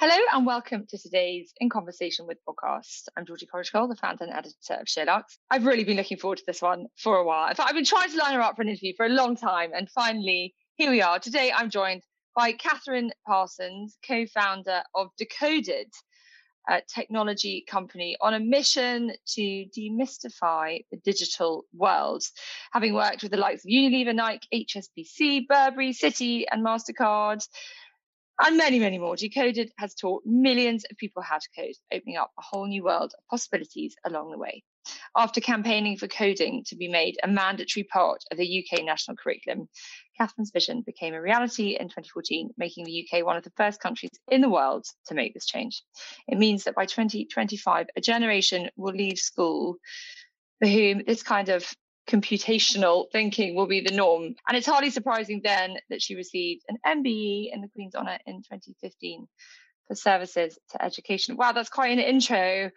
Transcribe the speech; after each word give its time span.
Hello 0.00 0.14
and 0.32 0.46
welcome 0.46 0.86
to 0.90 0.96
today's 0.96 1.52
In 1.58 1.68
Conversation 1.68 2.24
with 2.28 2.38
podcast. 2.48 3.08
I'm 3.16 3.26
Georgie 3.26 3.46
Corrish-Cole, 3.46 3.88
the 3.88 3.96
founder 3.96 4.22
and 4.22 4.32
editor 4.32 4.74
of 4.74 4.86
SheerLuxe. 4.86 5.38
I've 5.50 5.66
really 5.66 5.82
been 5.82 5.96
looking 5.96 6.18
forward 6.18 6.38
to 6.38 6.44
this 6.46 6.62
one 6.62 6.86
for 6.96 7.16
a 7.16 7.24
while. 7.24 7.48
In 7.48 7.56
fact, 7.56 7.68
I've 7.68 7.74
been 7.74 7.84
trying 7.84 8.08
to 8.12 8.16
line 8.16 8.34
her 8.34 8.40
up 8.40 8.54
for 8.54 8.62
an 8.62 8.68
interview 8.68 8.92
for 8.96 9.06
a 9.06 9.08
long 9.08 9.34
time, 9.34 9.72
and 9.74 9.90
finally, 9.90 10.54
here 10.76 10.92
we 10.92 11.02
are. 11.02 11.18
Today, 11.18 11.50
I'm 11.52 11.68
joined 11.68 12.02
by 12.36 12.52
Kathryn 12.52 13.10
Parsons, 13.26 13.98
co-founder 14.06 14.84
of 14.94 15.08
Decoded, 15.18 15.92
a 16.68 16.80
technology 16.94 17.64
company 17.68 18.16
on 18.20 18.34
a 18.34 18.38
mission 18.38 19.10
to 19.34 19.64
demystify 19.76 20.78
the 20.92 20.98
digital 21.04 21.64
world. 21.74 22.22
Having 22.72 22.94
worked 22.94 23.22
with 23.24 23.32
the 23.32 23.36
likes 23.36 23.64
of 23.64 23.70
Unilever, 23.70 24.14
Nike, 24.14 24.68
HSBC, 24.76 25.48
Burberry, 25.48 25.92
Citi, 25.92 26.44
and 26.48 26.64
Mastercard 26.64 27.44
and 28.40 28.56
many, 28.56 28.78
many 28.78 28.98
more. 28.98 29.16
Decoded 29.16 29.72
has 29.78 29.94
taught 29.94 30.22
millions 30.24 30.84
of 30.90 30.96
people 30.96 31.22
how 31.22 31.38
to 31.38 31.48
code, 31.56 31.74
opening 31.92 32.16
up 32.16 32.30
a 32.38 32.42
whole 32.42 32.66
new 32.66 32.84
world 32.84 33.12
of 33.16 33.26
possibilities 33.28 33.96
along 34.04 34.30
the 34.30 34.38
way. 34.38 34.62
After 35.16 35.40
campaigning 35.40 35.96
for 35.98 36.08
coding 36.08 36.64
to 36.68 36.76
be 36.76 36.88
made 36.88 37.16
a 37.22 37.28
mandatory 37.28 37.84
part 37.84 38.22
of 38.30 38.38
the 38.38 38.64
UK 38.64 38.84
national 38.84 39.16
curriculum, 39.16 39.68
Kathryn's 40.18 40.50
vision 40.50 40.82
became 40.82 41.14
a 41.14 41.20
reality 41.20 41.76
in 41.78 41.88
2014, 41.88 42.50
making 42.56 42.84
the 42.84 43.06
UK 43.06 43.24
one 43.24 43.36
of 43.36 43.44
the 43.44 43.52
first 43.56 43.80
countries 43.80 44.10
in 44.28 44.40
the 44.40 44.48
world 44.48 44.86
to 45.06 45.14
make 45.14 45.34
this 45.34 45.46
change. 45.46 45.82
It 46.26 46.38
means 46.38 46.64
that 46.64 46.74
by 46.74 46.86
2025, 46.86 47.86
a 47.96 48.00
generation 48.00 48.70
will 48.76 48.94
leave 48.94 49.18
school 49.18 49.76
for 50.60 50.68
whom 50.68 51.02
this 51.06 51.22
kind 51.22 51.48
of 51.48 51.70
computational 52.08 53.06
thinking 53.12 53.54
will 53.54 53.66
be 53.66 53.80
the 53.80 53.94
norm. 53.94 54.34
And 54.48 54.56
it's 54.56 54.66
hardly 54.66 54.90
surprising 54.90 55.40
then 55.44 55.76
that 55.90 56.02
she 56.02 56.14
received 56.14 56.64
an 56.68 56.78
MBE 56.84 57.52
in 57.52 57.60
the 57.60 57.68
Queen's 57.68 57.94
Honour 57.94 58.18
in 58.26 58.38
2015 58.38 59.28
for 59.86 59.94
services 59.94 60.58
to 60.70 60.82
education. 60.82 61.36
Wow, 61.36 61.52
that's 61.52 61.68
quite 61.68 61.92
an 61.92 61.98
intro. 61.98 62.70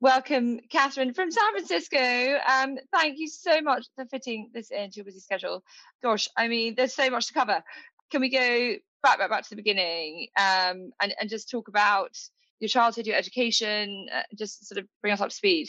Welcome, 0.00 0.60
Kathryn 0.72 1.14
from 1.14 1.30
San 1.30 1.52
Francisco. 1.52 1.98
Um, 1.98 2.76
thank 2.92 3.18
you 3.18 3.28
so 3.28 3.60
much 3.60 3.86
for 3.94 4.06
fitting 4.06 4.50
this 4.54 4.70
into 4.70 4.96
your 4.96 5.04
busy 5.04 5.20
schedule. 5.20 5.62
Gosh, 6.02 6.28
I 6.36 6.48
mean, 6.48 6.74
there's 6.76 6.94
so 6.94 7.10
much 7.10 7.26
to 7.28 7.34
cover. 7.34 7.62
Can 8.10 8.20
we 8.20 8.30
go 8.30 8.74
back, 9.02 9.18
back, 9.18 9.28
back 9.28 9.42
to 9.42 9.50
the 9.50 9.56
beginning 9.56 10.28
um, 10.38 10.92
and, 11.02 11.14
and 11.20 11.28
just 11.28 11.50
talk 11.50 11.68
about 11.68 12.16
your 12.60 12.68
childhood, 12.68 13.06
your 13.06 13.16
education, 13.16 14.06
uh, 14.14 14.22
just 14.36 14.66
sort 14.66 14.78
of 14.78 14.86
bring 15.02 15.12
us 15.12 15.20
up 15.20 15.28
to 15.28 15.34
speed? 15.34 15.68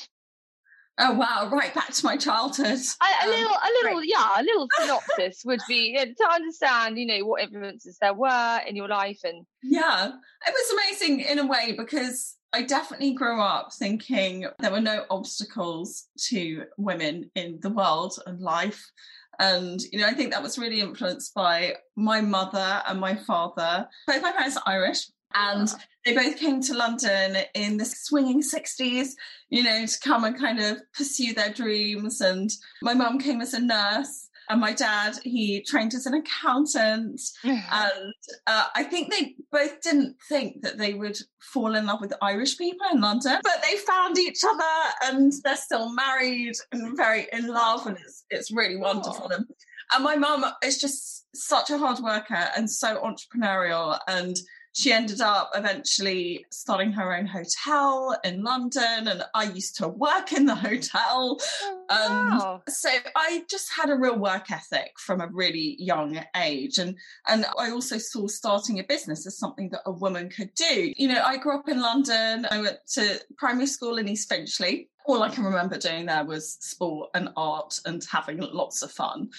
Oh 1.00 1.14
wow! 1.14 1.50
Right 1.52 1.74
back 1.74 1.94
to 1.94 2.06
my 2.06 2.18
childhood. 2.18 2.68
A, 2.68 3.06
a 3.06 3.24
um, 3.24 3.30
little, 3.30 3.52
a 3.52 3.70
little, 3.84 4.04
yeah, 4.04 4.42
a 4.42 4.44
little 4.44 4.68
synopsis 4.80 5.44
would 5.46 5.62
be 5.68 5.94
to 5.96 6.30
understand, 6.32 7.00
you 7.00 7.06
know, 7.06 7.26
what 7.26 7.42
influences 7.42 7.98
there 8.02 8.14
were 8.14 8.62
in 8.68 8.76
your 8.76 8.88
life, 8.88 9.20
and 9.24 9.46
yeah, 9.64 10.08
it 10.08 10.54
was 10.54 10.72
amazing 10.72 11.22
in 11.22 11.40
a 11.40 11.48
way 11.48 11.74
because 11.78 12.36
I 12.52 12.64
definitely 12.64 13.14
grew 13.14 13.40
up 13.40 13.72
thinking 13.74 14.48
there 14.60 14.72
were 14.72 14.82
no 14.82 15.06
obstacles 15.10 16.08
to 16.28 16.64
women 16.78 17.30
in 17.36 17.60
the 17.62 17.70
world 17.70 18.18
and 18.26 18.40
life. 18.40 18.92
And, 19.40 19.80
you 19.94 20.00
know, 20.00 20.08
I 20.08 20.14
think 20.14 20.32
that 20.32 20.44
was 20.44 20.58
really 20.58 20.82
influenced 20.82 21.34
by 21.34 21.76
my 21.96 22.22
mother 22.22 22.82
and 22.88 23.00
my 23.00 23.16
father. 23.16 23.88
Both 24.08 24.22
my 24.22 24.32
parents 24.32 24.58
are 24.58 24.64
Irish, 24.66 25.08
and 25.34 25.74
they 26.06 26.14
both 26.14 26.38
came 26.38 26.62
to 26.62 26.74
London 26.74 27.38
in 27.54 27.78
the 27.78 27.86
swinging 27.86 28.42
60s, 28.42 29.10
you 29.50 29.64
know, 29.64 29.86
to 29.86 30.00
come 30.04 30.24
and 30.24 30.38
kind 30.38 30.60
of 30.60 30.80
pursue 30.94 31.34
their 31.34 31.52
dreams. 31.52 32.22
And 32.22 32.50
my 32.82 32.94
mum 32.94 33.20
came 33.20 33.42
as 33.42 33.54
a 33.54 33.60
nurse. 33.60 34.28
And 34.50 34.60
my 34.60 34.74
dad, 34.74 35.20
he 35.24 35.62
trained 35.62 35.94
as 35.94 36.08
an 36.08 36.16
accountant. 36.16 37.22
and 37.44 38.14
uh, 38.48 38.66
I 38.76 38.84
think 38.84 39.12
they 39.12 39.36
both 39.52 39.80
didn't 39.82 40.16
think 40.28 40.64
that 40.64 40.80
they 40.80 40.96
would 40.96 41.18
fall 41.40 41.76
in 41.76 41.86
love 41.86 42.02
with 42.02 42.14
Irish 42.22 42.58
people 42.58 42.88
in 42.92 43.00
London, 43.00 43.38
but 43.44 43.64
they 43.64 43.78
found 43.78 44.18
each 44.18 44.40
other 44.44 44.64
and 45.04 45.32
they're 45.44 45.56
still 45.56 45.94
married 45.94 46.56
and 46.72 46.98
very 46.98 47.28
in 47.32 47.48
love. 47.48 47.86
And 47.86 47.98
it's, 47.98 48.26
it's 48.32 48.52
really 48.52 48.78
wonderful. 48.78 49.30
And, 49.30 49.46
and 49.94 50.04
my 50.04 50.16
mum 50.16 50.44
is 50.64 50.80
just 50.80 51.28
such 51.36 51.70
a 51.70 51.78
hard 51.78 52.00
worker 52.00 52.50
and 52.58 52.70
so 52.70 53.00
entrepreneurial. 53.04 54.00
And 54.08 54.36
she 54.74 54.92
ended 54.92 55.22
up 55.22 55.52
eventually 55.56 56.46
starting 56.52 56.92
her 56.94 57.16
own 57.16 57.26
hotel 57.26 58.18
in 58.24 58.44
London, 58.44 59.08
and 59.08 59.24
I 59.34 59.44
used 59.46 59.78
to 59.78 59.88
work 59.88 60.32
in 60.32 60.46
the 60.46 60.56
hotel. 60.56 61.40
Oh, 61.64 61.86
wow. 61.90 62.56
Um, 62.56 62.62
so 62.68 62.90
I 63.16 63.44
just 63.50 63.72
had 63.76 63.90
a 63.90 63.96
real 63.96 64.18
work 64.18 64.52
ethic 64.52 64.94
from 64.98 65.22
a 65.22 65.28
really 65.28 65.76
young 65.80 66.20
age, 66.36 66.78
and 66.78 66.96
and 67.28 67.46
I 67.58 67.72
also 67.72 67.98
saw 67.98 68.28
starting 68.28 68.80
a 68.80 68.84
business 68.84 69.26
as 69.26 69.38
something 69.38 69.70
that 69.70 69.82
a 69.86 69.92
woman 69.92 70.30
could 70.30 70.54
do. 70.54 70.94
You 70.96 71.08
know, 71.08 71.22
I 71.24 71.38
grew 71.38 71.58
up 71.58 71.68
in 71.68 71.82
London. 71.82 72.46
I 72.50 72.62
went 72.62 72.80
to 72.94 73.22
primary 73.38 73.68
school 73.68 73.98
in 73.98 74.08
East 74.08 74.30
Finchley, 74.30 74.90
all 75.10 75.24
I 75.24 75.30
can 75.30 75.44
remember 75.44 75.78
doing 75.78 76.06
there 76.06 76.24
was 76.24 76.58
sport 76.60 77.10
and 77.16 77.30
art 77.36 77.80
and 77.86 78.04
having 78.12 78.40
lots 78.40 78.82
of 78.84 78.92
fun. 78.92 79.30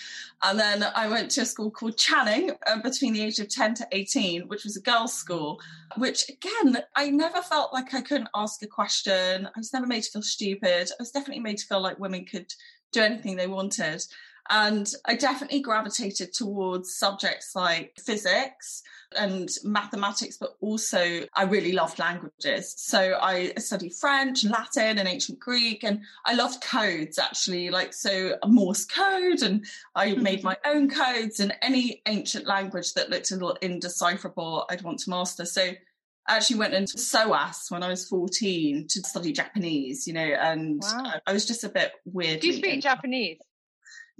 And 0.43 0.59
then 0.59 0.85
I 0.95 1.09
went 1.09 1.31
to 1.33 1.43
a 1.43 1.47
school 1.47 1.71
called 1.71 1.97
Channing 1.97 2.51
uh, 2.67 2.83
between 2.83 3.13
the 3.13 3.23
age 3.23 3.39
of 3.39 3.49
10 3.49 3.75
to 3.75 3.89
18, 3.93 4.49
which 4.49 4.65
was 4.65 4.77
a 4.77 4.81
girls' 4.81 5.15
school, 5.15 5.61
which 5.97 6.29
again, 6.29 6.83
I 6.97 7.11
never 7.11 7.41
felt 7.41 7.73
like 7.73 7.95
I 7.95 8.01
couldn't 8.01 8.29
ask 8.35 8.63
a 8.63 8.67
question. 8.67 9.47
I 9.47 9.59
was 9.59 9.73
never 9.73 9.87
made 9.87 10.03
to 10.03 10.11
feel 10.11 10.23
stupid. 10.23 10.91
I 10.91 11.01
was 11.03 11.13
definitely 11.13 11.43
made 11.43 11.59
to 11.59 11.67
feel 11.67 11.81
like 11.81 11.99
women 11.99 12.25
could 12.25 12.53
do 12.93 13.03
anything 13.03 13.37
they 13.37 13.47
wanted. 13.47 14.05
And 14.51 14.93
I 15.07 15.15
definitely 15.15 15.61
gravitated 15.61 16.35
towards 16.35 16.97
subjects 16.97 17.55
like 17.55 17.97
physics 18.05 18.83
and 19.17 19.49
mathematics, 19.63 20.37
but 20.37 20.57
also 20.61 21.27
I 21.35 21.45
really 21.45 21.71
loved 21.71 22.01
languages. 22.01 22.75
So 22.77 23.17
I 23.21 23.53
studied 23.59 23.95
French, 23.95 24.45
Latin, 24.45 24.99
and 24.99 25.09
ancient 25.09 25.39
Greek, 25.39 25.85
and 25.85 26.03
I 26.27 26.35
loved 26.35 26.63
codes 26.65 27.17
actually, 27.17 27.71
like 27.71 27.95
so 27.95 28.37
Morse 28.45 28.85
code, 28.87 29.43
and 29.43 29.65
I 29.95 30.11
hmm. 30.11 30.23
made 30.23 30.43
my 30.43 30.57
own 30.65 30.91
codes 30.91 31.39
and 31.39 31.55
any 31.63 32.03
ancient 32.07 32.47
language 32.47 32.95
that 32.95 33.09
looked 33.09 33.31
a 33.31 33.35
little 33.35 33.57
indecipherable, 33.63 34.67
I'd 34.69 34.83
want 34.83 34.99
to 35.01 35.11
master. 35.11 35.45
So 35.45 35.63
I 35.63 36.37
actually 36.37 36.59
went 36.59 36.75
into 36.75 36.99
SOAS 36.99 37.67
when 37.69 37.83
I 37.83 37.89
was 37.89 38.09
14 38.09 38.87
to 38.89 39.01
study 39.03 39.33
Japanese, 39.33 40.07
you 40.07 40.13
know, 40.13 40.21
and 40.21 40.83
wow. 40.83 41.15
I 41.27 41.33
was 41.33 41.47
just 41.47 41.65
a 41.65 41.69
bit 41.69 41.93
weird. 42.05 42.41
Do 42.41 42.49
you 42.49 42.55
speak 42.55 42.83
Japanese? 42.83 43.39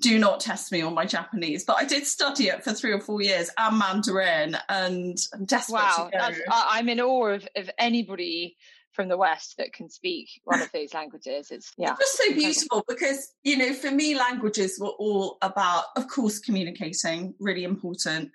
Do 0.01 0.19
not 0.19 0.41
test 0.41 0.73
me 0.73 0.83
on 0.83 0.95
my 0.95 1.05
Japanese, 1.05 1.65
but 1.65 1.77
I 1.77 1.85
did 1.85 2.07
study 2.07 2.49
it 2.49 2.65
for 2.65 2.73
three 2.73 2.93
or 2.93 3.01
four 3.01 3.23
years 3.23 3.51
and 3.59 3.79
Mandarin, 3.79 4.57
and 4.69 5.19
I'm 5.33 5.45
desperate 5.45 5.79
wow, 5.79 6.11
I'm 6.51 6.89
in 6.89 7.01
awe 7.01 7.29
of, 7.29 7.49
of 7.57 7.71
anybody 7.79 8.57
from 8.93 9.09
the 9.09 9.17
West 9.17 9.57
that 9.59 9.73
can 9.73 9.89
speak 9.89 10.29
one 10.45 10.61
of 10.61 10.71
those 10.73 10.93
languages. 10.95 11.51
It's 11.51 11.73
yeah, 11.79 11.93
it's 11.93 12.01
just 12.01 12.19
so 12.19 12.35
beautiful 12.35 12.85
because 12.89 13.33
you 13.45 13.57
know, 13.57 13.73
for 13.73 13.91
me, 13.91 14.17
languages 14.17 14.79
were 14.81 14.89
all 14.89 15.39
about, 15.43 15.85
of 15.97 16.09
course, 16.09 16.39
communicating, 16.39 17.35
really 17.39 17.65
important, 17.65 18.31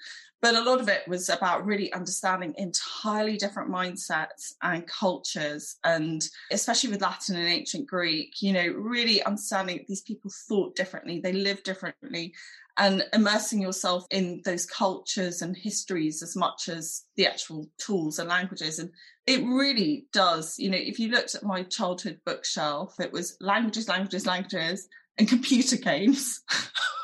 but 0.46 0.54
a 0.54 0.62
lot 0.62 0.80
of 0.80 0.88
it 0.88 1.08
was 1.08 1.28
about 1.28 1.66
really 1.66 1.92
understanding 1.92 2.54
entirely 2.58 3.36
different 3.36 3.68
mindsets 3.68 4.54
and 4.62 4.86
cultures 4.86 5.78
and 5.84 6.30
especially 6.52 6.92
with 6.92 7.02
latin 7.02 7.36
and 7.36 7.48
ancient 7.48 7.88
greek 7.88 8.44
you 8.44 8.54
know 8.54 8.68
really 8.78 9.24
understanding 9.24 9.84
these 9.88 10.04
people 10.04 10.30
thought 10.48 10.76
differently 10.76 11.20
they 11.20 11.34
lived 11.34 11.64
differently 11.64 12.32
and 12.78 13.04
immersing 13.12 13.60
yourself 13.60 14.06
in 14.12 14.40
those 14.46 14.68
cultures 14.68 15.42
and 15.42 15.58
histories 15.58 16.22
as 16.22 16.36
much 16.36 16.70
as 16.70 17.06
the 17.16 17.26
actual 17.26 17.66
tools 17.78 18.20
and 18.20 18.28
languages. 18.28 18.80
And 18.80 18.90
it 19.26 19.42
really 19.46 20.08
does 20.12 20.60
you 20.60 20.70
know 20.70 20.78
if 20.78 21.00
you 21.00 21.10
looked 21.10 21.34
at 21.34 21.44
my 21.44 21.64
childhood 21.64 22.20
bookshelf 22.26 23.00
it 23.00 23.12
was 23.12 23.36
languages 23.40 23.88
languages 23.88 24.28
languages 24.28 24.88
and 25.18 25.28
computer 25.28 25.78
games 25.78 26.42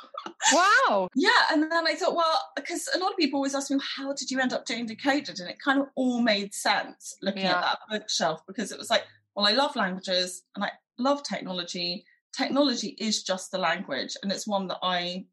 Wow. 0.54 1.10
yeah. 1.16 1.30
And 1.52 1.72
then 1.72 1.88
I 1.88 1.96
thought, 1.96 2.16
well, 2.16 2.42
because 2.56 2.90
a 2.96 3.00
lot 3.00 3.12
of 3.12 3.18
people 3.18 3.38
always 3.38 3.56
ask 3.56 3.70
me, 3.70 3.80
how 3.98 4.14
did 4.14 4.32
you 4.32 4.40
end 4.40 4.54
up 4.54 4.66
doing 4.66 4.86
Decoded? 4.86 5.40
And 5.40 5.50
it 5.50 5.58
kind 5.64 5.80
of 5.80 5.88
all 5.96 6.22
made 6.22 6.54
sense 6.54 7.16
looking 7.22 7.44
yeah. 7.44 7.58
at 7.58 7.62
that 7.62 7.80
bookshelf 7.90 8.42
because 8.48 8.72
it 8.72 8.78
was 8.78 8.90
like, 8.90 9.04
well, 9.36 9.48
I 9.48 9.52
love 9.52 9.76
languages 9.76 10.44
and 10.56 10.64
I 10.64 10.72
love 10.98 11.24
technology. 11.24 12.06
Technology 12.36 12.96
is 13.00 13.24
just 13.24 13.52
the 13.52 13.58
language, 13.58 14.16
and 14.24 14.32
it's 14.32 14.48
one 14.48 14.68
that 14.68 14.80
I 14.82 15.02
mm. 15.02 15.26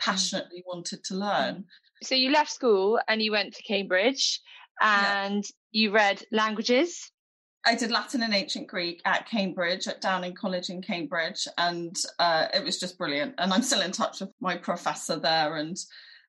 passionately 0.00 0.60
mm. 0.60 0.66
wanted 0.66 1.04
to 1.04 1.14
learn. 1.14 1.64
So 2.02 2.14
you 2.14 2.30
left 2.30 2.50
school 2.50 2.98
and 3.08 3.22
you 3.22 3.32
went 3.32 3.54
to 3.54 3.62
Cambridge 3.62 4.40
and 4.80 5.44
yeah. 5.44 5.50
you 5.70 5.92
read 5.92 6.22
languages. 6.32 7.10
I 7.66 7.74
did 7.74 7.90
Latin 7.90 8.22
and 8.22 8.34
Ancient 8.34 8.66
Greek 8.66 9.00
at 9.04 9.28
Cambridge, 9.28 9.88
at 9.88 10.00
Downing 10.00 10.34
College 10.34 10.70
in 10.70 10.82
Cambridge, 10.82 11.48
and 11.56 11.96
uh, 12.18 12.48
it 12.52 12.64
was 12.64 12.78
just 12.78 12.98
brilliant. 12.98 13.34
And 13.38 13.52
I'm 13.52 13.62
still 13.62 13.80
in 13.80 13.92
touch 13.92 14.20
with 14.20 14.30
my 14.40 14.56
professor 14.56 15.18
there, 15.18 15.56
and 15.56 15.76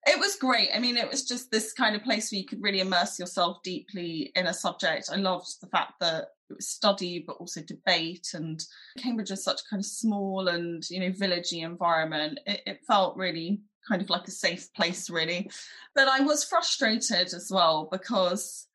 it 0.07 0.19
was 0.19 0.35
great. 0.35 0.69
I 0.73 0.79
mean, 0.79 0.97
it 0.97 1.09
was 1.09 1.25
just 1.25 1.51
this 1.51 1.73
kind 1.73 1.95
of 1.95 2.03
place 2.03 2.31
where 2.31 2.39
you 2.39 2.45
could 2.45 2.61
really 2.61 2.79
immerse 2.79 3.19
yourself 3.19 3.57
deeply 3.63 4.31
in 4.35 4.45
a 4.45 4.53
subject. 4.53 5.09
I 5.11 5.15
loved 5.15 5.47
the 5.61 5.67
fact 5.67 5.93
that 5.99 6.25
it 6.49 6.55
was 6.55 6.69
study, 6.69 7.23
but 7.25 7.37
also 7.37 7.61
debate. 7.61 8.27
And 8.33 8.63
Cambridge 8.99 9.31
is 9.31 9.43
such 9.43 9.61
a 9.61 9.69
kind 9.69 9.79
of 9.79 9.85
small 9.85 10.47
and, 10.47 10.87
you 10.91 10.99
know, 10.99 11.09
villagey 11.09 11.63
environment. 11.63 12.39
It, 12.45 12.61
it 12.67 12.79
felt 12.87 13.17
really 13.17 13.61
kind 13.89 14.01
of 14.01 14.11
like 14.11 14.27
a 14.27 14.31
safe 14.31 14.71
place, 14.73 15.09
really. 15.09 15.49
But 15.95 16.07
I 16.07 16.19
was 16.19 16.43
frustrated 16.43 17.33
as 17.33 17.49
well 17.51 17.89
because 17.91 18.67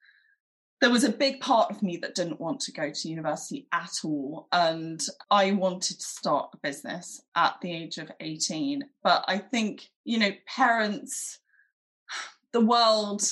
there 0.81 0.91
was 0.91 1.05
a 1.05 1.13
big 1.13 1.41
part 1.41 1.71
of 1.71 1.83
me 1.83 1.99
that 1.99 2.15
didn't 2.15 2.41
want 2.41 2.61
to 2.61 2.73
go 2.73 2.91
to 2.91 3.09
university 3.09 3.67
at 3.73 3.93
all. 4.03 4.49
And 4.51 5.01
I 5.31 5.53
wanted 5.53 5.99
to 5.99 6.05
start 6.05 6.51
a 6.55 6.57
business 6.59 7.21
at 7.37 7.57
the 7.61 7.73
age 7.73 7.99
of 7.99 8.11
18. 8.19 8.85
But 9.03 9.25
I 9.29 9.39
think, 9.39 9.91
you 10.05 10.19
know, 10.19 10.31
parents, 10.47 11.39
the 12.53 12.65
world, 12.65 13.23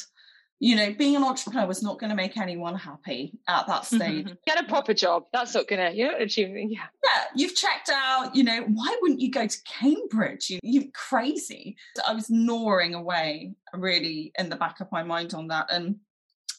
you 0.60 0.76
know, 0.76 0.92
being 0.92 1.16
an 1.16 1.22
entrepreneur 1.22 1.66
was 1.66 1.82
not 1.82 1.98
going 1.98 2.10
to 2.10 2.16
make 2.16 2.36
anyone 2.36 2.74
happy 2.74 3.38
at 3.48 3.66
that 3.66 3.82
mm-hmm. 3.82 3.96
stage. 3.96 4.36
Get 4.46 4.62
a 4.62 4.68
proper 4.68 4.92
job. 4.92 5.24
That's 5.32 5.54
not 5.54 5.68
going 5.68 5.90
to, 5.90 5.96
you 5.96 6.06
know, 6.06 6.18
achieve 6.18 6.48
Yeah. 6.48 6.80
Yeah. 7.02 7.24
You've 7.34 7.54
checked 7.54 7.88
out, 7.90 8.34
you 8.34 8.44
know, 8.44 8.62
why 8.64 8.94
wouldn't 9.00 9.20
you 9.20 9.30
go 9.30 9.46
to 9.46 9.58
Cambridge? 9.62 10.50
You, 10.50 10.58
you're 10.62 10.90
crazy. 10.92 11.76
I 12.06 12.12
was 12.12 12.28
gnawing 12.28 12.94
away 12.94 13.54
really 13.72 14.32
in 14.38 14.50
the 14.50 14.56
back 14.56 14.80
of 14.80 14.92
my 14.92 15.02
mind 15.02 15.32
on 15.32 15.48
that. 15.48 15.72
And 15.72 15.96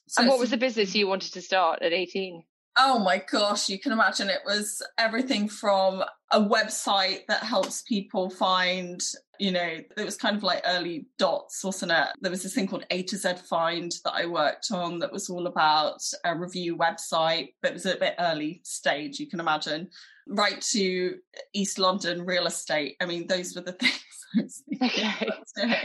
so 0.10 0.22
and 0.22 0.30
what 0.30 0.40
was 0.40 0.50
the 0.50 0.58
business 0.58 0.96
you 0.96 1.08
wanted 1.08 1.34
to 1.34 1.42
start 1.42 1.82
at 1.82 1.94
18? 1.94 2.44
Oh 2.78 2.98
my 2.98 3.22
gosh, 3.30 3.68
you 3.68 3.78
can 3.78 3.92
imagine 3.92 4.30
it 4.30 4.42
was 4.46 4.82
everything 4.98 5.50
from 5.50 6.04
a 6.32 6.40
website 6.40 7.26
that 7.28 7.44
helps 7.44 7.82
people 7.82 8.30
find, 8.30 9.02
you 9.38 9.52
know, 9.52 9.80
it 9.98 10.06
was 10.06 10.16
kind 10.16 10.38
of 10.38 10.44
like 10.44 10.62
early 10.66 11.06
dots, 11.18 11.64
wasn't 11.64 11.92
it? 11.92 12.08
There 12.22 12.32
was 12.32 12.42
this 12.42 12.54
thing 12.54 12.68
called 12.68 12.86
A 12.90 13.04
to 13.04 13.18
Z 13.18 13.34
Find 13.50 13.92
that 14.06 14.14
I 14.14 14.28
worked 14.28 14.72
on 14.72 15.00
that 15.00 15.12
was 15.12 15.30
all 15.30 15.48
about 15.48 16.02
a 16.24 16.36
review 16.36 16.78
website, 16.78 17.50
but 17.62 17.72
it 17.72 17.74
was 17.74 17.86
a 17.86 17.98
bit 17.98 18.16
early 18.18 18.62
stage, 18.64 19.20
you 19.20 19.28
can 19.28 19.40
imagine. 19.40 19.90
Right 20.28 20.62
to 20.72 21.18
East 21.54 21.80
London 21.80 22.26
real 22.26 22.48
estate. 22.48 22.96
I 23.02 23.06
mean, 23.06 23.28
those 23.28 23.56
were 23.56 23.62
the 23.62 23.74
things. 24.34 24.64
okay. 24.82 25.30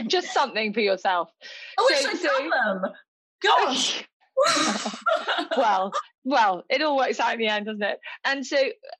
Just 0.07 0.33
something 0.33 0.71
for 0.71 0.81
yourself. 0.81 1.29
I 1.77 1.87
wish 1.89 2.05
I'd 2.05 2.17
so, 2.17 2.49
them. 2.49 2.93
Gosh. 3.43 4.05
well, 5.57 5.91
well, 6.23 6.63
it 6.69 6.81
all 6.81 6.97
works 6.97 7.19
out 7.19 7.33
in 7.33 7.39
the 7.39 7.47
end, 7.47 7.65
doesn't 7.65 7.83
it? 7.83 7.99
And 8.23 8.45
so 8.45 8.57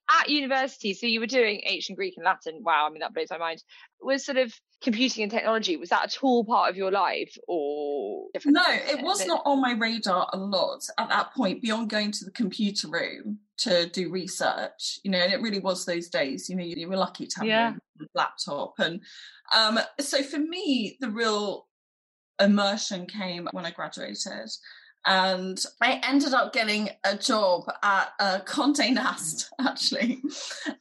at 0.10 0.30
university, 0.30 0.94
so 0.94 1.08
you 1.08 1.20
were 1.20 1.28
doing 1.28 1.62
ancient 1.66 1.98
Greek 1.98 2.16
and 2.18 2.26
Latin. 2.26 2.62
Wow, 2.64 2.86
I 2.88 2.92
mean 2.92 3.00
that 3.00 3.14
blows 3.14 3.28
my 3.30 3.38
mind. 3.38 3.64
Was 4.02 4.26
sort 4.26 4.38
of 4.38 4.54
computing 4.86 5.24
and 5.24 5.32
technology 5.32 5.78
was 5.78 5.90
that 5.90 6.04
at 6.04 6.18
all 6.22 6.44
part 6.46 6.70
of 6.70 6.78
your 6.78 6.92
life 6.92 7.36
or 7.48 8.28
no 8.46 8.64
it 8.68 9.02
was 9.02 9.26
not 9.26 9.42
on 9.46 9.60
my 9.60 9.72
radar 9.72 10.30
a 10.34 10.38
lot 10.38 10.84
at 11.00 11.10
that 11.10 11.34
point 11.34 11.62
beyond 11.62 11.90
going 11.90 12.12
to 12.12 12.24
the 12.24 12.32
computer 12.32 12.88
room 12.88 13.40
to 13.58 13.90
do 13.90 14.12
research 14.12 15.00
you 15.04 15.10
know 15.10 15.18
and 15.18 15.34
it 15.34 15.42
really 15.42 15.60
was 15.60 15.86
those 15.86 16.08
days 16.10 16.50
you 16.50 16.56
know 16.56 16.64
you, 16.64 16.88
were 16.88 16.98
lucky 16.98 17.26
to 17.26 17.40
have 17.40 17.48
yeah. 17.48 17.74
a 18.00 18.06
laptop 18.14 18.74
and 18.78 19.02
um, 19.56 19.80
so 20.00 20.22
for 20.22 20.38
me 20.38 20.98
the 21.00 21.10
real 21.10 21.68
immersion 22.40 23.08
came 23.08 23.48
when 23.54 23.66
i 23.66 23.72
graduated 23.72 24.50
and 25.06 25.64
I 25.82 26.02
ended 26.04 26.34
up 26.34 26.52
getting 26.52 26.90
a 27.04 27.16
job 27.16 27.64
at 27.84 28.10
uh, 28.20 28.40
Condé 28.46 28.92
Nast 28.92 29.50
actually. 29.60 30.22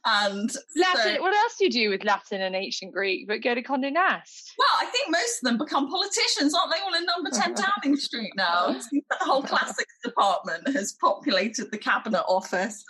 And 0.03 0.51
Latin. 0.75 1.15
So, 1.15 1.21
what 1.21 1.35
else 1.35 1.55
do 1.57 1.65
you 1.65 1.71
do 1.71 1.89
with 1.89 2.03
Latin 2.03 2.41
and 2.41 2.55
ancient 2.55 2.91
Greek 2.91 3.27
but 3.27 3.41
go 3.41 3.53
to 3.53 3.61
Condé 3.61 3.93
Nast? 3.93 4.53
Well, 4.57 4.67
I 4.79 4.85
think 4.85 5.11
most 5.11 5.43
of 5.43 5.49
them 5.49 5.57
become 5.57 5.89
politicians, 5.89 6.53
aren't 6.53 6.71
they? 6.71 6.79
All 6.79 6.93
in 6.95 7.05
Number 7.05 7.29
Ten 7.29 7.53
Downing 7.83 7.97
Street 7.97 8.31
now. 8.35 8.73
the 8.91 9.01
whole 9.21 9.43
classics 9.43 9.93
department 10.03 10.67
has 10.69 10.93
populated 10.93 11.71
the 11.71 11.77
cabinet 11.77 12.23
office, 12.27 12.83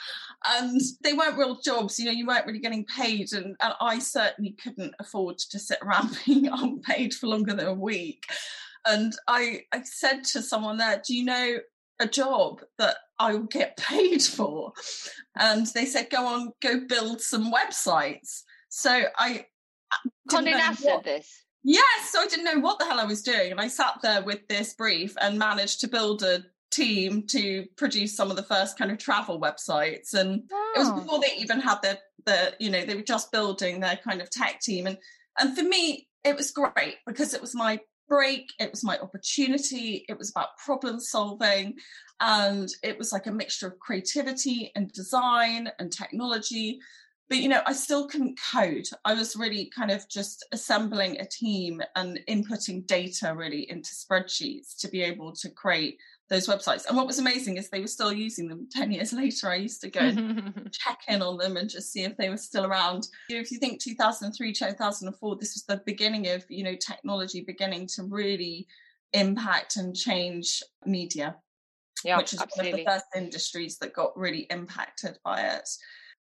and 0.45 0.79
they 1.03 1.13
weren't 1.13 1.37
real 1.37 1.59
jobs. 1.61 1.99
You 1.99 2.05
know, 2.05 2.11
you 2.11 2.27
weren't 2.27 2.45
really 2.45 2.59
getting 2.59 2.85
paid, 2.85 3.33
and, 3.33 3.55
and 3.61 3.73
I 3.81 3.99
certainly 3.99 4.51
couldn't 4.51 4.95
afford 4.99 5.37
to 5.39 5.59
sit 5.59 5.79
around 5.81 6.17
being 6.25 6.47
unpaid 6.47 7.13
for 7.13 7.27
longer 7.27 7.53
than 7.53 7.67
a 7.67 7.73
week. 7.73 8.23
And 8.85 9.13
I, 9.27 9.61
I 9.71 9.81
said 9.83 10.23
to 10.25 10.41
someone 10.41 10.77
there, 10.77 11.01
Do 11.05 11.15
you 11.15 11.25
know 11.25 11.57
a 11.99 12.07
job 12.07 12.61
that 12.77 12.97
I 13.19 13.33
will 13.33 13.43
get 13.43 13.77
paid 13.77 14.21
for? 14.21 14.73
And 15.37 15.67
they 15.67 15.85
said, 15.85 16.09
Go 16.09 16.25
on, 16.25 16.51
go 16.61 16.81
build 16.87 17.21
some 17.21 17.51
websites. 17.51 18.41
So 18.69 19.03
I. 19.17 19.45
Condé 20.29 20.51
Nast 20.51 20.81
said 20.81 21.03
this. 21.03 21.43
Yes, 21.63 22.11
so 22.11 22.21
I 22.21 22.27
didn't 22.27 22.45
know 22.45 22.59
what 22.59 22.77
the 22.77 22.85
hell 22.85 22.99
I 22.99 23.05
was 23.05 23.23
doing. 23.23 23.51
And 23.51 23.59
I 23.59 23.69
sat 23.69 23.95
there 24.03 24.21
with 24.21 24.47
this 24.47 24.75
brief 24.75 25.15
and 25.19 25.39
managed 25.39 25.79
to 25.79 25.87
build 25.87 26.21
a 26.21 26.43
team 26.71 27.25
to 27.27 27.65
produce 27.75 28.15
some 28.15 28.29
of 28.29 28.35
the 28.35 28.43
first 28.43 28.77
kind 28.77 28.91
of 28.91 28.99
travel 28.99 29.39
websites. 29.39 30.13
And 30.13 30.43
it 30.75 30.77
was 30.79 30.89
oh. 30.89 30.99
before 30.99 31.19
they 31.21 31.33
even 31.37 31.59
had 31.59 31.81
their, 31.81 31.97
the, 32.25 32.53
you 32.59 32.69
know, 32.69 32.85
they 32.85 32.93
were 32.93 33.01
just 33.01 33.31
building 33.31 33.79
their 33.79 33.97
kind 33.97 34.21
of 34.21 34.29
tech 34.29 34.59
team. 34.59 34.85
And 34.85 34.97
and 35.39 35.55
for 35.55 35.63
me, 35.63 36.07
it 36.23 36.35
was 36.35 36.51
great 36.51 36.97
because 37.05 37.33
it 37.33 37.41
was 37.41 37.55
my 37.55 37.79
break. 38.07 38.52
It 38.60 38.72
was 38.72 38.84
my 38.84 38.98
opportunity. 39.00 40.06
It 40.07 40.18
was 40.18 40.30
about 40.31 40.57
problem 40.57 41.00
solving. 41.00 41.75
And 42.19 42.69
it 42.84 42.98
was 42.98 43.12
like 43.12 43.28
a 43.28 43.31
mixture 43.31 43.68
of 43.68 43.80
creativity 43.80 44.72
and 44.75 44.92
design 44.92 45.69
and 45.80 45.92
technology. 45.92 46.80
But, 47.28 47.40
you 47.40 47.50
know, 47.50 47.62
I 47.66 47.74
still 47.74 48.07
couldn't 48.07 48.40
code. 48.54 48.86
I 49.04 49.16
was 49.16 49.36
really 49.36 49.72
kind 49.75 49.90
of 49.90 50.07
just 50.07 50.46
assembling 50.52 51.19
a 51.19 51.25
team 51.25 51.81
and 51.96 52.19
inputting 52.30 52.86
data 52.86 53.34
really 53.36 53.69
into 53.69 53.90
spreadsheets 53.90 54.78
to 54.80 54.88
be 54.88 55.02
able 55.02 55.34
to 55.34 55.50
create 55.50 55.98
those 56.30 56.48
websites. 56.48 56.88
And 56.88 56.98
what 56.98 57.07
was 57.07 57.19
amazing 57.19 57.57
is 57.57 57.69
they 57.69 57.81
were 57.81 57.88
still 57.88 58.12
using 58.12 58.48
them 58.48 58.68
10 58.72 58.92
years 58.92 59.13
later. 59.13 59.50
I 59.50 59.56
used 59.56 59.81
to 59.81 59.89
go 59.89 60.00
and 60.00 60.69
check 60.72 61.00
in 61.07 61.22
on 61.22 61.38
them 61.38 61.57
and 61.57 61.69
just 61.69 61.92
see 61.92 62.04
if 62.04 62.18
they 62.18 62.30
were 62.30 62.38
still 62.38 62.66
around. 62.66 63.07
If 63.30 63.52
you 63.52 63.59
think 63.59 63.81
2003, 63.81 64.54
2004, 64.54 65.35
this 65.35 65.56
was 65.56 65.64
the 65.68 65.83
beginning 65.85 66.28
of, 66.30 66.44
you 66.49 66.64
know, 66.64 66.76
technology 66.76 67.44
beginning 67.45 67.88
to 67.95 68.04
really 68.04 68.68
impact 69.14 69.78
and 69.78 69.95
change 69.95 70.64
media. 70.85 71.35
Yeah, 72.04 72.18
which 72.18 72.33
is 72.33 72.42
absolutely. 72.42 72.71
one 72.71 72.80
of 72.80 72.85
the 72.85 72.92
first 72.92 73.06
industries 73.16 73.78
that 73.80 73.94
got 73.94 74.18
really 74.18 74.47
impacted 74.49 75.18
by 75.23 75.42
it. 75.42 75.68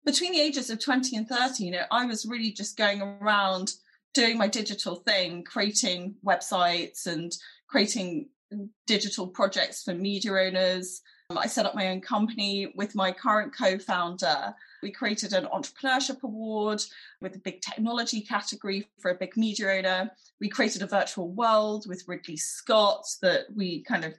Between 0.06 0.32
the 0.32 0.42
ages 0.42 0.70
of 0.70 0.80
20 0.80 1.16
and 1.16 1.28
30, 1.28 1.64
you 1.64 1.72
know, 1.72 1.84
I 1.92 2.06
was 2.06 2.26
really 2.26 2.52
just 2.52 2.78
going 2.78 3.02
around 3.02 3.72
doing 4.14 4.38
my 4.38 4.48
digital 4.48 4.98
thing, 4.98 5.44
creating 5.44 6.16
websites 6.26 7.08
and 7.08 7.32
creating 7.68 8.30
digital 8.88 9.28
projects 9.28 9.84
for 9.84 9.94
media 9.94 10.34
owners. 10.34 11.02
I 11.38 11.48
set 11.48 11.66
up 11.66 11.76
my 11.76 11.90
own 11.90 12.02
company 12.02 12.74
with 12.76 12.96
my 12.96 13.12
current 13.12 13.56
co 13.56 13.78
founder. 13.78 14.54
We 14.84 14.92
created 14.92 15.34
an 15.34 15.46
entrepreneurship 15.46 16.24
award 16.24 16.84
with 17.22 17.36
a 17.36 17.40
big 17.40 17.62
technology 17.62 18.22
category 18.22 18.90
for 19.00 19.12
a 19.12 19.16
big 19.16 19.38
media 19.38 19.72
owner. 19.72 20.12
We 20.40 20.50
created 20.50 20.82
a 20.82 20.88
virtual 20.88 21.30
world 21.30 21.86
with 21.88 22.08
Ridley 22.08 22.38
Scott 22.38 23.06
that 23.22 23.46
we 23.56 23.84
kind 23.84 24.04
of 24.04 24.14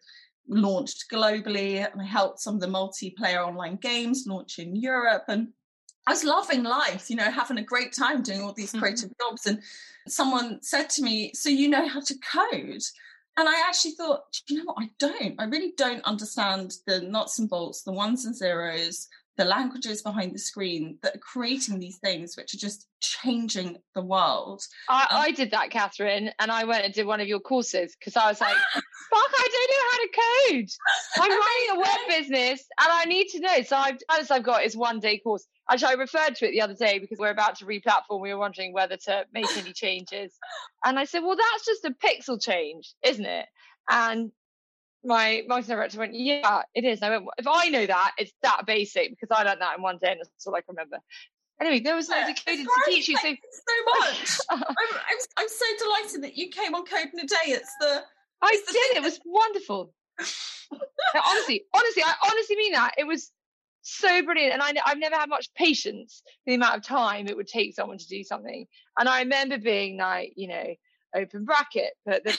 launched 0.48 1.10
globally. 1.10 1.86
And 1.90 2.00
I 2.00 2.04
helped 2.04 2.40
some 2.40 2.54
of 2.54 2.60
the 2.60 2.66
multiplayer 2.66 3.46
online 3.46 3.76
games 3.76 4.24
launch 4.26 4.58
in 4.58 4.76
Europe. 4.76 5.24
And 5.28 5.48
I 6.06 6.12
was 6.12 6.24
loving 6.24 6.64
life, 6.64 7.10
you 7.10 7.16
know, 7.16 7.30
having 7.30 7.58
a 7.58 7.62
great 7.62 7.92
time 7.92 8.22
doing 8.22 8.42
all 8.42 8.52
these 8.52 8.70
mm-hmm. 8.70 8.80
creative 8.80 9.10
mm-hmm. 9.10 9.30
jobs. 9.30 9.46
And 9.46 9.62
someone 10.08 10.60
said 10.62 10.90
to 10.90 11.02
me, 11.02 11.32
So 11.34 11.48
you 11.48 11.68
know 11.68 11.86
how 11.86 12.00
to 12.00 12.14
code? 12.18 12.82
And 13.36 13.48
I 13.48 13.66
actually 13.66 13.92
thought, 13.92 14.24
you 14.46 14.58
know 14.58 14.64
what? 14.64 14.76
I 14.78 14.90
don't. 14.98 15.40
I 15.40 15.44
really 15.44 15.72
don't 15.76 16.04
understand 16.04 16.74
the 16.86 17.00
nuts 17.00 17.38
and 17.38 17.48
bolts, 17.48 17.82
the 17.82 17.92
ones 17.92 18.26
and 18.26 18.36
zeros, 18.36 19.08
the 19.36 19.44
languages 19.44 20.02
behind 20.02 20.34
the 20.34 20.38
screen 20.38 20.98
that 21.02 21.16
are 21.16 21.20
creating 21.20 21.78
these 21.78 21.98
things, 21.98 22.36
which 22.36 22.54
are 22.54 22.58
just 22.58 22.86
changing 23.00 23.78
the 23.94 24.02
world. 24.02 24.62
I, 24.88 25.02
um, 25.02 25.08
I 25.10 25.30
did 25.30 25.52
that, 25.52 25.70
Kathryn, 25.70 26.30
and 26.38 26.50
I 26.50 26.64
went 26.64 26.84
and 26.84 26.92
did 26.92 27.06
one 27.06 27.20
of 27.20 27.28
your 27.28 27.40
courses 27.40 27.96
because 27.98 28.16
I 28.16 28.28
was 28.28 28.40
like, 28.40 28.54
fuck, 28.74 28.84
I 29.14 29.48
don't 29.52 29.70
know 29.70 29.88
how 29.90 29.98
to 29.98 30.58
code. 30.58 30.68
I'm 31.16 31.30
running 31.40 31.70
a 31.70 31.80
web 31.80 32.08
business 32.08 32.66
and 32.78 32.88
I 32.90 33.04
need 33.06 33.28
to 33.28 33.40
know. 33.40 33.62
So 33.62 33.76
I've, 33.76 33.98
as 34.10 34.30
I've 34.30 34.44
got 34.44 34.64
is 34.64 34.76
one 34.76 35.00
day 35.00 35.18
course. 35.18 35.46
Actually, 35.70 35.92
I 35.92 35.94
referred 35.94 36.34
to 36.36 36.48
it 36.48 36.50
the 36.50 36.60
other 36.60 36.74
day 36.74 36.98
because 36.98 37.18
we're 37.18 37.30
about 37.30 37.56
to 37.56 37.66
re-platform. 37.66 38.20
We 38.20 38.34
were 38.34 38.40
wondering 38.40 38.72
whether 38.72 38.96
to 38.96 39.24
make 39.32 39.56
any 39.56 39.72
changes. 39.72 40.34
And 40.84 40.98
I 40.98 41.04
said, 41.04 41.20
well, 41.20 41.36
that's 41.36 41.64
just 41.64 41.84
a 41.84 41.90
pixel 41.90 42.40
change, 42.40 42.92
isn't 43.02 43.24
it? 43.24 43.46
And 43.88 44.32
my 45.04 45.42
marketing 45.48 45.76
director 45.76 45.98
went, 45.98 46.14
"Yeah, 46.14 46.62
it 46.74 46.84
is." 46.84 47.02
I 47.02 47.10
went, 47.10 47.26
"If 47.38 47.46
I 47.46 47.68
know 47.68 47.86
that, 47.86 48.12
it's 48.18 48.32
that 48.42 48.64
basic 48.66 49.10
because 49.10 49.28
I 49.30 49.42
learned 49.42 49.60
that 49.60 49.76
in 49.76 49.82
one 49.82 49.98
day, 49.98 50.12
and 50.12 50.20
that's 50.20 50.46
all 50.46 50.54
I 50.54 50.60
can 50.60 50.74
remember." 50.74 50.98
Anyway, 51.60 51.80
there 51.80 51.94
was 51.94 52.08
loads 52.08 52.30
of 52.30 52.44
coding 52.44 52.64
to 52.64 52.90
teach 52.90 53.08
you. 53.08 53.16
So, 53.18 53.28
so 53.28 54.00
much. 54.00 54.38
I'm, 54.50 54.62
I'm, 54.62 55.16
I'm 55.38 55.48
so 55.48 55.66
delighted 55.78 56.22
that 56.24 56.36
you 56.36 56.48
came 56.48 56.74
on 56.74 56.84
Code 56.84 57.08
in 57.12 57.20
a 57.20 57.26
Day. 57.26 57.36
It's 57.46 57.72
the 57.80 58.02
I 58.42 58.50
did. 58.66 58.96
It 58.96 59.02
was 59.02 59.20
wonderful. 59.24 59.94
honestly, 60.18 61.64
honestly, 61.72 62.02
I 62.04 62.14
honestly 62.24 62.56
mean 62.56 62.72
that. 62.72 62.94
It 62.98 63.06
was 63.06 63.30
so 63.82 64.22
brilliant. 64.22 64.54
And 64.54 64.62
I, 64.62 64.72
I've 64.84 64.98
never 64.98 65.16
had 65.16 65.28
much 65.28 65.52
patience 65.54 66.22
for 66.44 66.50
the 66.50 66.54
amount 66.54 66.76
of 66.76 66.82
time 66.84 67.28
it 67.28 67.36
would 67.36 67.48
take 67.48 67.74
someone 67.74 67.98
to 67.98 68.08
do 68.08 68.24
something. 68.24 68.66
And 68.98 69.08
I 69.08 69.20
remember 69.20 69.58
being 69.58 69.98
like, 69.98 70.32
you 70.36 70.48
know, 70.48 70.74
open 71.14 71.44
bracket, 71.44 71.92
but 72.04 72.24
the, 72.24 72.36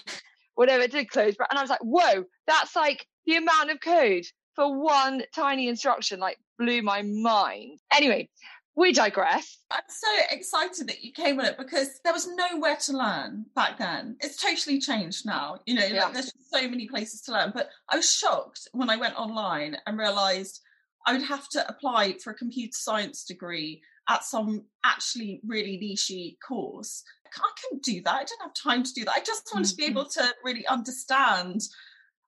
whatever 0.56 0.84
it 0.84 0.92
did 0.92 1.10
close 1.10 1.36
bracket. 1.36 1.52
And 1.52 1.60
I 1.60 1.64
was 1.64 1.70
like, 1.70 1.84
whoa, 1.84 2.26
that's 2.48 2.76
like 2.76 3.06
the 3.26 3.38
amount 3.38 3.72
of 3.72 3.80
code 3.82 4.26
for 4.56 4.82
one 4.82 5.24
tiny 5.36 5.68
instruction, 5.68 6.20
like 6.20 6.38
blew 6.60 6.82
my 6.82 7.02
mind. 7.02 7.80
Anyway, 7.92 8.30
we 8.76 8.92
digress. 8.92 9.60
I'm 9.72 9.82
so 9.88 10.08
excited 10.32 10.88
that 10.88 11.04
you 11.04 11.12
came 11.12 11.40
on 11.40 11.46
it 11.46 11.58
because 11.58 12.00
there 12.04 12.14
was 12.14 12.28
nowhere 12.28 12.76
to 12.78 12.98
learn 12.98 13.46
back 13.56 13.78
then. 13.78 14.18
It's 14.20 14.42
totally 14.42 14.80
changed 14.80 15.26
now. 15.26 15.60
You 15.66 15.76
know, 15.76 15.86
yeah. 15.86 16.06
like, 16.06 16.14
there's 16.14 16.34
so 16.52 16.68
many 16.68 16.88
places 16.88 17.22
to 17.24 17.34
learn. 17.34 17.52
But 17.54 17.70
I 17.90 17.98
was 17.98 18.12
shocked 18.12 18.68
when 18.72 18.90
I 18.90 18.98
went 18.98 19.16
online 19.16 19.78
and 19.86 19.98
realized 19.98 20.62
I 21.06 21.14
would 21.14 21.24
have 21.24 21.50
to 21.50 21.68
apply 21.68 22.18
for 22.24 22.32
a 22.32 22.36
computer 22.36 22.72
science 22.74 23.24
degree 23.26 23.82
at 24.10 24.24
some 24.24 24.66
actually 24.84 25.40
really 25.46 25.80
nichey 25.82 26.38
course. 26.46 27.04
I 27.42 27.52
couldn't 27.62 27.84
do 27.84 28.02
that. 28.04 28.14
I 28.14 28.24
didn't 28.24 28.42
have 28.42 28.54
time 28.54 28.84
to 28.84 28.94
do 28.94 29.06
that. 29.06 29.16
I 29.16 29.22
just 29.22 29.50
wanted 29.54 29.70
to 29.70 29.76
be 29.76 29.84
mm-hmm. 29.84 29.92
able 29.92 30.06
to 30.10 30.34
really 30.44 30.66
understand. 30.68 31.62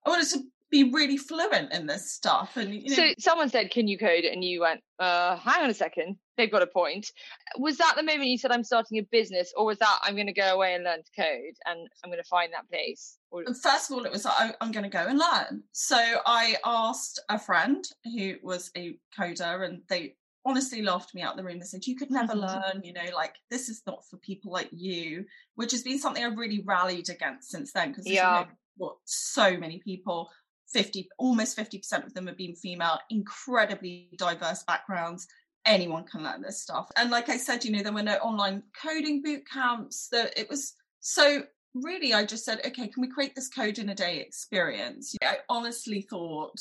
I 0.04 0.10
wanted 0.10 0.28
to 0.30 0.44
be 0.70 0.90
really 0.92 1.16
fluent 1.16 1.72
in 1.72 1.86
this 1.86 2.12
stuff. 2.12 2.56
And 2.56 2.74
you 2.74 2.90
know, 2.90 2.96
so 2.96 3.14
someone 3.18 3.48
said, 3.48 3.70
"Can 3.70 3.86
you 3.88 3.98
code?" 3.98 4.24
And 4.24 4.42
you 4.42 4.60
went, 4.60 4.80
uh, 4.98 5.36
"Hang 5.36 5.62
on 5.62 5.70
a 5.70 5.74
second, 5.74 6.16
they've 6.36 6.50
got 6.50 6.62
a 6.62 6.66
point." 6.66 7.12
Was 7.56 7.78
that 7.78 7.94
the 7.96 8.02
moment 8.02 8.28
you 8.28 8.38
said, 8.38 8.50
"I'm 8.50 8.64
starting 8.64 8.98
a 8.98 9.02
business," 9.02 9.52
or 9.56 9.64
was 9.64 9.78
that, 9.78 9.98
"I'm 10.02 10.14
going 10.14 10.26
to 10.26 10.32
go 10.32 10.54
away 10.54 10.74
and 10.74 10.84
learn 10.84 11.02
to 11.02 11.22
code 11.22 11.54
and 11.66 11.88
I'm 12.02 12.10
going 12.10 12.22
to 12.22 12.28
find 12.28 12.52
that 12.52 12.68
place"? 12.68 13.18
Or... 13.30 13.44
First 13.46 13.90
of 13.90 13.96
all, 13.96 14.04
it 14.04 14.12
was 14.12 14.26
I'm 14.60 14.72
going 14.72 14.84
to 14.84 14.90
go 14.90 15.06
and 15.06 15.18
learn. 15.18 15.62
So 15.72 15.96
I 16.26 16.56
asked 16.64 17.20
a 17.28 17.38
friend 17.38 17.84
who 18.04 18.34
was 18.42 18.70
a 18.76 18.98
coder, 19.18 19.64
and 19.64 19.82
they 19.88 20.16
honestly 20.46 20.80
laughed 20.80 21.14
me 21.14 21.22
out 21.22 21.36
the 21.36 21.44
room. 21.44 21.58
They 21.58 21.66
said, 21.66 21.86
You 21.86 21.96
could 21.96 22.10
never 22.10 22.32
mm-hmm. 22.32 22.40
learn, 22.40 22.82
you 22.84 22.92
know, 22.92 23.14
like 23.14 23.34
this 23.50 23.68
is 23.68 23.82
not 23.86 24.04
for 24.08 24.16
people 24.18 24.52
like 24.52 24.68
you, 24.72 25.26
which 25.56 25.72
has 25.72 25.82
been 25.82 25.98
something 25.98 26.24
I've 26.24 26.38
really 26.38 26.62
rallied 26.64 27.10
against 27.10 27.50
since 27.50 27.72
then 27.72 27.90
because 27.90 28.06
yeah. 28.06 28.40
You 28.40 28.44
know, 28.46 28.50
what 28.76 28.96
so 29.04 29.56
many 29.56 29.78
people 29.78 30.30
50 30.72 31.08
almost 31.18 31.56
50% 31.56 32.04
of 32.04 32.14
them 32.14 32.26
have 32.26 32.36
been 32.36 32.54
female 32.54 32.98
incredibly 33.10 34.10
diverse 34.18 34.62
backgrounds 34.64 35.26
anyone 35.64 36.04
can 36.04 36.22
learn 36.22 36.42
this 36.42 36.62
stuff 36.62 36.90
and 36.96 37.10
like 37.10 37.28
i 37.28 37.36
said 37.36 37.64
you 37.64 37.72
know 37.72 37.82
there 37.82 37.92
were 37.92 38.02
no 38.02 38.16
online 38.16 38.62
coding 38.80 39.22
boot 39.22 39.42
camps 39.50 40.08
that 40.12 40.38
it 40.38 40.48
was 40.48 40.74
so 41.00 41.42
really 41.74 42.14
i 42.14 42.24
just 42.24 42.44
said 42.44 42.60
okay 42.64 42.86
can 42.88 43.00
we 43.00 43.08
create 43.08 43.34
this 43.34 43.48
code 43.48 43.78
in 43.78 43.88
a 43.88 43.94
day 43.94 44.18
experience 44.18 45.14
i 45.22 45.38
honestly 45.48 46.02
thought 46.02 46.60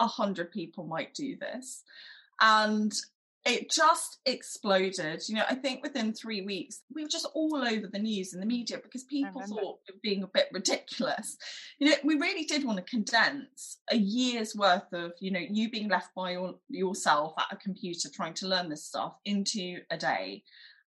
a 0.00 0.06
hundred 0.06 0.50
people 0.50 0.84
might 0.84 1.14
do 1.14 1.36
this 1.36 1.82
and 2.40 2.92
it 3.46 3.70
just 3.70 4.18
exploded. 4.26 5.22
You 5.26 5.36
know, 5.36 5.44
I 5.48 5.54
think 5.54 5.82
within 5.82 6.12
three 6.12 6.42
weeks, 6.42 6.82
we 6.94 7.02
were 7.02 7.08
just 7.08 7.26
all 7.34 7.56
over 7.56 7.86
the 7.86 7.98
news 7.98 8.32
and 8.32 8.42
the 8.42 8.46
media 8.46 8.78
because 8.82 9.04
people 9.04 9.40
thought 9.40 9.78
it 9.88 10.02
being 10.02 10.22
a 10.22 10.28
bit 10.28 10.48
ridiculous. 10.52 11.36
You 11.78 11.90
know, 11.90 11.96
we 12.04 12.16
really 12.16 12.44
did 12.44 12.64
want 12.64 12.78
to 12.78 12.90
condense 12.90 13.78
a 13.90 13.96
year's 13.96 14.54
worth 14.54 14.92
of, 14.92 15.12
you 15.20 15.30
know, 15.30 15.40
you 15.40 15.70
being 15.70 15.88
left 15.88 16.14
by 16.14 16.32
your, 16.32 16.56
yourself 16.68 17.32
at 17.38 17.52
a 17.52 17.56
computer 17.56 18.10
trying 18.14 18.34
to 18.34 18.48
learn 18.48 18.68
this 18.68 18.84
stuff 18.84 19.14
into 19.24 19.78
a 19.90 19.96
day. 19.96 20.42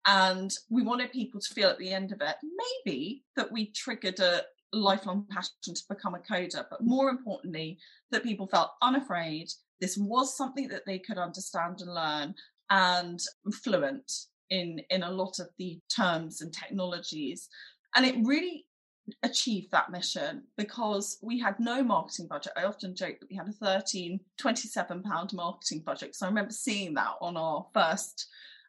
And 0.06 0.52
we 0.68 0.82
wanted 0.82 1.12
people 1.12 1.40
to 1.40 1.54
feel 1.54 1.70
at 1.70 1.78
the 1.78 1.92
end 1.92 2.12
of 2.12 2.20
it, 2.20 2.36
maybe 2.84 3.22
that 3.36 3.50
we 3.50 3.70
triggered 3.70 4.20
a 4.20 4.42
lifelong 4.72 5.26
passion 5.30 5.52
to 5.62 5.82
become 5.88 6.14
a 6.14 6.18
coder, 6.18 6.64
but 6.70 6.82
more 6.82 7.08
importantly, 7.08 7.78
that 8.10 8.22
people 8.22 8.46
felt 8.46 8.70
unafraid 8.82 9.48
this 9.82 9.98
was 9.98 10.36
something 10.36 10.68
that 10.68 10.86
they 10.86 10.98
could 10.98 11.18
understand 11.18 11.80
and 11.80 11.92
learn 11.92 12.34
and 12.70 13.20
fluent 13.62 14.10
in 14.48 14.80
in 14.90 15.02
a 15.02 15.10
lot 15.10 15.40
of 15.40 15.48
the 15.58 15.78
terms 15.94 16.40
and 16.40 16.52
technologies. 16.52 17.48
And 17.96 18.06
it 18.06 18.14
really 18.22 18.64
achieved 19.24 19.72
that 19.72 19.90
mission 19.90 20.44
because 20.56 21.18
we 21.20 21.38
had 21.40 21.58
no 21.58 21.82
marketing 21.82 22.28
budget. 22.28 22.52
I 22.56 22.64
often 22.64 22.94
joke 22.94 23.18
that 23.18 23.28
we 23.28 23.36
had 23.36 23.48
a 23.48 23.52
13 23.52 24.20
27 24.38 25.02
pound 25.02 25.32
marketing 25.32 25.82
budget 25.84 26.14
so 26.14 26.24
i 26.24 26.28
remember 26.28 26.52
seeing 26.52 26.94
that 26.94 27.14
on 27.20 27.36
our 27.36 27.66
first 27.74 28.28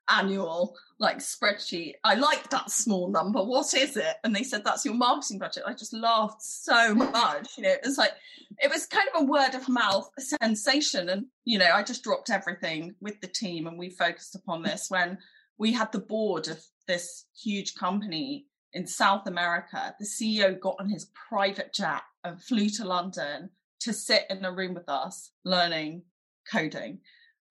annual 0.10 0.76
like 1.00 1.20
spreadsheet. 1.20 1.94
I 2.04 2.16
like 2.16 2.50
that 2.50 2.72
small 2.72 3.10
number. 3.10 3.44
What 3.44 3.74
is 3.74 3.98
it? 3.98 4.16
And 4.24 4.36
they 4.36 4.44
said 4.44 4.64
that's 4.64 4.86
your 4.86 4.94
marketing 4.94 5.40
budget. 5.40 5.64
I 5.66 5.74
just 5.74 5.94
laughed 5.94 6.42
so 6.42 6.94
much. 6.94 7.58
You 7.58 7.64
know, 7.64 7.72
it 7.72 7.82
was 7.84 7.98
like 7.98 8.14
it 8.60 8.72
was 8.72 8.86
kind 8.86 9.08
of 9.14 9.22
a 9.22 9.26
word 9.26 9.56
of 9.56 9.68
mouth 9.70 10.10
sensation. 10.18 11.10
And 11.10 11.26
you 11.46 11.58
know, 11.58 11.72
I 11.74 11.84
just 11.84 12.04
dropped 12.04 12.30
everything 12.30 12.96
with 13.02 13.20
the 13.22 13.28
team 13.28 13.68
and 13.68 13.78
we 13.78 13.90
focused 13.90 14.36
upon 14.36 14.62
this 14.62 14.88
when 14.90 15.18
we 15.58 15.72
had 15.72 15.92
the 15.92 16.00
board 16.00 16.48
of 16.48 16.64
this 16.88 17.26
huge 17.42 17.76
company 17.76 18.48
in 18.74 18.88
South 18.88 19.28
America. 19.28 19.96
The 20.00 20.06
CEO 20.06 20.60
got 20.60 20.78
on 20.80 20.90
his 20.90 21.10
private 21.30 21.74
jet 21.74 22.02
and 22.24 22.42
flew 22.42 22.70
to 22.70 22.86
London 22.86 23.50
to 23.82 23.94
sit 23.94 24.26
in 24.30 24.46
a 24.46 24.52
room 24.52 24.74
with 24.74 24.88
us 24.88 25.32
learning 25.44 26.04
coding 26.50 27.00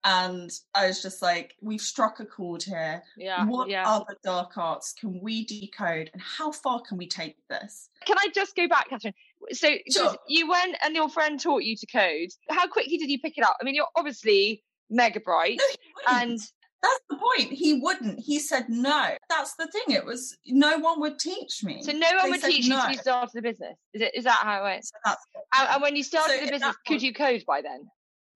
and 0.05 0.51
I 0.75 0.89
was 0.89 1.01
just 1.01 1.23
like, 1.23 1.55
we've 1.61 1.81
struck 1.81 2.21
a 2.21 2.25
chord 2.25 2.63
here. 2.63 3.03
Yeah. 3.17 3.45
What 3.47 3.69
yeah. 3.69 3.89
other 3.89 4.17
dark 4.25 4.59
arts 4.59 4.93
can 4.99 5.21
we 5.23 5.45
decode 5.45 6.11
and 6.13 6.21
how 6.21 6.51
far 6.51 6.81
can 6.81 6.99
we 6.99 7.07
take 7.07 7.37
this? 7.49 7.89
Can 8.05 8.19
I 8.19 8.29
just 8.35 8.57
go 8.57 8.67
back, 8.67 8.91
Kathryn? 8.91 9.15
So 9.53 9.69
sure. 9.91 10.17
you 10.29 10.49
went 10.49 10.77
and 10.85 10.95
your 10.95 11.09
friend 11.09 11.41
taught 11.41 11.63
you 11.63 11.77
to 11.77 11.87
code. 11.87 12.31
How 12.51 12.67
quickly 12.67 12.97
did 12.97 13.11
you 13.11 13.21
pick 13.21 13.39
it 13.39 13.45
up? 13.45 13.57
I 13.61 13.65
mean, 13.65 13.75
you're 13.75 13.87
obviously 13.97 14.65
mega 14.91 15.21
bright 15.21 15.59
no, 16.07 16.19
and 16.19 16.39
that's 16.83 17.01
the 17.09 17.17
point. 17.17 17.53
He 17.53 17.75
wouldn't. 17.75 18.19
He 18.19 18.41
said 18.41 18.69
no. 18.69 19.11
That's 19.29 19.55
the 19.55 19.69
thing. 19.69 19.95
It 19.95 20.05
was 20.05 20.37
no 20.47 20.79
one 20.79 21.01
would 21.01 21.19
teach 21.19 21.63
me. 21.63 21.83
So 21.83 21.93
no 21.93 22.09
one 22.17 22.25
they 22.25 22.31
would 22.31 22.43
teach 22.43 22.69
no. 22.69 22.87
you 22.89 22.95
to 22.95 23.01
start 23.01 23.31
the 23.33 23.43
business. 23.43 23.77
Is 23.95 24.03
it? 24.03 24.13
Is 24.15 24.25
that 24.25 24.41
how 24.43 24.61
it 24.61 24.63
went? 24.65 24.85
So 24.85 24.93
and, 25.07 25.69
and, 25.69 25.83
when 25.83 25.95
you 25.95 26.03
started 26.03 26.41
so 26.41 26.45
the 26.47 26.51
business, 26.51 26.77
could 26.87 27.03
you 27.03 27.15
code 27.15 27.45
by 27.47 27.63
then? 27.63 27.89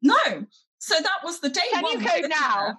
No, 0.03 0.47
so 0.79 0.95
that 0.97 1.25
was 1.25 1.41
the 1.41 1.49
day. 1.49 1.61
Can 1.73 1.83
one. 1.83 2.01
you 2.01 2.07
code 2.07 2.31
now? 2.31 2.79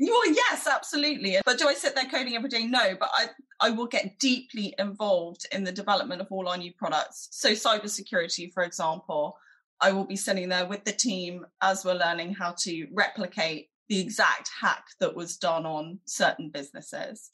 Well, 0.00 0.32
yes, 0.32 0.68
absolutely. 0.68 1.38
But 1.44 1.58
do 1.58 1.66
I 1.66 1.74
sit 1.74 1.96
there 1.96 2.04
coding 2.04 2.36
every 2.36 2.48
day? 2.48 2.64
No, 2.64 2.94
but 2.98 3.10
I, 3.12 3.26
I 3.60 3.70
will 3.70 3.86
get 3.86 4.18
deeply 4.20 4.74
involved 4.78 5.46
in 5.50 5.64
the 5.64 5.72
development 5.72 6.20
of 6.20 6.28
all 6.30 6.48
our 6.48 6.56
new 6.56 6.72
products. 6.72 7.28
So 7.32 7.50
cybersecurity, 7.50 8.52
for 8.52 8.62
example, 8.62 9.36
I 9.80 9.90
will 9.92 10.04
be 10.04 10.16
sitting 10.16 10.48
there 10.48 10.66
with 10.66 10.84
the 10.84 10.92
team 10.92 11.46
as 11.60 11.84
we're 11.84 11.94
learning 11.94 12.34
how 12.34 12.54
to 12.60 12.86
replicate 12.92 13.70
the 13.88 14.00
exact 14.00 14.50
hack 14.60 14.84
that 15.00 15.16
was 15.16 15.36
done 15.36 15.66
on 15.66 15.98
certain 16.04 16.50
businesses. 16.50 17.30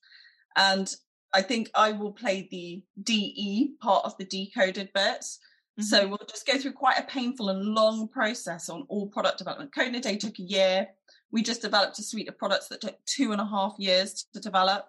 And 0.57 0.95
I 1.35 1.43
think 1.43 1.71
I 1.75 1.93
will 1.93 2.13
play 2.13 2.49
the 2.51 2.83
DE 3.03 3.75
part 3.83 4.05
of 4.05 4.17
the 4.19 4.25
decoded 4.25 4.91
bits. 4.95 5.39
Mm-hmm. 5.79 5.83
So 5.83 6.09
we'll 6.09 6.19
just 6.29 6.47
go 6.47 6.59
through 6.59 6.73
quite 6.73 6.99
a 6.99 7.03
painful 7.03 7.49
and 7.49 7.65
long 7.65 8.09
process 8.09 8.69
on 8.69 8.85
all 8.89 9.09
product 9.09 9.39
development. 9.39 9.75
Code 9.75 9.89
in 9.89 9.95
a 9.97 10.01
Day 10.01 10.17
took 10.17 10.39
a 10.39 10.43
year. 10.43 10.89
We 11.33 11.43
just 11.43 11.63
developed 11.63 11.99
a 11.99 12.03
suite 12.03 12.29
of 12.29 12.39
products 12.39 12.69
that 12.69 12.81
took 12.81 12.97
two 13.07 13.33
and 13.33 13.41
a 13.41 13.47
half 13.47 13.75
years 13.79 14.27
to 14.35 14.41
develop. 14.41 14.87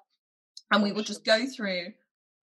And 0.72 0.84
we 0.84 0.92
will 0.92 1.04
just 1.04 1.26
go 1.26 1.48
through 1.48 1.94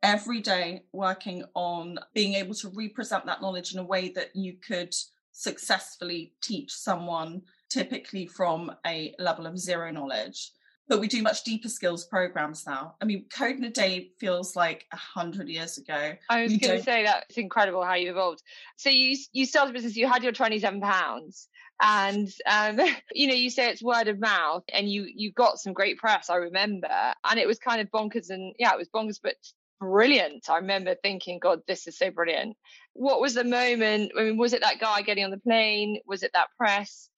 every 0.03 0.41
day 0.41 0.83
working 0.93 1.45
on 1.55 1.99
being 2.15 2.35
able 2.35 2.55
to 2.55 2.73
represent 2.75 3.27
that 3.27 3.41
knowledge 3.41 3.73
in 3.73 3.79
a 3.79 3.85
way 3.85 4.09
that 4.11 4.35
you 4.35 4.55
could 4.67 4.93
successfully 5.31 6.35
teach 6.43 6.73
someone 6.73 7.43
typically 7.71 8.27
from 8.27 8.73
a 8.87 9.15
level 9.19 9.47
of 9.47 9.59
zero 9.59 9.91
knowledge 9.93 10.51
but 10.89 11.01
we 11.01 11.09
do 11.09 11.23
much 11.23 11.45
deeper 11.45 11.69
skills 11.69 12.05
programs 12.05 12.67
now. 12.67 12.97
I 13.01 13.05
mean, 13.05 13.27
Code 13.35 13.57
in 13.57 13.65
a 13.65 13.71
Day 13.71 14.11
feels 14.19 14.57
like 14.57 14.87
a 14.93 14.97
hundred 14.97 15.49
years 15.49 15.79
ago. 15.79 16.15
I 16.29 16.43
was 16.43 16.57
going 16.57 16.79
to 16.79 16.83
say 16.83 17.05
that 17.05 17.27
it's 17.29 17.39
incredible 17.39 17.85
how 17.85 17.95
you 17.95 18.11
evolved. 18.11 18.43
So 18.77 18.91
you 18.91 19.17
you 19.33 19.47
started 19.47 19.75
business, 19.75 19.97
you 19.97 20.09
had 20.09 20.23
your 20.23 20.33
twenty 20.33 20.59
seven 20.59 20.81
pounds, 20.81 21.49
and 21.81 22.29
um, 22.47 22.81
you 23.13 23.29
know 23.29 23.35
you 23.35 23.51
say 23.51 23.71
it's 23.71 23.83
word 23.83 24.09
of 24.09 24.21
mouth, 24.21 24.65
and 24.73 24.89
you 24.91 25.07
you 25.15 25.33
got 25.33 25.59
some 25.59 25.73
great 25.73 25.99
press. 25.99 26.31
I 26.31 26.37
remember, 26.37 26.89
and 27.25 27.39
it 27.39 27.47
was 27.47 27.59
kind 27.59 27.81
of 27.81 27.91
bonkers, 27.91 28.31
and 28.31 28.55
yeah, 28.59 28.73
it 28.73 28.79
was 28.79 28.89
bonkers, 28.89 29.21
but 29.23 29.37
brilliant. 29.81 30.49
I 30.49 30.57
remember 30.57 30.95
thinking, 30.95 31.39
God, 31.41 31.61
this 31.67 31.87
is 31.87 31.99
so 31.99 32.11
brilliant. 32.11 32.57
What 32.93 33.21
was 33.21 33.35
the 33.35 33.45
moment? 33.45 34.13
I 34.19 34.25
mean, 34.25 34.37
was 34.37 34.53
it 34.53 34.63
that 34.63 34.81
guy 34.81 35.03
getting 35.03 35.25
on 35.25 35.31
the 35.31 35.39
plane? 35.39 36.01
Was 36.07 36.23
it 36.23 36.33
that 36.35 36.49
press? 36.57 37.09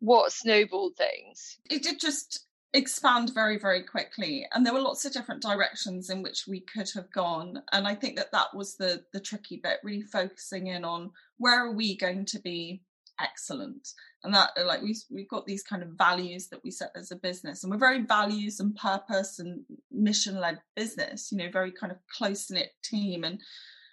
What 0.00 0.32
snowballed 0.32 0.96
things? 0.96 1.58
It 1.70 1.82
did 1.82 2.00
just 2.00 2.44
expand 2.74 3.32
very 3.34 3.58
very 3.58 3.82
quickly. 3.82 4.46
And 4.52 4.64
there 4.64 4.72
were 4.72 4.80
lots 4.80 5.04
of 5.04 5.12
different 5.12 5.42
directions 5.42 6.08
in 6.10 6.22
which 6.22 6.46
we 6.46 6.60
could 6.60 6.90
have 6.94 7.10
gone. 7.12 7.62
And 7.72 7.86
i 7.86 7.94
think 7.94 8.16
that 8.16 8.32
that 8.32 8.54
was 8.54 8.76
the 8.76 9.04
the 9.12 9.20
tricky 9.20 9.60
bit 9.62 9.78
really 9.82 10.02
focusing 10.02 10.68
in 10.68 10.84
on 10.84 11.10
where 11.38 11.66
are 11.66 11.72
we 11.72 11.96
going 11.96 12.24
to 12.26 12.40
be 12.40 12.82
excellent? 13.20 13.88
And 14.24 14.34
that 14.34 14.50
like 14.64 14.82
we 14.82 14.96
we've 15.10 15.28
got 15.28 15.46
these 15.46 15.62
kind 15.62 15.82
of 15.82 15.90
values 15.90 16.48
that 16.48 16.62
we 16.64 16.70
set 16.70 16.92
as 16.94 17.10
a 17.10 17.16
business 17.16 17.62
and 17.62 17.70
we're 17.70 17.78
very 17.78 18.02
values 18.02 18.60
and 18.60 18.74
purpose 18.74 19.38
and 19.38 19.64
mission 19.90 20.40
led 20.40 20.60
business 20.76 21.30
you 21.30 21.38
know 21.38 21.50
very 21.50 21.72
kind 21.72 21.92
of 21.92 21.98
close 22.16 22.50
knit 22.50 22.70
team. 22.82 23.24
And 23.24 23.40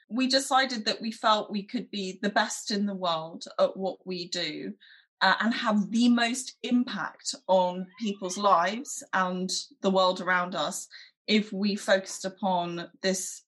we 0.10 0.28
decided 0.28 0.86
that 0.86 1.02
we 1.02 1.12
felt 1.12 1.52
we 1.52 1.64
could 1.64 1.92
be 1.92 2.18
the 2.22 2.30
best 2.30 2.72
in 2.72 2.86
the 2.86 2.96
world 2.96 3.46
at 3.60 3.78
what 3.78 3.98
we 4.06 4.28
do 4.28 4.74
uh, 5.22 5.36
and 5.42 5.54
have 5.54 5.92
the 5.92 6.10
most 6.10 6.56
impact 6.64 7.36
on 7.48 7.88
people's 8.00 8.38
lives 8.38 9.04
and 9.14 9.50
the 9.82 9.90
world 9.90 10.22
around 10.22 10.56
us 10.56 10.88
if 11.28 11.52
we 11.52 11.76
focused 11.76 12.26
upon 12.26 12.88
this 13.02 13.44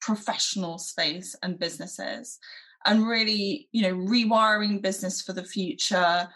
professional 0.00 0.78
space 0.78 1.36
and 1.42 1.58
businesses. 1.58 2.38
And 2.84 3.06
really 3.06 3.68
you 3.72 3.82
know 3.82 3.94
rewiring 3.94 4.82
business 4.82 5.22
for 5.22 5.32
the 5.32 5.44
future 5.44 6.28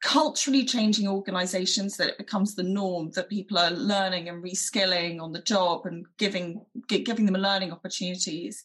culturally 0.00 0.64
changing 0.64 1.08
organizations 1.08 1.96
that 1.96 2.08
it 2.08 2.18
becomes 2.18 2.54
the 2.54 2.62
norm 2.62 3.10
that 3.10 3.28
people 3.28 3.58
are 3.58 3.70
learning 3.70 4.28
and 4.28 4.42
reskilling 4.42 5.20
on 5.20 5.32
the 5.32 5.42
job 5.42 5.86
and 5.86 6.06
giving 6.18 6.64
giving 6.86 7.26
them 7.26 7.34
learning 7.34 7.72
opportunities. 7.72 8.62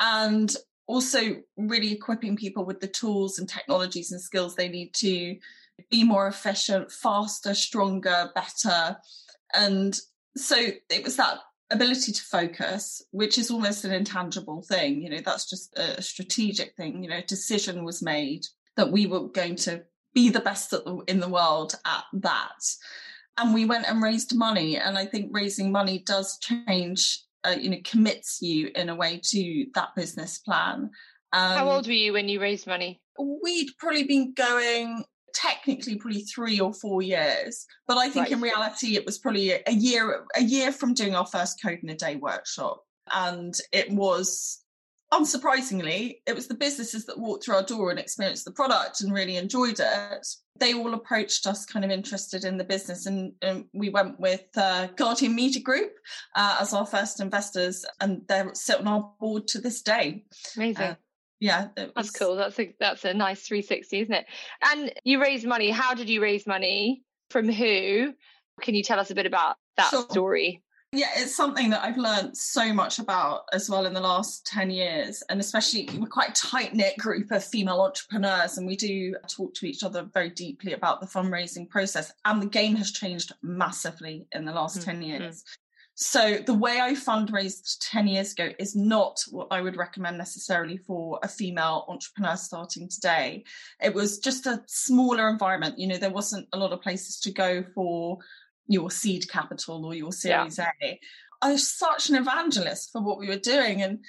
And 0.00 0.54
also 0.88 1.36
really 1.56 1.92
equipping 1.92 2.34
people 2.34 2.64
with 2.64 2.80
the 2.80 2.88
tools 2.88 3.38
and 3.38 3.48
technologies 3.48 4.10
and 4.10 4.20
skills 4.20 4.56
they 4.56 4.68
need 4.68 4.92
to 4.94 5.36
be 5.90 6.02
more 6.02 6.26
efficient, 6.26 6.90
faster, 6.90 7.54
stronger, 7.54 8.30
better. 8.34 8.96
And 9.54 9.96
so 10.36 10.56
it 10.90 11.04
was 11.04 11.16
that 11.16 11.38
ability 11.70 12.12
to 12.12 12.22
focus, 12.22 13.02
which 13.12 13.38
is 13.38 13.50
almost 13.50 13.84
an 13.84 13.92
intangible 13.92 14.62
thing. 14.62 15.02
You 15.02 15.10
know, 15.10 15.20
that's 15.24 15.48
just 15.48 15.78
a 15.78 16.02
strategic 16.02 16.74
thing. 16.74 17.04
You 17.04 17.10
know, 17.10 17.20
decision 17.28 17.84
was 17.84 18.02
made 18.02 18.46
that 18.76 18.90
we 18.90 19.06
were 19.06 19.28
going 19.28 19.56
to 19.56 19.84
be 20.14 20.30
the 20.30 20.40
best 20.40 20.74
in 21.06 21.20
the 21.20 21.28
world 21.28 21.74
at 21.84 22.04
that. 22.14 22.64
And 23.36 23.54
we 23.54 23.66
went 23.66 23.88
and 23.88 24.02
raised 24.02 24.34
money. 24.34 24.78
And 24.78 24.98
I 24.98 25.04
think 25.04 25.30
raising 25.32 25.70
money 25.70 26.02
does 26.04 26.38
change 26.38 27.20
uh, 27.44 27.56
you 27.58 27.70
know 27.70 27.78
commits 27.84 28.38
you 28.40 28.70
in 28.74 28.88
a 28.88 28.94
way 28.94 29.20
to 29.24 29.66
that 29.74 29.94
business 29.96 30.38
plan. 30.38 30.90
Um, 31.32 31.56
How 31.56 31.70
old 31.70 31.86
were 31.86 31.92
you 31.92 32.12
when 32.12 32.28
you 32.28 32.40
raised 32.40 32.66
money? 32.66 33.00
We'd 33.18 33.70
probably 33.78 34.04
been 34.04 34.32
going 34.34 35.04
technically 35.34 35.96
probably 35.96 36.22
three 36.22 36.58
or 36.58 36.72
four 36.72 37.02
years, 37.02 37.66
but 37.86 37.98
I 37.98 38.08
think 38.08 38.24
right. 38.24 38.32
in 38.32 38.40
reality 38.40 38.96
it 38.96 39.04
was 39.04 39.18
probably 39.18 39.52
a 39.52 39.72
year 39.72 40.24
a 40.36 40.42
year 40.42 40.72
from 40.72 40.94
doing 40.94 41.14
our 41.14 41.26
first 41.26 41.60
code 41.62 41.80
in 41.82 41.90
a 41.90 41.96
day 41.96 42.16
workshop, 42.16 42.82
and 43.12 43.54
it 43.72 43.90
was 43.90 44.62
unsurprisingly, 45.12 46.20
it 46.26 46.34
was 46.34 46.48
the 46.48 46.54
businesses 46.54 47.06
that 47.06 47.18
walked 47.18 47.44
through 47.44 47.56
our 47.56 47.62
door 47.62 47.90
and 47.90 47.98
experienced 47.98 48.44
the 48.44 48.50
product 48.50 49.00
and 49.00 49.12
really 49.12 49.36
enjoyed 49.36 49.80
it. 49.80 50.26
They 50.58 50.74
all 50.74 50.94
approached 50.94 51.46
us 51.46 51.64
kind 51.64 51.84
of 51.84 51.90
interested 51.90 52.44
in 52.44 52.56
the 52.56 52.64
business, 52.64 53.06
and, 53.06 53.32
and 53.42 53.66
we 53.72 53.90
went 53.90 54.18
with 54.18 54.44
uh, 54.56 54.88
Guardian 54.96 55.34
Media 55.34 55.62
Group 55.62 55.92
uh, 56.34 56.58
as 56.60 56.74
our 56.74 56.86
first 56.86 57.20
investors, 57.20 57.84
and 58.00 58.22
they're 58.28 58.52
sit 58.54 58.80
on 58.80 58.88
our 58.88 59.12
board 59.20 59.46
to 59.48 59.60
this 59.60 59.82
day. 59.82 60.24
Amazing. 60.56 60.82
Uh, 60.82 60.94
yeah, 61.40 61.68
was... 61.76 61.90
that's 61.94 62.10
cool. 62.10 62.34
That's 62.34 62.58
a 62.58 62.74
that's 62.80 63.04
a 63.04 63.14
nice 63.14 63.42
360, 63.42 64.00
isn't 64.00 64.14
it? 64.14 64.26
And 64.72 64.92
you 65.04 65.22
raised 65.22 65.46
money. 65.46 65.70
How 65.70 65.94
did 65.94 66.08
you 66.08 66.20
raise 66.20 66.46
money? 66.46 67.02
From 67.30 67.48
who? 67.48 68.14
Can 68.60 68.74
you 68.74 68.82
tell 68.82 68.98
us 68.98 69.10
a 69.10 69.14
bit 69.14 69.26
about 69.26 69.56
that 69.76 69.90
sure. 69.90 70.06
story? 70.10 70.62
Yeah, 70.92 71.10
it's 71.16 71.36
something 71.36 71.68
that 71.70 71.84
I've 71.84 71.98
learned 71.98 72.34
so 72.34 72.72
much 72.72 72.98
about 72.98 73.42
as 73.52 73.68
well 73.68 73.84
in 73.84 73.92
the 73.92 74.00
last 74.00 74.46
10 74.46 74.70
years. 74.70 75.22
And 75.28 75.38
especially, 75.38 75.86
we're 75.98 76.06
quite 76.06 76.30
a 76.30 76.46
tight 76.46 76.74
knit 76.74 76.96
group 76.96 77.30
of 77.30 77.44
female 77.44 77.82
entrepreneurs, 77.82 78.56
and 78.56 78.66
we 78.66 78.74
do 78.74 79.14
talk 79.28 79.52
to 79.54 79.66
each 79.66 79.82
other 79.82 80.08
very 80.14 80.30
deeply 80.30 80.72
about 80.72 81.00
the 81.00 81.06
fundraising 81.06 81.68
process. 81.68 82.10
And 82.24 82.40
the 82.40 82.46
game 82.46 82.74
has 82.76 82.90
changed 82.90 83.32
massively 83.42 84.26
in 84.32 84.46
the 84.46 84.52
last 84.52 84.78
mm-hmm. 84.78 84.90
10 84.90 85.02
years. 85.02 85.44
So, 86.00 86.38
the 86.38 86.54
way 86.54 86.80
I 86.80 86.92
fundraised 86.92 87.78
10 87.90 88.06
years 88.06 88.32
ago 88.32 88.50
is 88.58 88.74
not 88.74 89.20
what 89.30 89.48
I 89.50 89.60
would 89.60 89.76
recommend 89.76 90.16
necessarily 90.16 90.78
for 90.78 91.18
a 91.22 91.28
female 91.28 91.84
entrepreneur 91.88 92.36
starting 92.36 92.88
today. 92.88 93.44
It 93.82 93.92
was 93.92 94.20
just 94.20 94.46
a 94.46 94.62
smaller 94.68 95.28
environment. 95.28 95.78
You 95.78 95.88
know, 95.88 95.98
there 95.98 96.08
wasn't 96.08 96.48
a 96.52 96.56
lot 96.56 96.72
of 96.72 96.80
places 96.80 97.20
to 97.20 97.32
go 97.32 97.64
for 97.74 98.18
your 98.68 98.90
seed 98.90 99.28
capital 99.28 99.84
or 99.84 99.94
your 99.94 100.12
series 100.12 100.58
yeah. 100.58 100.70
A. 100.82 101.00
I 101.42 101.52
was 101.52 101.70
such 101.70 102.08
an 102.08 102.16
evangelist 102.16 102.90
for 102.92 103.00
what 103.00 103.18
we 103.18 103.28
were 103.28 103.36
doing. 103.36 103.82
And, 103.82 104.00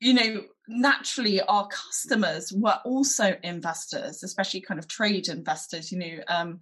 you 0.00 0.14
know, 0.14 0.42
naturally 0.68 1.40
our 1.40 1.66
customers 1.68 2.52
were 2.52 2.78
also 2.84 3.36
investors, 3.42 4.22
especially 4.22 4.60
kind 4.60 4.78
of 4.78 4.88
trade 4.88 5.28
investors, 5.28 5.90
you 5.90 5.98
know. 5.98 6.22
Um, 6.28 6.60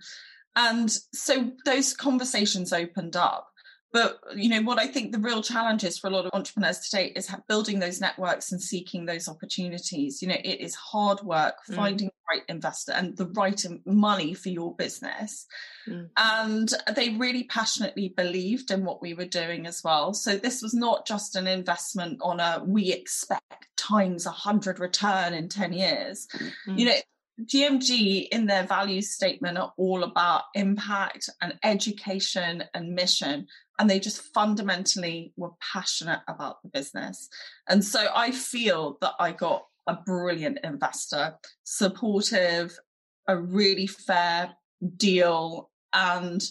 and 0.56 0.90
so 1.12 1.52
those 1.64 1.94
conversations 1.94 2.72
opened 2.72 3.16
up. 3.16 3.49
But 3.92 4.20
you 4.36 4.48
know 4.48 4.62
what 4.62 4.78
I 4.78 4.86
think 4.86 5.12
the 5.12 5.18
real 5.18 5.42
challenge 5.42 5.82
is 5.82 5.98
for 5.98 6.06
a 6.06 6.10
lot 6.10 6.24
of 6.24 6.30
entrepreneurs 6.32 6.78
today 6.78 7.12
is 7.16 7.34
building 7.48 7.80
those 7.80 8.00
networks 8.00 8.52
and 8.52 8.62
seeking 8.62 9.06
those 9.06 9.28
opportunities. 9.28 10.22
You 10.22 10.28
know, 10.28 10.36
it 10.44 10.60
is 10.60 10.74
hard 10.74 11.20
work 11.22 11.56
mm. 11.68 11.74
finding 11.74 12.08
the 12.08 12.34
right 12.34 12.44
investor 12.48 12.92
and 12.92 13.16
the 13.16 13.26
right 13.26 13.64
money 13.84 14.32
for 14.34 14.48
your 14.48 14.74
business. 14.76 15.46
Mm. 15.88 16.08
And 16.16 16.72
they 16.94 17.10
really 17.10 17.44
passionately 17.44 18.08
believed 18.08 18.70
in 18.70 18.84
what 18.84 19.02
we 19.02 19.14
were 19.14 19.24
doing 19.24 19.66
as 19.66 19.82
well. 19.82 20.14
So 20.14 20.36
this 20.36 20.62
was 20.62 20.72
not 20.72 21.06
just 21.06 21.34
an 21.34 21.48
investment 21.48 22.20
on 22.22 22.38
a 22.38 22.62
we 22.64 22.92
expect 22.92 23.66
times 23.76 24.24
a 24.24 24.30
hundred 24.30 24.78
return 24.78 25.34
in 25.34 25.48
10 25.48 25.72
years. 25.72 26.28
Mm. 26.66 26.78
You 26.78 26.84
know, 26.86 26.96
GMG 27.44 28.28
in 28.30 28.46
their 28.46 28.64
value 28.64 29.02
statement 29.02 29.58
are 29.58 29.72
all 29.76 30.02
about 30.02 30.44
impact 30.54 31.28
and 31.40 31.54
education 31.62 32.64
and 32.74 32.94
mission 32.94 33.46
and 33.80 33.88
they 33.88 33.98
just 33.98 34.20
fundamentally 34.34 35.32
were 35.38 35.52
passionate 35.72 36.20
about 36.28 36.62
the 36.62 36.68
business. 36.68 37.30
And 37.66 37.82
so 37.82 38.08
I 38.14 38.30
feel 38.30 38.98
that 39.00 39.14
I 39.18 39.32
got 39.32 39.64
a 39.86 39.94
brilliant 39.94 40.58
investor, 40.62 41.36
supportive, 41.64 42.78
a 43.26 43.38
really 43.38 43.86
fair 43.86 44.50
deal, 44.98 45.70
and 45.94 46.42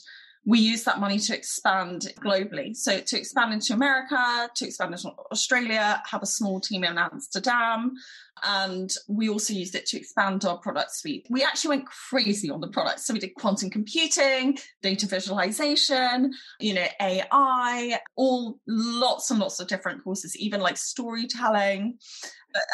we 0.46 0.60
use 0.60 0.84
that 0.86 1.00
money 1.00 1.20
to 1.20 1.36
expand 1.36 2.14
globally. 2.20 2.76
So 2.76 3.00
to 3.00 3.18
expand 3.18 3.54
into 3.54 3.74
America, 3.74 4.50
to 4.56 4.66
expand 4.66 4.94
into 4.94 5.12
Australia, 5.32 6.02
have 6.10 6.24
a 6.24 6.28
small 6.28 6.60
team 6.60 6.84
in 6.84 6.98
Amsterdam. 6.98 7.94
And 8.42 8.90
we 9.10 9.30
also 9.30 9.54
used 9.54 9.76
it 9.76 9.86
to 9.88 9.98
expand 9.98 10.46
our 10.46 10.58
product 10.58 10.96
suite. 10.96 11.28
We 11.30 11.44
actually 11.44 11.78
went 11.78 11.88
crazy 11.88 12.50
on 12.50 12.62
the 12.62 12.70
product. 12.70 13.02
So 13.02 13.14
we 13.14 13.20
did 13.20 13.36
quantum 13.36 13.70
computing, 13.70 14.58
data 14.82 15.08
visualization, 15.08 16.34
you 16.60 16.74
know, 16.74 16.88
AI, 17.02 18.00
all 18.16 18.60
lots 18.66 19.30
and 19.30 19.40
lots 19.40 19.60
of 19.60 19.68
different 19.68 20.04
courses, 20.06 20.38
even 20.38 20.62
like 20.62 20.78
storytelling. 20.78 21.98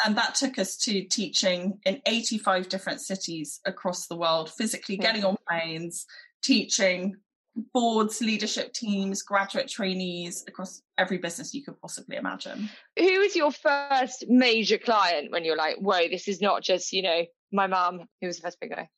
And 0.04 0.16
that 0.16 0.36
took 0.36 0.58
us 0.58 0.76
to 0.78 1.04
teaching 1.04 1.80
in 1.84 2.00
85 2.06 2.68
different 2.68 3.00
cities 3.00 3.60
across 3.66 4.06
the 4.06 4.16
world, 4.16 4.50
physically 4.50 4.96
hmm. 4.96 5.02
getting 5.02 5.24
on 5.24 5.36
planes, 5.48 6.06
teaching 6.42 7.16
boards, 7.72 8.20
leadership 8.20 8.72
teams, 8.72 9.22
graduate 9.22 9.68
trainees 9.68 10.44
across 10.46 10.82
every 10.98 11.18
business 11.18 11.54
you 11.54 11.64
could 11.64 11.80
possibly 11.80 12.16
imagine. 12.16 12.68
Who 12.98 13.18
was 13.20 13.34
your 13.34 13.52
first 13.52 14.24
major 14.28 14.78
client 14.78 15.30
when 15.30 15.44
you're 15.44 15.56
like, 15.56 15.76
whoa, 15.78 16.08
this 16.08 16.28
is 16.28 16.40
not 16.40 16.62
just, 16.62 16.92
you 16.92 17.02
know, 17.02 17.22
my 17.52 17.66
mum? 17.66 18.02
Who 18.20 18.26
was 18.26 18.36
the 18.36 18.42
first 18.42 18.60
big 18.60 18.70
guy? 18.70 18.88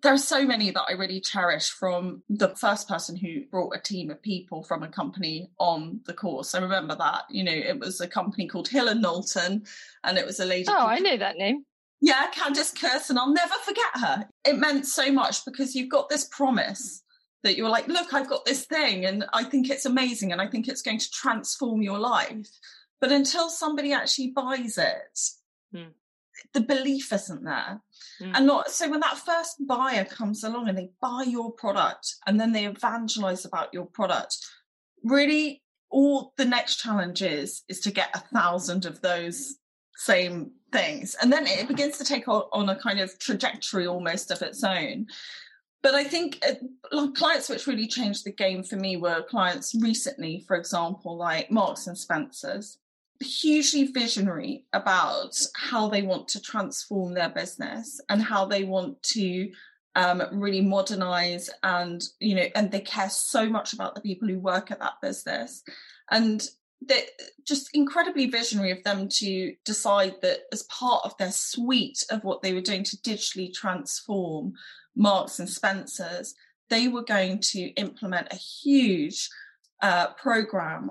There 0.00 0.12
are 0.12 0.18
so 0.18 0.44
many 0.46 0.70
that 0.70 0.84
I 0.88 0.92
really 0.92 1.20
cherish 1.20 1.70
from 1.70 2.22
the 2.28 2.54
first 2.54 2.88
person 2.88 3.16
who 3.16 3.44
brought 3.50 3.74
a 3.76 3.80
team 3.80 4.10
of 4.10 4.22
people 4.22 4.62
from 4.62 4.84
a 4.84 4.88
company 4.88 5.50
on 5.58 6.00
the 6.06 6.12
course. 6.12 6.54
I 6.54 6.60
remember 6.60 6.94
that. 6.94 7.24
You 7.30 7.42
know, 7.42 7.52
it 7.52 7.80
was 7.80 8.00
a 8.00 8.06
company 8.06 8.46
called 8.46 8.68
Hill 8.68 8.86
and 8.88 9.02
Knowlton, 9.02 9.64
and 10.04 10.18
it 10.18 10.24
was 10.24 10.38
a 10.38 10.44
lady. 10.44 10.68
Oh, 10.68 10.74
called- 10.76 10.90
I 10.90 10.98
know 10.98 11.16
that 11.16 11.36
name. 11.36 11.64
Yeah, 12.00 12.30
Candice 12.32 12.72
Curson. 12.76 13.16
I'll 13.18 13.32
never 13.32 13.54
forget 13.64 13.90
her. 13.94 14.28
It 14.44 14.56
meant 14.56 14.86
so 14.86 15.10
much 15.10 15.44
because 15.44 15.74
you've 15.74 15.90
got 15.90 16.08
this 16.08 16.26
promise 16.30 17.02
that 17.42 17.56
you're 17.56 17.70
like, 17.70 17.86
look, 17.88 18.12
I've 18.12 18.28
got 18.28 18.44
this 18.44 18.64
thing 18.66 19.04
and 19.04 19.24
I 19.32 19.44
think 19.44 19.70
it's 19.70 19.86
amazing 19.86 20.32
and 20.32 20.40
I 20.40 20.48
think 20.48 20.68
it's 20.68 20.82
going 20.82 20.98
to 20.98 21.10
transform 21.10 21.82
your 21.82 21.98
life. 21.98 22.48
But 23.00 23.12
until 23.12 23.48
somebody 23.48 23.92
actually 23.92 24.32
buys 24.32 24.76
it, 24.76 25.20
mm. 25.74 25.90
the 26.52 26.60
belief 26.60 27.12
isn't 27.12 27.44
there. 27.44 27.80
Mm. 28.20 28.32
And 28.34 28.46
not 28.46 28.70
so 28.70 28.90
when 28.90 29.00
that 29.00 29.18
first 29.18 29.56
buyer 29.66 30.04
comes 30.04 30.42
along 30.42 30.68
and 30.68 30.76
they 30.76 30.90
buy 31.00 31.24
your 31.26 31.52
product 31.52 32.16
and 32.26 32.40
then 32.40 32.52
they 32.52 32.66
evangelize 32.66 33.44
about 33.44 33.72
your 33.72 33.86
product, 33.86 34.36
really 35.04 35.62
all 35.90 36.32
the 36.36 36.44
next 36.44 36.76
challenge 36.76 37.22
is 37.22 37.62
is 37.68 37.80
to 37.80 37.90
get 37.90 38.10
a 38.14 38.20
thousand 38.34 38.84
of 38.84 39.00
those 39.00 39.56
same 39.96 40.52
things. 40.72 41.16
And 41.20 41.32
then 41.32 41.46
it 41.46 41.66
begins 41.66 41.98
to 41.98 42.04
take 42.04 42.28
on, 42.28 42.42
on 42.52 42.68
a 42.68 42.76
kind 42.76 43.00
of 43.00 43.18
trajectory 43.18 43.86
almost 43.86 44.30
of 44.30 44.42
its 44.42 44.62
own 44.62 45.06
but 45.82 45.94
I 45.94 46.04
think 46.04 46.42
uh, 46.92 47.08
clients 47.12 47.48
which 47.48 47.66
really 47.66 47.86
changed 47.86 48.24
the 48.24 48.32
game 48.32 48.62
for 48.62 48.76
me 48.76 48.96
were 48.96 49.22
clients 49.22 49.74
recently, 49.80 50.44
for 50.46 50.56
example, 50.56 51.16
like 51.16 51.50
Marks 51.50 51.86
and 51.86 51.96
Spencers, 51.96 52.78
hugely 53.20 53.86
visionary 53.86 54.64
about 54.72 55.36
how 55.54 55.88
they 55.88 56.02
want 56.02 56.28
to 56.28 56.40
transform 56.40 57.14
their 57.14 57.28
business 57.28 58.00
and 58.08 58.22
how 58.22 58.44
they 58.44 58.64
want 58.64 59.02
to 59.02 59.50
um, 59.96 60.22
really 60.32 60.60
modernize 60.60 61.50
and 61.64 62.04
you 62.20 62.36
know 62.36 62.46
and 62.54 62.70
they 62.70 62.80
care 62.80 63.10
so 63.10 63.48
much 63.48 63.72
about 63.72 63.96
the 63.96 64.00
people 64.00 64.28
who 64.28 64.38
work 64.38 64.70
at 64.70 64.78
that 64.80 65.00
business. 65.02 65.62
And 66.10 66.46
they're 66.80 67.02
just 67.44 67.70
incredibly 67.74 68.26
visionary 68.26 68.70
of 68.70 68.82
them 68.84 69.08
to 69.08 69.52
decide 69.64 70.14
that 70.22 70.40
as 70.52 70.62
part 70.64 71.02
of 71.04 71.16
their 71.18 71.32
suite 71.32 72.04
of 72.10 72.22
what 72.22 72.42
they 72.42 72.54
were 72.54 72.60
doing 72.60 72.84
to 72.84 72.96
digitally 72.98 73.52
transform 73.52 74.52
Marks 74.98 75.38
and 75.38 75.48
Spencers, 75.48 76.34
they 76.68 76.88
were 76.88 77.04
going 77.04 77.38
to 77.40 77.60
implement 77.76 78.28
a 78.30 78.36
huge 78.36 79.30
uh, 79.80 80.08
program 80.14 80.90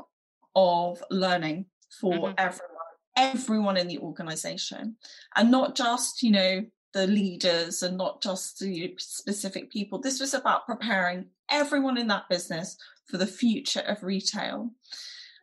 of 0.56 1.04
learning 1.12 1.66
for 2.02 2.14
mm-hmm. 2.14 2.34
everyone, 2.38 2.72
everyone 3.16 3.78
in 3.78 3.88
the 3.88 4.00
organization, 4.00 4.96
and 5.36 5.52
not 5.52 5.76
just 5.76 6.24
you 6.24 6.32
know 6.32 6.66
the 6.94 7.06
leaders 7.06 7.84
and 7.84 7.98
not 7.98 8.24
just 8.24 8.60
the 8.60 8.96
specific 8.98 9.70
people. 9.72 10.00
This 10.00 10.20
was 10.20 10.34
about 10.34 10.66
preparing 10.66 11.28
everyone 11.52 11.98
in 11.98 12.08
that 12.08 12.30
business 12.30 12.78
for 13.06 13.18
the 13.18 13.28
future 13.28 13.82
of 13.82 14.04
retail. 14.04 14.72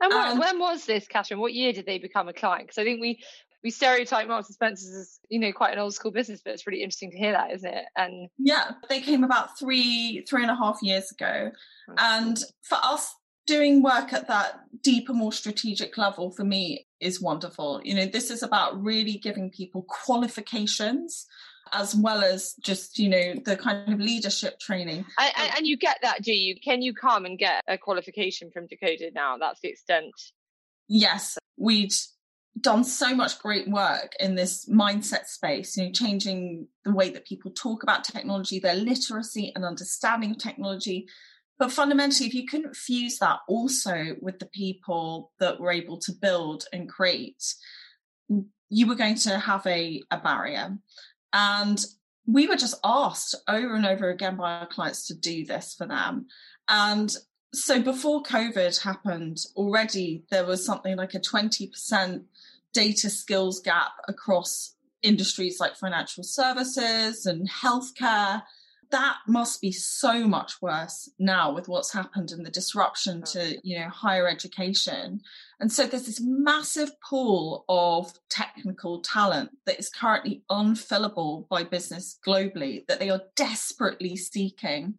And 0.01 0.13
when, 0.13 0.33
um, 0.33 0.39
when 0.39 0.59
was 0.59 0.85
this, 0.85 1.07
Kathryn? 1.07 1.39
What 1.39 1.55
year 1.55 1.73
did 1.73 1.87
they 1.87 1.99
become 1.99 2.29
a 2.29 2.33
client? 2.33 2.67
Because 2.67 2.79
I 2.79 2.85
think 2.85 3.01
we 3.01 3.23
we 3.65 3.71
stereotype 3.71 4.29
Marks 4.29 4.49
and 4.49 4.55
Spencers 4.55 4.95
as 4.95 5.19
you 5.31 5.41
know 5.41 5.51
quite 5.51 5.73
an 5.73 5.79
old 5.79 5.95
school 5.95 6.13
business, 6.13 6.43
but 6.45 6.53
it's 6.53 6.67
really 6.67 6.83
interesting 6.83 7.11
to 7.11 7.17
hear 7.17 7.33
that, 7.33 7.51
isn't 7.51 7.75
it? 7.75 7.87
And 7.97 8.29
yeah, 8.39 8.73
they 8.91 9.01
came 9.01 9.25
about 9.25 9.59
three 9.59 10.25
three 10.29 10.43
and 10.43 10.51
a 10.51 10.55
half 10.57 10.79
years 10.83 11.11
ago, 11.11 11.51
hmm. 11.89 11.95
and 11.99 12.39
for 12.63 12.79
us 12.83 13.15
doing 13.47 13.83
work 13.83 14.13
at 14.13 14.29
that 14.29 14.61
deeper, 14.83 15.15
more 15.15 15.33
strategic 15.33 15.99
level 15.99 16.31
for 16.31 16.45
me 16.45 16.87
is 17.01 17.21
wonderful. 17.21 17.81
You 17.85 17.95
know, 17.95 18.07
this 18.07 18.31
is 18.31 18.43
about 18.43 18.81
really 18.83 19.15
giving 19.15 19.51
people 19.51 19.85
qualifications 19.89 21.27
as 21.73 21.95
well 21.95 22.23
as 22.23 22.55
just 22.63 22.99
you 22.99 23.09
know 23.09 23.35
the 23.47 23.57
kind 23.57 23.93
of 23.93 23.99
leadership 23.99 24.61
training. 24.61 25.07
And, 25.19 25.53
and, 25.57 25.67
you 25.67 25.79
get 25.79 25.99
that 26.03 26.23
do 26.23 26.35
you? 26.35 26.55
Can 26.63 26.83
you 26.83 26.93
come 26.93 27.25
and 27.25 27.39
get 27.39 27.63
a 27.67 27.79
qualification 27.79 28.51
from 28.51 28.67
decoded 28.67 29.15
now? 29.15 29.39
That's 29.39 29.61
the 29.61 29.71
extent. 29.71 30.13
Yes 30.87 31.39
we'd 31.57 31.93
done 32.61 32.85
so 32.85 33.15
much 33.15 33.39
great 33.41 33.69
work 33.69 34.13
in 34.21 34.35
this 34.35 34.69
mindset 34.69 35.27
space, 35.27 35.77
you 35.77 35.87
know, 35.87 35.93
changing 35.93 36.69
the 36.85 36.93
way 36.93 37.11
that 37.11 37.27
people 37.27 37.51
talk 37.51 37.83
about 37.83 38.05
technology, 38.05 38.59
their 38.59 38.77
literacy 38.77 39.53
and 39.55 39.65
understanding 39.65 40.33
of 40.33 40.39
technology. 40.39 41.07
But 41.59 41.73
fundamentally, 41.73 42.27
if 42.27 42.35
you 42.35 42.47
couldn't 42.47 42.77
fuse 42.77 43.19
that 43.19 43.41
also 43.49 44.17
with 44.21 44.39
the 44.39 44.47
people 44.47 45.33
that 45.41 45.61
were 45.61 45.73
able 45.73 45.99
to 45.99 46.13
build 46.13 46.65
and 46.73 46.89
create, 46.89 47.55
you 48.69 48.87
were 48.87 48.95
going 48.95 49.17
to 49.17 49.39
have 49.39 49.67
a, 49.67 50.03
a 50.11 50.19
barrier. 50.19 50.79
And 51.33 51.85
we 52.27 52.47
were 52.47 52.57
just 52.57 52.79
asked 52.85 53.35
over 53.49 53.75
and 53.75 53.87
over 53.87 54.11
again 54.11 54.37
by 54.37 54.59
our 54.59 54.67
clients 54.67 55.07
to 55.09 55.15
do 55.15 55.45
this 55.45 55.75
for 55.77 55.87
them. 55.87 56.27
And 56.69 57.15
so 57.53 57.81
before 57.81 58.23
COVID 58.23 58.83
happened, 58.83 59.39
already 59.55 60.25
there 60.31 60.45
was 60.45 60.65
something 60.65 60.97
like 60.97 61.15
a 61.15 61.21
20% 61.21 62.25
data 62.75 63.09
skills 63.09 63.61
gap 63.61 63.93
across 64.09 64.75
industries 65.03 65.61
like 65.61 65.77
financial 65.77 66.25
services 66.25 67.25
and 67.27 67.49
healthcare. 67.49 68.43
That 68.91 69.17
must 69.27 69.61
be 69.61 69.73
so 69.73 70.27
much 70.27 70.61
worse 70.63 71.11
now 71.19 71.53
with 71.53 71.69
what's 71.69 71.93
happened 71.93 72.31
and 72.33 72.45
the 72.45 72.51
disruption 72.51 73.23
oh. 73.27 73.33
to, 73.33 73.59
you 73.63 73.79
know, 73.79 73.89
higher 73.89 74.29
education. 74.29 75.21
And 75.61 75.73
so 75.73 75.87
there's 75.87 76.07
this 76.07 76.21
massive 76.21 76.91
pool 77.01 77.65
of 77.69 78.13
technical 78.29 79.01
talent 79.01 79.51
that 79.67 79.79
is 79.79 79.89
currently 79.89 80.43
unfillable 80.51 81.49
by 81.49 81.63
business 81.63 82.19
globally 82.27 82.87
that 82.87 82.99
they 82.99 83.11
are 83.11 83.23
desperately 83.37 84.17
seeking. 84.17 84.95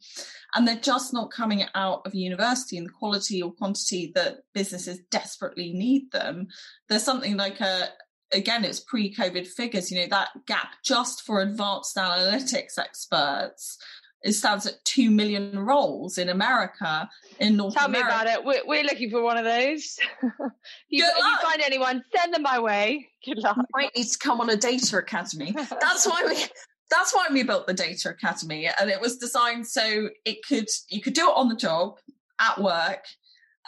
And 0.54 0.68
they're 0.68 0.76
just 0.76 1.14
not 1.14 1.32
coming 1.32 1.66
out 1.76 2.02
of 2.06 2.16
university 2.16 2.78
in 2.78 2.86
the 2.86 2.90
quality 2.90 3.42
or 3.42 3.52
quantity 3.52 4.12
that 4.16 4.40
businesses 4.54 5.00
desperately 5.12 5.74
need 5.74 6.12
them. 6.12 6.48
There's 6.88 7.04
something 7.04 7.36
like 7.38 7.60
a, 7.60 7.90
again, 8.36 8.66
it's 8.66 8.80
pre 8.80 9.14
COVID 9.14 9.48
figures, 9.48 9.92
you 9.92 10.00
know, 10.00 10.08
that 10.10 10.30
gap 10.46 10.74
just 10.84 11.24
for 11.24 11.42
advanced 11.42 11.96
analytics 11.96 12.78
experts 12.78 13.78
it 14.26 14.34
stands 14.34 14.66
at 14.66 14.84
2 14.86 15.12
million 15.12 15.60
roles 15.60 16.18
in 16.18 16.30
America, 16.30 17.08
in 17.40 17.56
North 17.56 17.76
Tell 17.76 17.86
America. 17.86 18.08
me 18.08 18.12
about 18.12 18.28
it. 18.28 18.44
We're, 18.44 18.62
we're 18.66 18.84
looking 18.84 19.12
for 19.12 19.22
one 19.22 19.38
of 19.38 19.46
those. 19.46 20.00
if, 20.24 20.52
you, 20.90 21.06
if 21.06 21.18
you 21.18 21.38
find 21.44 21.62
anyone, 21.62 22.04
send 22.14 22.34
them 22.34 22.42
my 22.42 22.60
way. 22.60 23.08
Good 23.24 23.38
luck. 23.38 23.56
You 23.56 23.64
might 23.76 23.96
need 23.96 24.08
to 24.08 24.18
come 24.18 24.42
on 24.42 24.50
a 24.50 24.58
data 24.58 24.98
academy. 24.98 25.52
That's 25.82 26.08
why 26.08 26.24
we 26.26 26.44
that's 26.92 27.16
why 27.16 27.26
we 27.32 27.42
built 27.42 27.66
the 27.66 27.74
data 27.74 28.10
academy 28.10 28.70
and 28.80 28.92
it 28.92 29.02
was 29.02 29.18
designed 29.18 29.66
so 29.66 30.08
it 30.24 30.46
could 30.48 30.68
you 30.88 31.02
could 31.02 31.16
do 31.16 31.28
it 31.28 31.34
on 31.36 31.50
the 31.50 31.56
job 31.56 31.98
at 32.40 32.62
work 32.62 33.04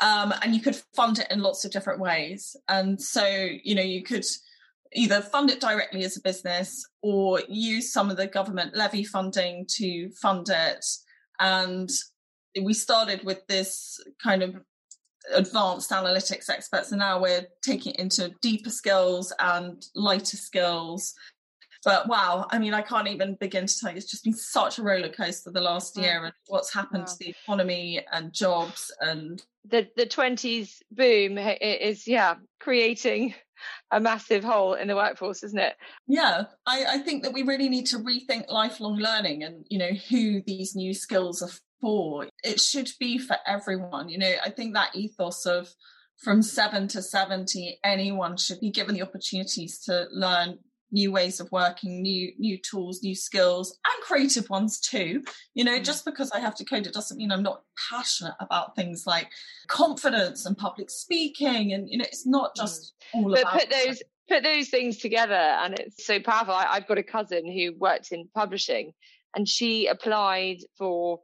um, 0.03 0.31
and 0.43 0.53
you 0.53 0.61
could 0.61 0.75
fund 0.95 1.17
it 1.17 1.25
in 1.31 1.41
lots 1.41 1.65
of 1.65 1.71
different 1.71 1.99
ways 1.99 2.55
and 2.69 3.01
so 3.01 3.25
you 3.25 3.73
know 3.73 3.81
you 3.81 4.03
could 4.03 4.23
either 4.93 5.21
fund 5.21 5.49
it 5.49 5.59
directly 5.59 6.03
as 6.03 6.17
a 6.17 6.21
business 6.21 6.85
or 7.01 7.41
use 7.47 7.91
some 7.91 8.09
of 8.09 8.17
the 8.17 8.27
government 8.27 8.75
levy 8.75 9.03
funding 9.03 9.65
to 9.69 10.09
fund 10.21 10.47
it. 10.49 10.85
And 11.39 11.89
we 12.61 12.73
started 12.73 13.23
with 13.23 13.45
this 13.47 13.99
kind 14.21 14.43
of 14.43 14.55
advanced 15.33 15.91
analytics 15.91 16.49
experts, 16.49 16.91
and 16.91 16.99
now 16.99 17.21
we're 17.21 17.47
taking 17.61 17.93
it 17.93 17.99
into 17.99 18.31
deeper 18.41 18.69
skills 18.69 19.33
and 19.39 19.85
lighter 19.93 20.37
skills. 20.37 21.13
But 21.83 22.07
wow, 22.07 22.47
I 22.49 22.57
mean, 22.57 22.73
I 22.73 22.81
can't 22.81 23.07
even 23.07 23.35
begin 23.35 23.67
to 23.67 23.79
tell 23.79 23.91
you. 23.91 23.97
It's 23.97 24.09
just 24.09 24.23
been 24.23 24.33
such 24.33 24.79
a 24.79 24.83
roller 24.83 25.09
coaster 25.09 25.51
the 25.51 25.61
last 25.61 25.95
mm. 25.95 26.03
year, 26.03 26.25
and 26.25 26.33
what's 26.47 26.73
happened 26.73 27.01
wow. 27.01 27.05
to 27.05 27.17
the 27.19 27.29
economy 27.29 28.01
and 28.11 28.33
jobs 28.33 28.91
and 29.01 29.43
the 29.69 29.87
the 29.95 30.05
twenties 30.05 30.81
boom 30.91 31.37
is 31.37 32.07
yeah 32.07 32.35
creating 32.59 33.33
a 33.91 33.99
massive 33.99 34.43
hole 34.43 34.73
in 34.73 34.87
the 34.87 34.95
workforce, 34.95 35.43
isn't 35.43 35.59
it? 35.59 35.75
Yeah, 36.07 36.45
I, 36.65 36.85
I 36.85 36.97
think 36.99 37.23
that 37.23 37.33
we 37.33 37.43
really 37.43 37.69
need 37.69 37.87
to 37.87 37.99
rethink 37.99 38.49
lifelong 38.49 38.97
learning 38.97 39.43
and, 39.43 39.65
you 39.69 39.79
know, 39.79 39.91
who 40.09 40.41
these 40.45 40.75
new 40.75 40.93
skills 40.93 41.41
are 41.41 41.51
for. 41.81 42.27
It 42.43 42.59
should 42.59 42.89
be 42.99 43.17
for 43.17 43.37
everyone. 43.45 44.09
You 44.09 44.17
know, 44.17 44.33
I 44.43 44.49
think 44.49 44.73
that 44.73 44.95
ethos 44.95 45.45
of 45.45 45.69
from 46.17 46.41
seven 46.41 46.87
to 46.89 47.01
70, 47.01 47.79
anyone 47.83 48.37
should 48.37 48.59
be 48.59 48.71
given 48.71 48.95
the 48.95 49.03
opportunities 49.03 49.79
to 49.81 50.07
learn 50.11 50.57
new 50.91 51.11
ways 51.11 51.39
of 51.39 51.51
working, 51.51 52.01
new 52.01 52.31
new 52.37 52.57
tools, 52.57 53.01
new 53.03 53.15
skills, 53.15 53.77
and 53.85 54.03
creative 54.03 54.49
ones 54.49 54.79
too. 54.79 55.23
You 55.53 55.63
know, 55.63 55.79
mm. 55.79 55.83
just 55.83 56.05
because 56.05 56.31
I 56.31 56.39
have 56.39 56.55
to 56.55 56.65
code, 56.65 56.87
it 56.87 56.93
doesn't 56.93 57.17
mean 57.17 57.31
I'm 57.31 57.43
not 57.43 57.63
passionate 57.89 58.35
about 58.39 58.75
things 58.75 59.03
like 59.05 59.29
confidence 59.67 60.45
and 60.45 60.57
public 60.57 60.89
speaking. 60.89 61.73
And 61.73 61.89
you 61.89 61.97
know, 61.97 62.05
it's 62.05 62.25
not 62.25 62.51
mm. 62.55 62.61
just 62.61 62.93
mm. 63.13 63.23
all 63.23 63.31
but 63.31 63.41
about. 63.41 63.59
Put 63.59 63.69
those 63.69 64.03
put 64.29 64.43
those 64.43 64.69
things 64.69 64.97
together, 64.97 65.33
and 65.33 65.79
it's 65.79 66.05
so 66.05 66.19
powerful. 66.19 66.53
I, 66.53 66.67
I've 66.69 66.87
got 66.87 66.97
a 66.97 67.03
cousin 67.03 67.51
who 67.51 67.73
worked 67.77 68.11
in 68.11 68.29
publishing, 68.33 68.93
and 69.35 69.47
she 69.47 69.87
applied 69.87 70.57
for 70.77 71.19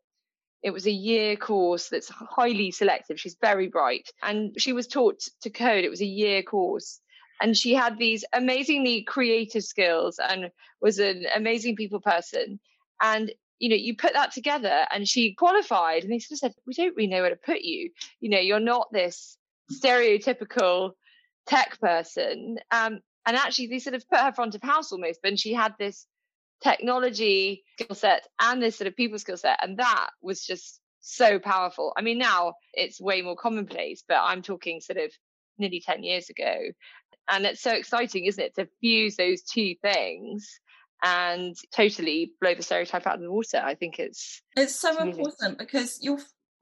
it 0.63 0.71
was 0.71 0.87
a 0.87 0.91
year 0.91 1.35
course 1.35 1.89
that's 1.89 2.09
highly 2.09 2.71
selective. 2.71 3.19
She's 3.19 3.35
very 3.41 3.67
bright. 3.67 4.09
And 4.21 4.55
she 4.57 4.71
was 4.71 4.87
taught 4.87 5.19
to 5.41 5.49
code. 5.49 5.83
It 5.83 5.89
was 5.89 6.01
a 6.01 6.05
year 6.05 6.41
course 6.41 7.01
and 7.43 7.57
she 7.57 7.73
had 7.73 7.97
these 7.97 8.23
amazingly 8.31 9.03
creative 9.03 9.63
skills 9.63 10.17
and 10.17 10.49
was 10.79 10.97
an 10.97 11.25
amazing 11.35 11.75
people 11.75 11.99
person. 11.99 12.57
And 13.01 13.33
you 13.59 13.69
know 13.69 13.75
you 13.75 13.95
put 13.95 14.13
that 14.13 14.31
together 14.31 14.85
and 14.91 15.07
she 15.07 15.35
qualified 15.35 16.03
and 16.03 16.11
they 16.11 16.19
sort 16.19 16.37
of 16.37 16.39
said 16.39 16.53
we 16.65 16.73
don't 16.73 16.95
really 16.95 17.09
know 17.09 17.21
where 17.21 17.29
to 17.29 17.35
put 17.35 17.61
you. 17.61 17.91
You 18.21 18.29
know 18.29 18.39
you're 18.39 18.61
not 18.61 18.93
this 18.93 19.37
stereotypical 19.71 20.91
tech 21.45 21.77
person. 21.81 22.59
Um, 22.71 23.01
and 23.25 23.35
actually 23.35 23.67
they 23.67 23.79
sort 23.79 23.95
of 23.95 24.07
put 24.09 24.19
her 24.19 24.31
front 24.31 24.55
of 24.55 24.61
house 24.63 24.93
almost 24.93 25.19
but 25.21 25.37
she 25.37 25.53
had 25.53 25.73
this 25.77 26.07
technology 26.63 27.65
skill 27.77 27.95
set 27.95 28.25
and 28.39 28.61
this 28.63 28.77
sort 28.77 28.87
of 28.87 28.95
people 28.95 29.19
skill 29.19 29.35
set 29.35 29.59
and 29.61 29.79
that 29.79 30.11
was 30.21 30.45
just 30.45 30.79
so 31.01 31.39
powerful. 31.39 31.91
I 31.97 32.03
mean 32.03 32.19
now 32.19 32.53
it's 32.73 33.01
way 33.01 33.21
more 33.21 33.35
commonplace 33.35 34.01
but 34.07 34.21
i'm 34.23 34.41
talking 34.41 34.79
sort 34.79 34.97
of 34.97 35.11
nearly 35.57 35.81
10 35.85 36.03
years 36.03 36.29
ago 36.29 36.55
and 37.29 37.45
it's 37.45 37.61
so 37.61 37.71
exciting, 37.71 38.25
isn't 38.25 38.43
it, 38.43 38.55
to 38.55 38.67
fuse 38.81 39.15
those 39.15 39.41
two 39.41 39.75
things 39.81 40.59
and 41.03 41.55
totally 41.75 42.33
blow 42.39 42.53
the 42.55 42.63
stereotype 42.63 43.05
out 43.07 43.15
of 43.15 43.21
the 43.21 43.31
water. 43.31 43.61
I 43.63 43.75
think 43.75 43.99
it's 43.99 44.41
it's 44.55 44.75
so 44.75 44.97
important 45.01 45.57
because 45.57 45.99
you're 46.01 46.19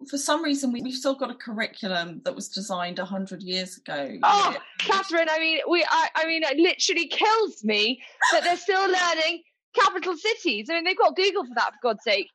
for 0.10 0.18
some 0.18 0.44
reason 0.44 0.72
we, 0.72 0.82
have 0.82 0.94
still 0.94 1.14
got 1.14 1.30
a 1.30 1.36
curriculum 1.36 2.22
that 2.26 2.34
was 2.34 2.50
designed 2.50 2.98
100 2.98 3.44
years 3.44 3.78
ago. 3.78 4.18
Oh 4.24 4.56
kathryn 4.80 5.28
i 5.30 5.40
mean 5.40 5.60
we 5.70 5.86
I, 5.88 6.10
I 6.16 6.26
mean 6.26 6.42
it 6.44 6.58
literally 6.58 7.08
kills 7.08 7.64
me 7.64 8.02
that 8.32 8.44
they're 8.44 8.58
still 8.58 8.82
learning 8.82 9.44
capital 9.76 10.16
cities. 10.18 10.70
I 10.70 10.76
mean 10.76 10.86
they've 10.86 10.98
got 10.98 11.16
google 11.16 11.46
for 11.46 11.54
that 11.56 11.74
for 11.74 11.90
god's 11.90 12.04
sake. 12.04 12.28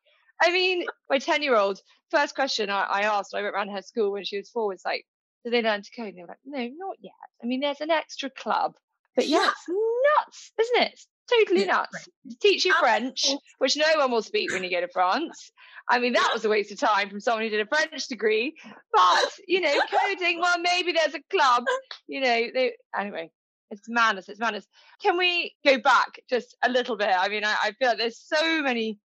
I 0.42 0.52
mean, 0.52 0.84
my 1.08 1.18
10 1.18 1.42
year 1.42 1.56
old, 1.56 1.80
first 2.10 2.34
question 2.34 2.70
I, 2.70 2.82
I, 2.82 3.00
asked, 3.02 3.34
I 3.34 3.42
went 3.42 3.54
around 3.54 3.70
her 3.70 3.82
school 3.82 4.12
when 4.12 4.24
she 4.24 4.36
was 4.36 4.50
four, 4.50 4.68
was 4.68 4.82
like, 4.84 5.06
do 5.46 5.50
they 5.50 5.62
learn 5.62 5.80
to 5.80 5.90
code? 5.96 6.09
And 6.09 6.18
they 6.18 6.22
were 6.22 6.28
like, 6.28 6.38
no, 6.44 6.59
not 6.76 6.96
yet. 7.00 7.12
I 7.40 7.46
mean, 7.46 7.61
there's 7.61 7.80
an 7.80 7.92
extra 7.92 8.28
club, 8.30 8.74
but 9.14 9.28
yeah, 9.28 9.48
it's 9.48 9.68
nuts, 9.68 10.52
isn't 10.61 10.82
it? 10.82 10.92
It's 10.92 11.09
totally 11.30 11.61
it's 11.61 11.68
nuts. 11.68 12.09
To 12.30 12.37
teach 12.42 12.64
you 12.64 12.74
French, 12.74 13.30
which 13.59 13.76
no 13.76 13.87
one 13.96 14.11
will 14.11 14.22
speak 14.22 14.50
when 14.50 14.64
you 14.64 14.70
go 14.70 14.80
to 14.80 14.88
France. 14.88 15.52
I 15.88 16.00
mean, 16.00 16.14
that 16.14 16.32
was 16.35 16.44
a 16.44 16.48
waste 16.48 16.72
of 16.72 16.80
time 16.80 17.11
from 17.11 17.20
someone 17.20 17.44
who 17.44 17.50
did 17.50 17.61
a 17.61 17.66
French 17.66 18.09
degree. 18.09 18.54
But, 18.92 19.30
you 19.46 19.61
know, 19.61 19.80
coding, 19.88 20.40
well, 20.40 20.59
maybe 20.59 20.90
there's 20.90 21.14
a 21.14 21.22
club, 21.30 21.62
you 22.09 22.20
know, 22.20 22.46
they, 22.52 22.72
anyway, 22.98 23.30
it's 23.70 23.88
madness. 23.88 24.28
It's 24.28 24.40
madness. 24.40 24.66
Can 25.00 25.16
we 25.16 25.54
go 25.64 25.78
back 25.78 26.20
just 26.28 26.56
a 26.64 26.68
little 26.68 26.96
bit? 26.96 27.11
I 27.16 27.28
mean, 27.28 27.44
I, 27.44 27.54
I 27.62 27.72
feel 27.78 27.90
like 27.90 27.98
there's 27.98 28.18
so 28.18 28.62
many 28.62 28.98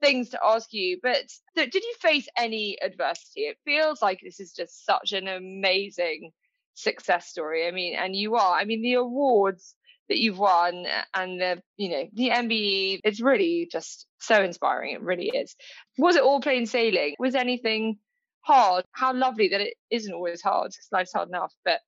things 0.00 0.30
to 0.30 0.40
ask 0.44 0.72
you, 0.72 0.98
but 1.02 1.22
did 1.54 1.74
you 1.74 1.94
face 2.00 2.28
any 2.36 2.76
adversity? 2.82 3.42
It 3.42 3.58
feels 3.64 4.02
like 4.02 4.20
this 4.22 4.40
is 4.40 4.52
just 4.52 4.84
such 4.84 5.12
an 5.12 5.28
amazing 5.28 6.32
success 6.74 7.28
story. 7.28 7.66
I 7.66 7.70
mean, 7.70 7.96
and 7.96 8.14
you 8.14 8.36
are. 8.36 8.56
I 8.56 8.64
mean, 8.64 8.82
the 8.82 8.94
awards 8.94 9.74
that 10.08 10.18
you've 10.18 10.38
won 10.38 10.86
uh, 10.86 11.02
and 11.14 11.40
the, 11.40 11.62
you 11.76 11.90
know, 11.90 12.04
the 12.12 12.30
MBE, 12.30 13.00
it's 13.02 13.20
really 13.20 13.68
just 13.70 14.06
so 14.20 14.42
inspiring. 14.42 14.94
It 14.94 15.02
really 15.02 15.28
is. 15.28 15.56
Was 15.98 16.16
it 16.16 16.22
all 16.22 16.40
plain 16.40 16.66
sailing? 16.66 17.14
Was 17.18 17.34
anything 17.34 17.98
hard? 18.40 18.84
How 18.92 19.12
lovely 19.12 19.48
that 19.48 19.60
it 19.60 19.74
isn't 19.90 20.12
always 20.12 20.42
hard 20.42 20.70
because 20.70 20.88
life's 20.92 21.12
hard 21.12 21.28
enough. 21.28 21.52
But 21.64 21.80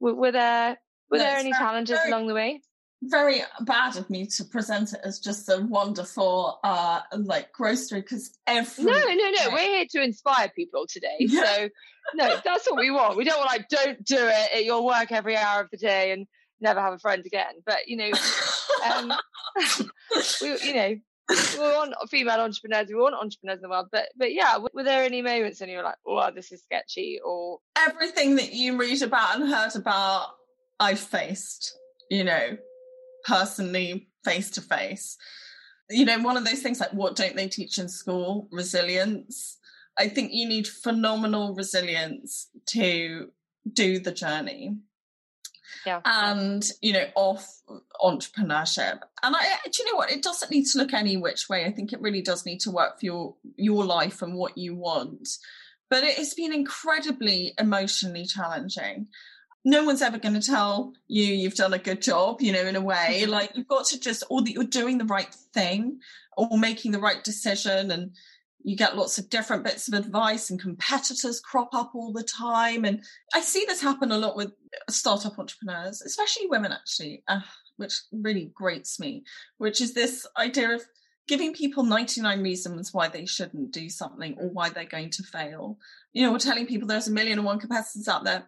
were, 0.00 0.14
were 0.14 0.32
there 0.32 0.78
were 1.10 1.18
no, 1.18 1.24
there 1.24 1.36
any 1.36 1.52
challenges 1.52 1.98
along 2.06 2.28
the 2.28 2.34
way? 2.34 2.60
Very 3.02 3.42
bad 3.60 3.96
of 3.96 4.10
me 4.10 4.26
to 4.26 4.44
present 4.44 4.92
it 4.92 5.00
as 5.04 5.20
just 5.20 5.48
a 5.48 5.58
wonderful, 5.58 6.58
uh, 6.64 7.00
like 7.16 7.52
grocery 7.52 8.00
because 8.00 8.36
every 8.46 8.84
no, 8.84 8.92
no, 8.92 9.14
no. 9.30 9.50
We're 9.52 9.58
here 9.58 9.86
to 9.90 10.02
inspire 10.02 10.50
people 10.54 10.86
today. 10.88 11.16
Yeah. 11.20 11.44
So 11.44 11.68
no, 12.14 12.40
that's 12.44 12.66
what 12.66 12.78
we 12.78 12.90
want. 12.90 13.16
We 13.16 13.24
don't 13.24 13.38
want 13.38 13.50
like 13.50 13.68
don't 13.68 14.02
do 14.04 14.16
it 14.18 14.56
at 14.56 14.64
your 14.64 14.84
work 14.84 15.12
every 15.12 15.36
hour 15.36 15.60
of 15.60 15.70
the 15.70 15.76
day 15.76 16.12
and 16.12 16.26
never 16.60 16.80
have 16.80 16.94
a 16.94 16.98
friend 16.98 17.24
again. 17.24 17.54
But 17.64 17.86
you 17.86 17.96
know, 17.96 18.10
um, 18.90 19.12
we, 20.40 20.58
you 20.62 20.74
know, 20.74 20.96
we 21.28 21.58
want 21.58 21.94
female 22.10 22.40
entrepreneurs. 22.40 22.88
We 22.88 22.94
want 22.94 23.14
entrepreneurs 23.14 23.58
in 23.58 23.62
the 23.62 23.68
world. 23.68 23.88
But 23.92 24.08
but 24.16 24.32
yeah, 24.32 24.58
were 24.72 24.82
there 24.82 25.04
any 25.04 25.22
moments 25.22 25.60
when 25.60 25.68
you 25.68 25.76
were 25.76 25.82
like, 25.82 25.98
"Oh, 26.06 26.30
this 26.34 26.50
is 26.52 26.62
sketchy," 26.62 27.20
or 27.24 27.58
everything 27.76 28.36
that 28.36 28.52
you 28.52 28.76
read 28.78 29.02
about 29.02 29.38
and 29.38 29.48
heard 29.48 29.76
about 29.76 30.28
I've 30.80 31.00
faced, 31.00 31.76
you 32.10 32.24
know, 32.24 32.56
personally 33.24 34.08
face 34.24 34.50
to 34.52 34.60
face. 34.60 35.16
You 35.90 36.04
know, 36.04 36.18
one 36.20 36.36
of 36.36 36.44
those 36.44 36.60
things 36.60 36.80
like 36.80 36.92
what 36.92 37.16
don't 37.16 37.36
they 37.36 37.48
teach 37.48 37.78
in 37.78 37.88
school? 37.88 38.48
Resilience. 38.50 39.58
I 39.98 40.08
think 40.08 40.32
you 40.32 40.46
need 40.46 40.68
phenomenal 40.68 41.54
resilience 41.54 42.48
to 42.68 43.30
do 43.72 43.98
the 43.98 44.12
journey. 44.12 44.76
Yeah. 45.86 46.00
And, 46.04 46.64
you 46.80 46.92
know, 46.92 47.06
off 47.14 47.62
entrepreneurship. 48.02 49.00
And 49.22 49.36
I 49.36 49.56
do 49.64 49.82
you 49.82 49.90
know 49.90 49.96
what? 49.96 50.10
It 50.10 50.22
doesn't 50.22 50.50
need 50.50 50.66
to 50.66 50.78
look 50.78 50.92
any 50.92 51.16
which 51.16 51.48
way. 51.48 51.64
I 51.64 51.72
think 51.72 51.92
it 51.92 52.00
really 52.00 52.22
does 52.22 52.46
need 52.46 52.60
to 52.60 52.70
work 52.70 53.00
for 53.00 53.06
your 53.06 53.36
your 53.56 53.84
life 53.84 54.22
and 54.22 54.34
what 54.34 54.58
you 54.58 54.74
want. 54.74 55.28
But 55.90 56.04
it 56.04 56.16
has 56.16 56.34
been 56.34 56.52
incredibly 56.52 57.54
emotionally 57.58 58.26
challenging 58.26 59.08
no 59.64 59.84
one's 59.84 60.02
ever 60.02 60.18
going 60.18 60.38
to 60.38 60.46
tell 60.46 60.94
you 61.08 61.24
you've 61.24 61.54
done 61.54 61.74
a 61.74 61.78
good 61.78 62.00
job, 62.00 62.40
you 62.40 62.52
know, 62.52 62.64
in 62.66 62.76
a 62.76 62.80
way. 62.80 63.20
Mm-hmm. 63.22 63.30
Like 63.30 63.52
you've 63.54 63.68
got 63.68 63.86
to 63.86 64.00
just, 64.00 64.24
or 64.30 64.42
that 64.42 64.52
you're 64.52 64.64
doing 64.64 64.98
the 64.98 65.04
right 65.04 65.32
thing 65.52 66.00
or 66.36 66.56
making 66.58 66.92
the 66.92 67.00
right 67.00 67.22
decision. 67.22 67.90
And 67.90 68.12
you 68.62 68.76
get 68.76 68.96
lots 68.96 69.18
of 69.18 69.30
different 69.30 69.64
bits 69.64 69.88
of 69.88 69.94
advice 69.94 70.50
and 70.50 70.60
competitors 70.60 71.40
crop 71.40 71.74
up 71.74 71.94
all 71.94 72.12
the 72.12 72.22
time. 72.22 72.84
And 72.84 73.02
I 73.34 73.40
see 73.40 73.64
this 73.66 73.82
happen 73.82 74.12
a 74.12 74.18
lot 74.18 74.36
with 74.36 74.52
startup 74.88 75.38
entrepreneurs, 75.38 76.02
especially 76.02 76.46
women, 76.46 76.72
actually, 76.72 77.22
uh, 77.28 77.40
which 77.76 77.94
really 78.12 78.50
grates 78.54 78.98
me, 79.00 79.24
which 79.58 79.80
is 79.80 79.94
this 79.94 80.26
idea 80.36 80.74
of 80.74 80.82
giving 81.26 81.52
people 81.52 81.84
99 81.84 82.42
reasons 82.42 82.94
why 82.94 83.08
they 83.08 83.26
shouldn't 83.26 83.70
do 83.70 83.88
something 83.90 84.36
or 84.38 84.48
why 84.48 84.70
they're 84.70 84.84
going 84.84 85.10
to 85.10 85.22
fail. 85.22 85.78
You 86.12 86.22
know, 86.22 86.32
we're 86.32 86.38
telling 86.38 86.66
people 86.66 86.88
there's 86.88 87.08
a 87.08 87.12
million 87.12 87.38
and 87.38 87.46
one 87.46 87.60
competitors 87.60 88.08
out 88.08 88.24
there 88.24 88.46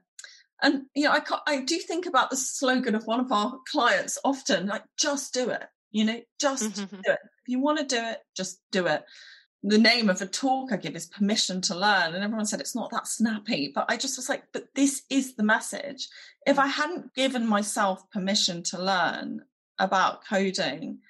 and 0.62 0.82
you 0.94 1.04
know, 1.04 1.12
I 1.12 1.22
I 1.46 1.60
do 1.62 1.78
think 1.78 2.06
about 2.06 2.30
the 2.30 2.36
slogan 2.36 2.94
of 2.94 3.04
one 3.04 3.20
of 3.20 3.32
our 3.32 3.58
clients 3.70 4.18
often, 4.24 4.66
like 4.66 4.84
just 4.98 5.32
do 5.34 5.50
it. 5.50 5.64
You 5.90 6.04
know, 6.04 6.20
just 6.40 6.72
mm-hmm. 6.72 6.96
do 6.96 7.12
it. 7.12 7.18
If 7.42 7.48
you 7.48 7.60
want 7.60 7.78
to 7.78 7.84
do 7.84 8.00
it, 8.02 8.18
just 8.36 8.60
do 8.70 8.86
it. 8.86 9.04
The 9.62 9.78
name 9.78 10.08
of 10.08 10.22
a 10.22 10.26
talk 10.26 10.72
I 10.72 10.76
give 10.76 10.96
is 10.96 11.06
permission 11.06 11.60
to 11.62 11.74
learn, 11.74 12.14
and 12.14 12.24
everyone 12.24 12.46
said 12.46 12.60
it's 12.60 12.76
not 12.76 12.90
that 12.92 13.06
snappy, 13.06 13.72
but 13.74 13.86
I 13.88 13.96
just 13.96 14.16
was 14.16 14.28
like, 14.28 14.44
but 14.52 14.68
this 14.74 15.02
is 15.10 15.34
the 15.34 15.42
message. 15.42 16.08
If 16.46 16.58
I 16.58 16.66
hadn't 16.66 17.14
given 17.14 17.46
myself 17.46 18.08
permission 18.10 18.62
to 18.64 18.82
learn 18.82 19.42
about 19.78 20.24
coding, 20.26 21.00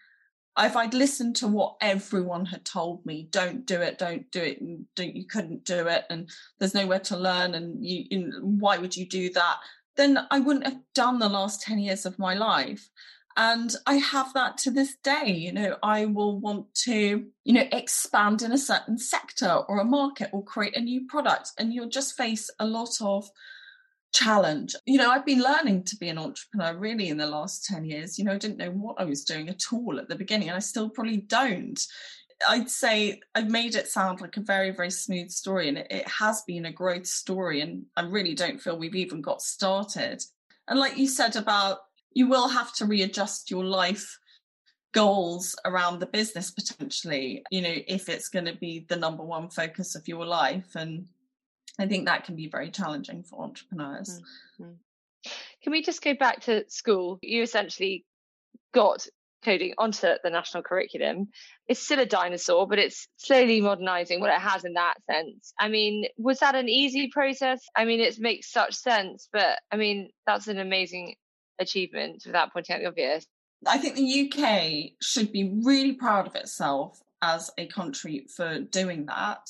if 0.59 0.77
I'd 0.77 0.95
listened 0.95 1.37
to 1.37 1.49
what 1.49 1.77
everyone 1.81 2.47
had 2.47 2.65
told 2.65 3.07
me, 3.07 3.29
don't 3.31 3.67
do 3.67 3.81
it, 3.81 3.99
don't 3.99 4.31
do 4.31 4.41
it, 4.41 4.61
and 4.61 4.85
don't, 4.97 5.15
you 5.15 5.27
couldn't 5.27 5.65
do 5.65 5.87
it, 5.87 6.05
and 6.11 6.29
there's 6.59 6.75
nowhere 6.75 7.01
to 7.01 7.17
learn, 7.17 7.55
and 7.55 7.85
you, 7.85 8.33
why 8.43 8.79
would 8.79 8.97
you 8.97 9.07
do 9.07 9.31
that? 9.31 9.57
Then 9.97 10.19
I 10.31 10.41
wouldn't 10.41 10.67
have 10.67 10.81
done 10.95 11.19
the 11.19 11.29
last 11.29 11.63
10 11.63 11.79
years 11.79 12.07
of 12.07 12.19
my 12.19 12.35
life. 12.35 12.89
And 13.37 13.75
I 13.87 13.95
have 13.95 14.33
that 14.35 14.59
to 14.59 14.71
this 14.71 14.97
day. 15.03 15.31
You 15.31 15.53
know, 15.53 15.77
I 15.83 16.07
will 16.07 16.41
want 16.41 16.75
to, 16.85 17.27
you 17.45 17.53
know, 17.53 17.65
expand 17.71 18.43
in 18.43 18.53
a 18.53 18.59
certain 18.59 18.99
sector 18.99 19.63
or 19.69 19.79
a 19.79 19.85
market 19.85 20.31
or 20.33 20.45
create 20.45 20.77
a 20.77 20.81
new 20.81 21.07
product. 21.07 21.53
And 21.59 21.73
you'll 21.73 21.89
just 21.89 22.17
face 22.17 22.51
a 22.59 22.67
lot 22.67 22.91
of 23.01 23.29
challenge. 24.13 24.75
You 24.87 24.99
know, 24.99 25.11
I've 25.11 25.27
been 25.27 25.43
learning 25.43 25.85
to 25.85 25.97
be 25.97 26.09
an 26.09 26.19
entrepreneur 26.19 26.77
really 26.77 27.09
in 27.09 27.17
the 27.17 27.27
last 27.27 27.65
10 27.65 27.85
years. 27.85 28.19
You 28.19 28.25
know, 28.25 28.33
I 28.33 28.39
didn't 28.39 28.59
know 28.59 28.71
what 28.71 29.01
I 29.01 29.05
was 29.05 29.25
doing 29.25 29.49
at 29.49 29.73
all 29.73 29.99
at 29.99 30.09
the 30.09 30.17
beginning, 30.17 30.49
and 30.49 30.57
I 30.57 30.61
still 30.61 30.91
probably 30.91 31.19
don't. 31.19 31.81
I'd 32.49 32.71
say 32.71 33.21
I've 33.35 33.51
made 33.51 33.75
it 33.75 33.89
sound 33.89 34.21
like 34.21 34.37
a 34.37 34.43
very, 34.43 34.71
very 34.71 34.91
smooth 34.91 35.31
story, 35.31 35.69
and 35.69 35.79
it, 35.79 35.87
it 35.91 36.09
has 36.09 36.43
been 36.43 36.67
a 36.67 36.73
growth 36.73 37.07
story. 37.07 37.61
And 37.61 37.85
I 37.97 38.03
really 38.03 38.35
don't 38.35 38.61
feel 38.61 38.79
we've 38.79 38.95
even 38.95 39.21
got 39.21 39.43
started. 39.43 40.23
And 40.69 40.79
like 40.79 40.97
you 40.97 41.09
said 41.09 41.37
about 41.37 41.79
you 42.13 42.29
will 42.29 42.49
have 42.49 42.73
to 42.75 42.87
readjust 42.87 43.51
your 43.51 43.65
life 43.65 44.19
goals 44.93 45.55
around 45.65 46.01
the 46.01 46.07
business 46.07 46.51
potentially, 46.51 47.43
you 47.51 47.63
know, 47.63 47.75
if 47.87 48.09
it's 48.09 48.29
going 48.29 48.47
to 48.47 48.57
be 48.57 48.87
the 48.89 48.97
number 48.97 49.23
one 49.23 49.49
focus 49.49 49.95
of 49.95 50.09
your 50.09 50.27
life. 50.27 50.75
And 50.75 51.07
I 51.79 51.87
think 51.87 52.07
that 52.07 52.25
can 52.25 52.37
be 52.37 52.49
very 52.49 52.71
challenging 52.71 53.23
for 53.23 53.43
entrepreneurs. 53.43 54.21
Mm-hmm. 54.61 54.73
Can 55.63 55.73
we 55.73 55.83
just 55.83 56.03
go 56.03 56.15
back 56.15 56.43
to 56.43 56.65
school? 56.69 57.19
You 57.23 57.43
essentially 57.43 58.05
got 58.73 59.07
coding 59.45 59.75
onto 59.79 60.07
the 60.23 60.31
national 60.31 60.63
curriculum. 60.63 61.29
It's 61.67 61.81
still 61.81 62.01
a 62.01 62.07
dinosaur, 62.07 62.67
but 62.67 62.79
it's 62.79 63.09
slowly 63.17 63.61
modernizing 63.61 64.21
what 64.21 64.31
it 64.31 64.41
has 64.41 64.65
in 64.65 64.75
that 64.75 64.95
sense. 65.11 65.53
I 65.59 65.69
mean, 65.69 66.07
was 66.19 66.41
that 66.41 66.55
an 66.55 66.69
easy 66.69 67.09
process? 67.09 67.63
I 67.75 67.85
mean, 67.85 68.01
it 68.01 68.19
makes 68.19 68.51
such 68.51 68.75
sense, 68.75 69.29
but 69.33 69.59
I 69.71 69.77
mean, 69.77 70.11
that's 70.27 70.49
an 70.49 70.59
amazing 70.59 71.15
achievement 71.59 72.23
without 72.27 72.53
pointing 72.53 72.77
out 72.77 72.83
the 72.83 72.89
obvious. 72.89 73.27
I 73.67 73.79
think 73.79 73.97
the 73.97 74.33
UK 74.33 74.93
should 75.03 75.33
be 75.33 75.53
really 75.63 75.93
proud 75.93 76.27
of 76.27 76.35
itself 76.35 77.01
as 77.23 77.51
a 77.59 77.67
country 77.67 78.27
for 78.35 78.61
doing 78.61 79.07
that. 79.07 79.47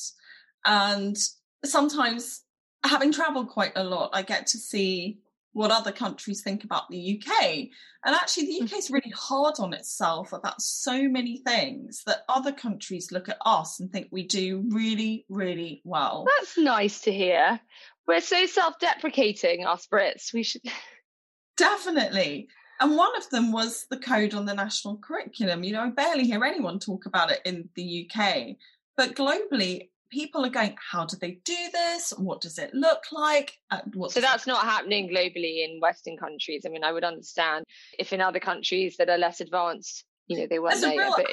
And 0.65 1.17
sometimes 1.65 2.43
having 2.85 3.13
traveled 3.13 3.49
quite 3.49 3.73
a 3.77 3.85
lot, 3.85 4.11
I 4.13 4.23
get 4.23 4.47
to 4.49 4.59
see 4.59 5.19
what 5.53 5.71
other 5.71 5.93
countries 5.93 6.43
think 6.43 6.65
about 6.65 6.89
the 6.91 7.21
UK. 7.21 7.69
And 8.05 8.15
actually, 8.15 8.47
the 8.47 8.65
UK 8.65 8.79
is 8.79 8.87
mm-hmm. 8.87 8.95
really 8.95 9.13
hard 9.15 9.57
on 9.59 9.73
itself 9.73 10.33
about 10.33 10.63
so 10.63 11.09
many 11.09 11.39
things 11.39 12.03
that 12.07 12.25
other 12.29 12.53
countries 12.53 13.11
look 13.11 13.29
at 13.29 13.39
us 13.45 13.81
and 13.81 13.91
think 13.91 14.09
we 14.11 14.27
do 14.27 14.65
really, 14.69 15.27
really 15.29 15.83
well. 15.85 16.27
That's 16.39 16.57
nice 16.57 17.01
to 17.03 17.13
hear. 17.13 17.61
We're 18.07 18.21
so 18.21 18.47
self 18.47 18.79
deprecating, 18.79 19.67
us 19.67 19.87
Brits. 19.93 20.33
We 20.33 20.43
should. 20.43 20.63
Definitely. 21.57 22.49
And 22.81 22.97
one 22.97 23.15
of 23.17 23.29
them 23.29 23.53
was 23.53 23.87
the 23.91 23.99
code 23.99 24.33
on 24.33 24.47
the 24.47 24.55
national 24.55 24.99
curriculum. 24.99 25.65
You 25.65 25.75
know, 25.75 25.83
I 25.83 25.91
barely 25.91 26.25
hear 26.25 26.43
anyone 26.45 26.79
talk 26.79 27.05
about 27.05 27.31
it 27.31 27.41
in 27.45 27.69
the 27.75 28.09
UK. 28.09 28.57
But 28.97 29.15
globally, 29.15 29.91
people 30.11 30.45
are 30.45 30.51
going, 30.51 30.77
how 30.91 31.05
do 31.05 31.17
they 31.17 31.41
do 31.45 31.57
this? 31.73 32.13
What 32.17 32.41
does 32.41 32.59
it 32.59 32.75
look 32.75 33.05
like? 33.13 33.57
Uh, 33.71 33.81
so 34.09 34.21
that's 34.21 34.47
not 34.47 34.65
happening 34.65 35.09
globally 35.09 35.65
in 35.65 35.81
Western 35.81 36.17
countries. 36.17 36.63
I 36.67 36.69
mean, 36.69 36.85
I 36.85 36.93
would 36.93 37.05
understand 37.05 37.65
if 37.99 38.13
in 38.13 38.21
other 38.21 38.41
countries 38.41 38.97
that 38.97 39.09
are 39.09 39.19
less 39.19 39.41
advanced, 39.41 40.05
you 40.27 40.39
know, 40.39 40.47
they 40.49 40.59
weren't 40.59 40.81
there. 40.81 41.11
But 41.17 41.31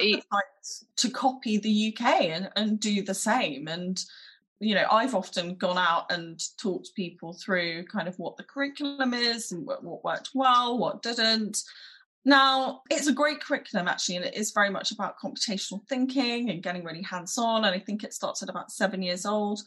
to 0.96 1.10
copy 1.10 1.58
the 1.58 1.94
UK 1.96 2.06
and, 2.22 2.50
and 2.56 2.80
do 2.80 3.02
the 3.02 3.14
same. 3.14 3.68
And, 3.68 4.02
you 4.60 4.74
know, 4.74 4.86
I've 4.90 5.14
often 5.14 5.54
gone 5.54 5.78
out 5.78 6.10
and 6.10 6.40
talked 6.60 6.94
people 6.96 7.32
through 7.32 7.84
kind 7.86 8.08
of 8.08 8.18
what 8.18 8.36
the 8.36 8.42
curriculum 8.42 9.14
is 9.14 9.52
and 9.52 9.66
what, 9.66 9.84
what 9.84 10.04
worked 10.04 10.30
well, 10.34 10.78
what 10.78 11.02
didn't 11.02 11.62
Now, 12.28 12.82
it's 12.90 13.06
a 13.06 13.12
great 13.12 13.40
curriculum 13.40 13.88
actually, 13.88 14.16
and 14.16 14.24
it 14.26 14.34
is 14.34 14.52
very 14.52 14.68
much 14.68 14.92
about 14.92 15.18
computational 15.18 15.80
thinking 15.88 16.50
and 16.50 16.62
getting 16.62 16.84
really 16.84 17.02
hands 17.02 17.38
on. 17.38 17.64
And 17.64 17.74
I 17.74 17.78
think 17.78 18.04
it 18.04 18.12
starts 18.12 18.42
at 18.42 18.50
about 18.50 18.70
seven 18.70 19.02
years 19.02 19.24
old 19.24 19.62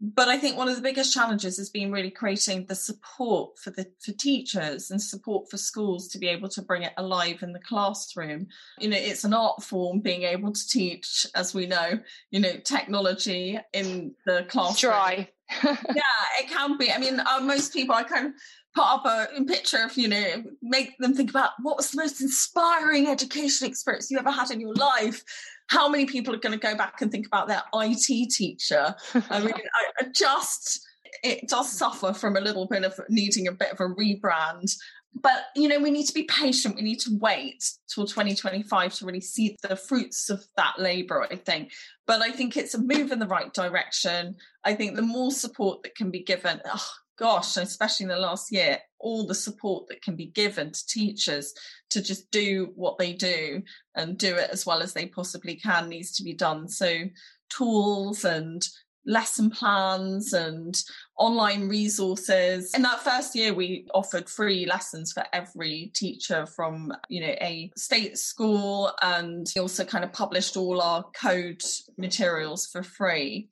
but 0.00 0.28
I 0.28 0.38
think 0.38 0.56
one 0.56 0.68
of 0.68 0.76
the 0.76 0.82
biggest 0.82 1.12
challenges 1.12 1.56
has 1.56 1.70
been 1.70 1.90
really 1.90 2.10
creating 2.10 2.66
the 2.66 2.74
support 2.76 3.58
for 3.58 3.70
the 3.70 3.90
for 3.98 4.12
teachers 4.12 4.92
and 4.92 5.02
support 5.02 5.50
for 5.50 5.56
schools 5.56 6.06
to 6.08 6.18
be 6.18 6.28
able 6.28 6.48
to 6.50 6.62
bring 6.62 6.82
it 6.82 6.92
alive 6.96 7.42
in 7.42 7.52
the 7.52 7.58
classroom. 7.58 8.46
You 8.78 8.90
know, 8.90 8.96
it's 8.96 9.24
an 9.24 9.34
art 9.34 9.62
form 9.62 9.98
being 9.98 10.22
able 10.22 10.52
to 10.52 10.68
teach, 10.68 11.26
as 11.34 11.52
we 11.52 11.66
know, 11.66 11.98
you 12.30 12.38
know, 12.38 12.56
technology 12.62 13.58
in 13.72 14.14
the 14.24 14.46
classroom. 14.48 14.92
Try. 14.92 15.28
yeah, 15.64 16.02
it 16.40 16.48
can 16.48 16.78
be. 16.78 16.92
I 16.92 16.98
mean, 16.98 17.18
uh, 17.18 17.40
most 17.40 17.72
people 17.72 17.94
I 17.94 18.04
kind 18.04 18.26
of 18.26 18.32
put 18.78 18.86
up 18.86 19.04
a, 19.06 19.44
picture 19.44 19.84
of, 19.84 19.96
you 19.96 20.08
know, 20.08 20.44
make 20.62 20.96
them 20.98 21.14
think 21.14 21.30
about 21.30 21.50
what 21.62 21.76
was 21.76 21.90
the 21.90 21.96
most 21.96 22.20
inspiring 22.20 23.08
education 23.08 23.66
experience 23.66 24.10
you 24.10 24.18
ever 24.18 24.30
had 24.30 24.50
in 24.50 24.60
your 24.60 24.74
life 24.74 25.24
how 25.68 25.88
many 25.88 26.06
people 26.06 26.34
are 26.34 26.38
going 26.38 26.58
to 26.58 26.66
go 26.66 26.74
back 26.76 27.00
and 27.00 27.12
think 27.12 27.26
about 27.26 27.46
their 27.46 27.62
IT 27.74 28.30
teacher? 28.30 28.94
I 29.30 29.40
mean, 29.40 29.52
I, 29.54 30.04
I 30.04 30.06
just 30.14 30.80
it 31.22 31.48
does 31.48 31.70
suffer 31.70 32.12
from 32.12 32.36
a 32.36 32.40
little 32.40 32.66
bit 32.66 32.84
of 32.84 32.98
needing 33.08 33.48
a 33.48 33.52
bit 33.52 33.72
of 33.72 33.80
a 33.80 33.88
rebrand. 33.88 34.72
But 35.14 35.46
you 35.56 35.68
know, 35.68 35.78
we 35.78 35.90
need 35.90 36.06
to 36.06 36.14
be 36.14 36.24
patient. 36.24 36.76
We 36.76 36.82
need 36.82 37.00
to 37.00 37.16
wait 37.20 37.64
till 37.92 38.06
2025 38.06 38.94
to 38.94 39.06
really 39.06 39.20
see 39.20 39.56
the 39.62 39.76
fruits 39.76 40.30
of 40.30 40.44
that 40.56 40.78
labour, 40.78 41.26
I 41.30 41.36
think. 41.36 41.72
But 42.06 42.20
I 42.20 42.30
think 42.30 42.56
it's 42.56 42.74
a 42.74 42.80
move 42.80 43.10
in 43.10 43.18
the 43.18 43.26
right 43.26 43.52
direction. 43.52 44.36
I 44.64 44.74
think 44.74 44.96
the 44.96 45.02
more 45.02 45.32
support 45.32 45.82
that 45.82 45.96
can 45.96 46.10
be 46.10 46.22
given, 46.22 46.60
oh, 46.66 46.88
gosh, 47.18 47.56
especially 47.56 48.04
in 48.04 48.10
the 48.10 48.16
last 48.16 48.52
year, 48.52 48.78
all 48.98 49.26
the 49.26 49.34
support 49.34 49.88
that 49.88 50.02
can 50.02 50.16
be 50.16 50.26
given 50.26 50.72
to 50.72 50.86
teachers 50.86 51.52
to 51.90 52.02
just 52.02 52.30
do 52.30 52.72
what 52.74 52.98
they 52.98 53.12
do 53.12 53.62
and 53.94 54.18
do 54.18 54.34
it 54.36 54.50
as 54.50 54.64
well 54.64 54.82
as 54.82 54.92
they 54.92 55.06
possibly 55.06 55.56
can 55.56 55.88
needs 55.88 56.12
to 56.16 56.22
be 56.22 56.34
done. 56.34 56.68
So, 56.68 57.04
tools 57.50 58.24
and 58.24 58.66
lesson 59.08 59.50
plans 59.50 60.34
and 60.34 60.80
online 61.16 61.68
resources. 61.68 62.72
In 62.74 62.82
that 62.82 63.00
first 63.00 63.34
year, 63.34 63.54
we 63.54 63.86
offered 63.94 64.28
free 64.28 64.66
lessons 64.66 65.12
for 65.12 65.24
every 65.32 65.90
teacher 65.94 66.46
from, 66.46 66.92
you 67.08 67.22
know, 67.22 67.34
a 67.40 67.70
state 67.76 68.18
school 68.18 68.92
and 69.02 69.46
we 69.56 69.62
also 69.62 69.84
kind 69.84 70.04
of 70.04 70.12
published 70.12 70.56
all 70.56 70.82
our 70.82 71.04
code 71.18 71.62
materials 71.96 72.66
for 72.66 72.82
free 72.82 73.48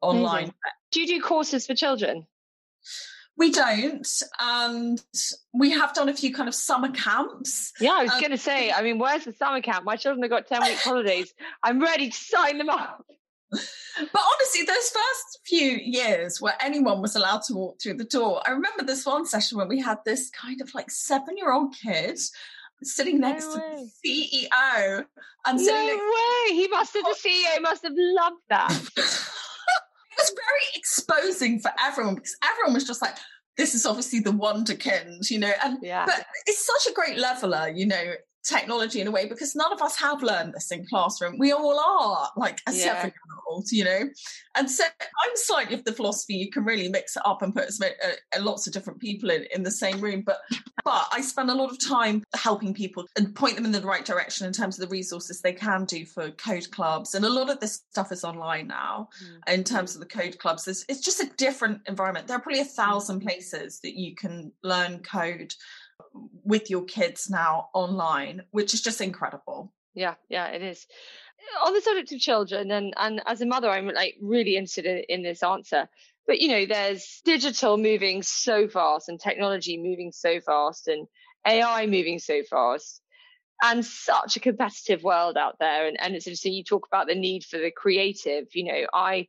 online. 0.00 0.44
Amazing. 0.44 0.54
Do 0.92 1.00
you 1.00 1.06
do 1.06 1.20
courses 1.20 1.66
for 1.66 1.74
children? 1.74 2.26
We 3.36 3.50
don't. 3.50 4.06
And 4.38 5.00
we 5.54 5.70
have 5.70 5.94
done 5.94 6.08
a 6.08 6.14
few 6.14 6.34
kind 6.34 6.48
of 6.48 6.54
summer 6.54 6.90
camps. 6.90 7.72
Yeah, 7.80 7.92
I 7.92 8.02
was 8.02 8.12
um, 8.12 8.20
going 8.20 8.32
to 8.32 8.38
say, 8.38 8.70
I 8.70 8.82
mean, 8.82 8.98
where's 8.98 9.24
the 9.24 9.32
summer 9.32 9.62
camp? 9.62 9.84
My 9.84 9.96
children 9.96 10.22
have 10.22 10.30
got 10.30 10.46
10 10.46 10.62
week 10.62 10.78
holidays. 10.78 11.32
I'm 11.62 11.80
ready 11.80 12.10
to 12.10 12.16
sign 12.16 12.58
them 12.58 12.68
up. 12.68 13.04
But 13.50 14.22
honestly, 14.32 14.62
those 14.64 14.90
first 14.90 15.40
few 15.44 15.72
years 15.82 16.40
where 16.40 16.54
anyone 16.60 17.02
was 17.02 17.16
allowed 17.16 17.42
to 17.44 17.54
walk 17.54 17.80
through 17.82 17.94
the 17.94 18.04
door, 18.04 18.42
I 18.46 18.52
remember 18.52 18.84
this 18.84 19.04
one 19.04 19.26
session 19.26 19.58
when 19.58 19.68
we 19.68 19.80
had 19.80 19.98
this 20.04 20.30
kind 20.30 20.60
of 20.60 20.72
like 20.74 20.90
seven 20.90 21.36
year 21.36 21.52
old 21.52 21.74
kid 21.74 22.18
sitting 22.82 23.20
next 23.20 23.46
no 23.46 23.54
to 23.54 23.86
the 24.02 24.30
CEO 24.32 25.04
and 25.46 25.66
no 25.66 25.84
way 25.84 26.54
he 26.54 26.68
must 26.68 26.94
have 26.94 27.04
the 27.04 27.16
CEO 27.18 27.60
must 27.60 27.82
have 27.82 27.92
loved 27.94 28.40
that 28.48 28.70
was 30.20 30.32
very 30.36 30.66
exposing 30.74 31.60
for 31.60 31.70
everyone 31.80 32.14
because 32.14 32.36
everyone 32.44 32.74
was 32.74 32.86
just 32.86 33.02
like, 33.02 33.16
this 33.56 33.74
is 33.74 33.86
obviously 33.86 34.20
the 34.20 34.30
wonderkind, 34.30 35.30
you 35.30 35.38
know, 35.38 35.52
and 35.64 35.78
yeah. 35.82 36.06
but 36.06 36.24
it's 36.46 36.66
such 36.66 36.90
a 36.90 36.94
great 36.94 37.18
leveler, 37.18 37.68
you 37.68 37.86
know, 37.86 38.14
technology 38.42 39.00
in 39.00 39.06
a 39.06 39.10
way 39.10 39.26
because 39.26 39.54
none 39.54 39.72
of 39.72 39.82
us 39.82 39.98
have 39.98 40.22
learned 40.22 40.54
this 40.54 40.70
in 40.70 40.86
classroom. 40.86 41.36
We 41.38 41.52
all 41.52 41.78
are 41.78 42.30
like 42.36 42.60
a 42.66 42.72
yeah. 42.72 42.84
seven 42.84 43.06
year 43.06 43.42
old, 43.48 43.70
you 43.70 43.84
know. 43.84 44.08
And 44.56 44.70
so 44.70 44.84
I'm 44.84 45.30
slightly 45.34 45.74
of 45.74 45.84
the 45.84 45.92
philosophy 45.92 46.34
you 46.34 46.50
can 46.50 46.64
really 46.64 46.88
mix 46.88 47.16
it 47.16 47.22
up 47.24 47.42
and 47.42 47.54
put 47.54 47.70
uh, 47.82 47.86
uh, 48.36 48.42
lots 48.42 48.66
of 48.66 48.72
different 48.72 49.00
people 49.00 49.30
in, 49.30 49.46
in 49.54 49.62
the 49.62 49.70
same 49.70 50.00
room. 50.00 50.22
But 50.24 50.38
but 50.84 51.06
I 51.12 51.20
spend 51.20 51.50
a 51.50 51.54
lot 51.54 51.70
of 51.70 51.78
time 51.78 52.24
helping 52.34 52.74
people 52.74 53.06
and 53.16 53.34
point 53.34 53.56
them 53.56 53.64
in 53.64 53.72
the 53.72 53.82
right 53.82 54.04
direction 54.04 54.46
in 54.46 54.52
terms 54.52 54.78
of 54.78 54.88
the 54.88 54.92
resources 54.92 55.40
they 55.40 55.52
can 55.52 55.84
do 55.84 56.06
for 56.06 56.30
code 56.30 56.70
clubs. 56.70 57.14
And 57.14 57.24
a 57.24 57.30
lot 57.30 57.50
of 57.50 57.60
this 57.60 57.82
stuff 57.90 58.12
is 58.12 58.24
online 58.24 58.68
now 58.68 59.08
mm. 59.22 59.52
in 59.52 59.64
terms 59.64 59.94
of 59.94 60.00
the 60.00 60.06
code 60.06 60.38
clubs. 60.38 60.66
It's, 60.66 60.84
it's 60.88 61.00
just 61.00 61.22
a 61.22 61.30
different 61.36 61.82
environment. 61.86 62.26
There 62.26 62.36
are 62.36 62.40
probably 62.40 62.60
a 62.60 62.64
thousand 62.64 63.20
places 63.20 63.80
that 63.80 63.98
you 63.98 64.14
can 64.14 64.52
learn 64.62 65.00
code 65.00 65.54
with 66.44 66.70
your 66.70 66.84
kids 66.84 67.28
now 67.30 67.68
online, 67.74 68.42
which 68.50 68.74
is 68.74 68.82
just 68.82 69.00
incredible. 69.00 69.72
Yeah, 69.94 70.14
yeah, 70.28 70.48
it 70.48 70.62
is. 70.62 70.86
Uh, 71.40 71.66
on 71.66 71.74
the 71.74 71.80
subject 71.80 72.12
of 72.12 72.18
children, 72.18 72.70
and 72.70 72.94
and 72.96 73.22
as 73.26 73.40
a 73.40 73.46
mother, 73.46 73.70
I'm 73.70 73.88
like 73.88 74.16
really 74.20 74.56
interested 74.56 74.86
in, 74.86 75.04
in 75.08 75.22
this 75.22 75.42
answer. 75.42 75.88
But 76.26 76.40
you 76.40 76.48
know, 76.48 76.66
there's 76.66 77.20
digital 77.24 77.76
moving 77.76 78.22
so 78.22 78.68
fast, 78.68 79.08
and 79.08 79.18
technology 79.18 79.78
moving 79.78 80.12
so 80.12 80.40
fast, 80.40 80.88
and 80.88 81.06
AI 81.46 81.86
moving 81.86 82.18
so 82.18 82.42
fast, 82.48 83.02
and 83.62 83.84
such 83.84 84.36
a 84.36 84.40
competitive 84.40 85.02
world 85.02 85.36
out 85.36 85.56
there. 85.58 85.86
And 85.86 85.98
and 86.00 86.14
it's 86.14 86.26
interesting 86.26 86.52
you 86.52 86.64
talk 86.64 86.86
about 86.86 87.06
the 87.06 87.14
need 87.14 87.44
for 87.44 87.58
the 87.58 87.72
creative. 87.72 88.46
You 88.54 88.64
know, 88.64 88.86
I 88.94 89.28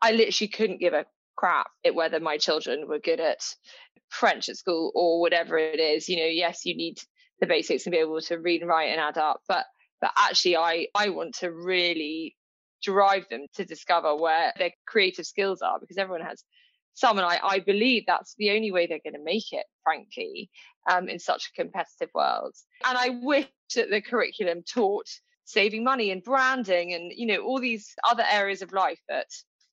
I 0.00 0.12
literally 0.12 0.48
couldn't 0.48 0.80
give 0.80 0.94
a 0.94 1.06
crap 1.36 1.68
at 1.84 1.94
whether 1.94 2.20
my 2.20 2.38
children 2.38 2.88
were 2.88 2.98
good 2.98 3.20
at 3.20 3.40
French 4.08 4.48
at 4.48 4.56
school 4.56 4.92
or 4.94 5.20
whatever 5.20 5.58
it 5.58 5.80
is. 5.80 6.08
You 6.08 6.16
know, 6.16 6.26
yes, 6.26 6.64
you 6.64 6.76
need 6.76 6.98
the 7.40 7.46
basics 7.46 7.86
and 7.86 7.92
be 7.92 7.98
able 7.98 8.20
to 8.20 8.38
read 8.38 8.62
and 8.62 8.70
write 8.70 8.90
and 8.90 9.00
add 9.00 9.18
up, 9.18 9.40
but 9.48 9.64
but 10.00 10.12
actually, 10.16 10.56
I 10.56 10.88
I 10.94 11.08
want 11.10 11.36
to 11.36 11.50
really 11.50 12.36
drive 12.82 13.26
them 13.30 13.46
to 13.54 13.64
discover 13.64 14.14
where 14.14 14.52
their 14.58 14.70
creative 14.86 15.26
skills 15.26 15.62
are 15.62 15.78
because 15.80 15.96
everyone 15.96 16.26
has 16.26 16.44
some, 16.94 17.18
and 17.18 17.26
I 17.26 17.38
I 17.42 17.58
believe 17.60 18.04
that's 18.06 18.34
the 18.38 18.50
only 18.50 18.70
way 18.72 18.86
they're 18.86 19.00
going 19.04 19.14
to 19.14 19.24
make 19.24 19.52
it, 19.52 19.66
frankly, 19.84 20.50
um, 20.90 21.08
in 21.08 21.18
such 21.18 21.46
a 21.46 21.60
competitive 21.62 22.10
world. 22.14 22.54
And 22.84 22.96
I 22.98 23.20
wish 23.22 23.48
that 23.74 23.90
the 23.90 24.02
curriculum 24.02 24.62
taught 24.62 25.06
saving 25.44 25.84
money 25.84 26.10
and 26.10 26.22
branding 26.22 26.92
and 26.92 27.12
you 27.14 27.26
know 27.26 27.38
all 27.38 27.60
these 27.60 27.94
other 28.08 28.24
areas 28.30 28.62
of 28.62 28.72
life 28.72 29.00
that 29.08 29.28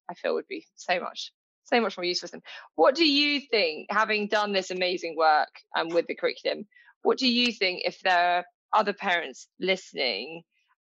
I 0.09 0.13
feel 0.13 0.35
would 0.35 0.47
be 0.47 0.65
so 0.75 0.99
much 0.99 1.31
so 1.73 1.81
much 1.81 1.97
more 1.97 2.05
useful 2.05 2.29
for. 2.29 2.39
What 2.75 2.95
do 2.95 3.05
you 3.05 3.41
think, 3.41 3.87
having 3.89 4.27
done 4.27 4.53
this 4.53 4.71
amazing 4.71 5.15
work 5.17 5.49
um, 5.77 5.89
with 5.89 6.07
the 6.07 6.15
curriculum, 6.15 6.65
what 7.01 7.17
do 7.17 7.27
you 7.27 7.51
think 7.51 7.81
if 7.85 7.99
there 8.01 8.37
are 8.37 8.45
other 8.73 8.93
parents 8.93 9.47
listening 9.59 10.43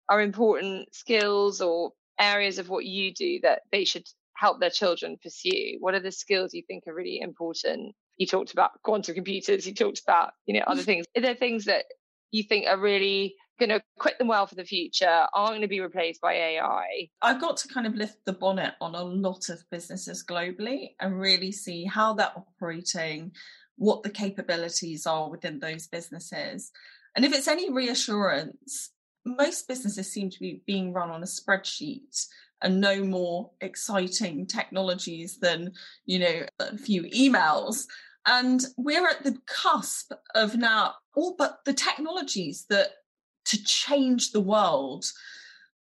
are 0.09 0.21
important 0.21 0.93
skills 0.93 1.61
or 1.61 1.91
areas 2.19 2.57
of 2.57 2.69
what 2.69 2.85
you 2.85 3.13
do 3.13 3.39
that 3.43 3.61
they 3.71 3.85
should 3.85 4.05
help 4.35 4.59
their 4.59 4.69
children 4.69 5.17
pursue? 5.21 5.77
What 5.79 5.93
are 5.93 5.99
the 5.99 6.11
skills 6.11 6.53
you 6.53 6.63
think 6.67 6.85
are 6.87 6.93
really 6.93 7.19
important? 7.21 7.95
You 8.17 8.27
talked 8.27 8.51
about 8.51 8.71
quantum 8.83 9.15
computers, 9.15 9.65
you 9.65 9.73
talked 9.73 10.01
about, 10.01 10.31
you 10.45 10.55
know, 10.55 10.65
other 10.67 10.83
things. 10.89 11.05
Are 11.15 11.21
there 11.21 11.35
things 11.35 11.65
that 11.65 11.85
you 12.31 12.43
think 12.43 12.67
are 12.67 12.79
really 12.79 13.35
going 13.59 13.69
to 13.69 13.81
equip 13.97 14.17
them 14.17 14.27
well 14.27 14.47
for 14.47 14.55
the 14.55 14.63
future 14.63 15.27
aren't 15.33 15.51
going 15.51 15.61
to 15.61 15.67
be 15.67 15.81
replaced 15.81 16.21
by 16.21 16.33
AI. 16.33 17.09
I've 17.21 17.41
got 17.41 17.57
to 17.57 17.67
kind 17.67 17.85
of 17.85 17.95
lift 17.95 18.25
the 18.25 18.33
bonnet 18.33 18.73
on 18.81 18.95
a 18.95 19.03
lot 19.03 19.49
of 19.49 19.63
businesses 19.69 20.23
globally 20.25 20.95
and 20.99 21.19
really 21.19 21.51
see 21.51 21.85
how 21.85 22.13
they're 22.13 22.31
operating, 22.35 23.31
what 23.77 24.03
the 24.03 24.09
capabilities 24.09 25.05
are 25.05 25.29
within 25.29 25.59
those 25.59 25.87
businesses. 25.87 26.71
And 27.15 27.25
if 27.25 27.33
it's 27.33 27.47
any 27.47 27.71
reassurance, 27.71 28.91
most 29.25 29.67
businesses 29.67 30.11
seem 30.11 30.29
to 30.29 30.39
be 30.39 30.61
being 30.65 30.93
run 30.93 31.09
on 31.09 31.23
a 31.23 31.27
spreadsheet 31.27 32.25
and 32.61 32.81
no 32.81 33.03
more 33.03 33.51
exciting 33.61 34.45
technologies 34.45 35.37
than, 35.39 35.71
you 36.05 36.19
know, 36.19 36.41
a 36.59 36.77
few 36.77 37.03
emails. 37.03 37.85
And 38.25 38.61
we're 38.77 39.07
at 39.07 39.23
the 39.23 39.37
cusp 39.47 40.11
of 40.35 40.55
now 40.55 40.95
all 41.15 41.35
but 41.37 41.59
the 41.65 41.73
technologies 41.73 42.65
that 42.69 42.91
to 43.49 43.63
change 43.63 44.31
the 44.31 44.41
world 44.41 45.05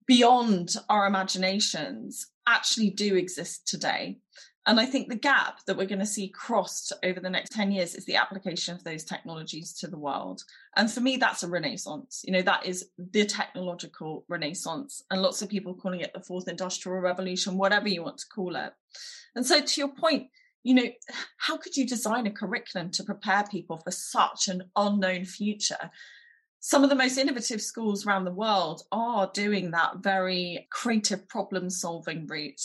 beyond 0.08 0.76
our 0.90 1.08
imaginations 1.08 2.28
actually 2.48 2.92
do 2.92 3.16
exist 3.16 3.68
today. 3.68 4.20
And 4.68 4.80
I 4.80 4.86
think 4.86 5.10
the 5.10 5.16
gap 5.16 5.60
that 5.66 5.78
we're 5.78 5.86
going 5.86 6.00
to 6.00 6.08
see 6.08 6.28
crossed 6.28 6.92
over 7.04 7.20
the 7.20 7.30
next 7.30 7.52
10 7.52 7.72
years 7.72 7.94
is 7.94 8.06
the 8.06 8.16
application 8.16 8.74
of 8.74 8.84
those 8.84 9.04
technologies 9.04 9.74
to 9.74 9.88
the 9.88 9.98
world. 9.98 10.42
And 10.76 10.90
for 10.90 11.02
me, 11.02 11.18
that's 11.18 11.44
a 11.44 11.48
renaissance. 11.48 12.24
You 12.26 12.34
know, 12.34 12.42
that 12.42 12.66
is 12.66 12.90
the 12.98 13.26
technological 13.26 14.26
renaissance. 14.28 15.04
And 15.12 15.22
lots 15.22 15.44
of 15.44 15.50
people 15.50 15.76
calling 15.76 16.00
it 16.00 16.14
the 16.14 16.20
fourth 16.20 16.48
industrial 16.48 17.00
revolution, 17.00 17.60
whatever 17.60 17.88
you 17.88 18.02
want 18.02 18.18
to 18.20 18.28
call 18.28 18.56
it. 18.56 18.74
And 19.36 19.46
so, 19.46 19.62
to 19.62 19.82
your 19.82 19.90
point, 19.90 20.30
you 20.64 20.74
know, 20.74 20.90
how 21.38 21.58
could 21.58 21.78
you 21.78 21.86
design 21.86 22.26
a 22.26 22.32
curriculum 22.32 22.90
to 22.92 23.04
prepare 23.04 23.46
people 23.52 23.78
for 23.78 23.92
such 23.92 24.48
an 24.48 24.64
unknown 24.76 25.26
future? 25.26 25.92
Some 26.60 26.84
of 26.84 26.90
the 26.90 26.96
most 26.96 27.18
innovative 27.18 27.62
schools 27.62 28.06
around 28.06 28.26
the 28.26 28.32
world 28.32 28.84
are 28.92 29.30
doing 29.34 29.72
that 29.72 29.98
very 29.98 30.68
creative 30.72 31.28
problem 31.28 31.70
solving 31.70 32.26
route. 32.28 32.62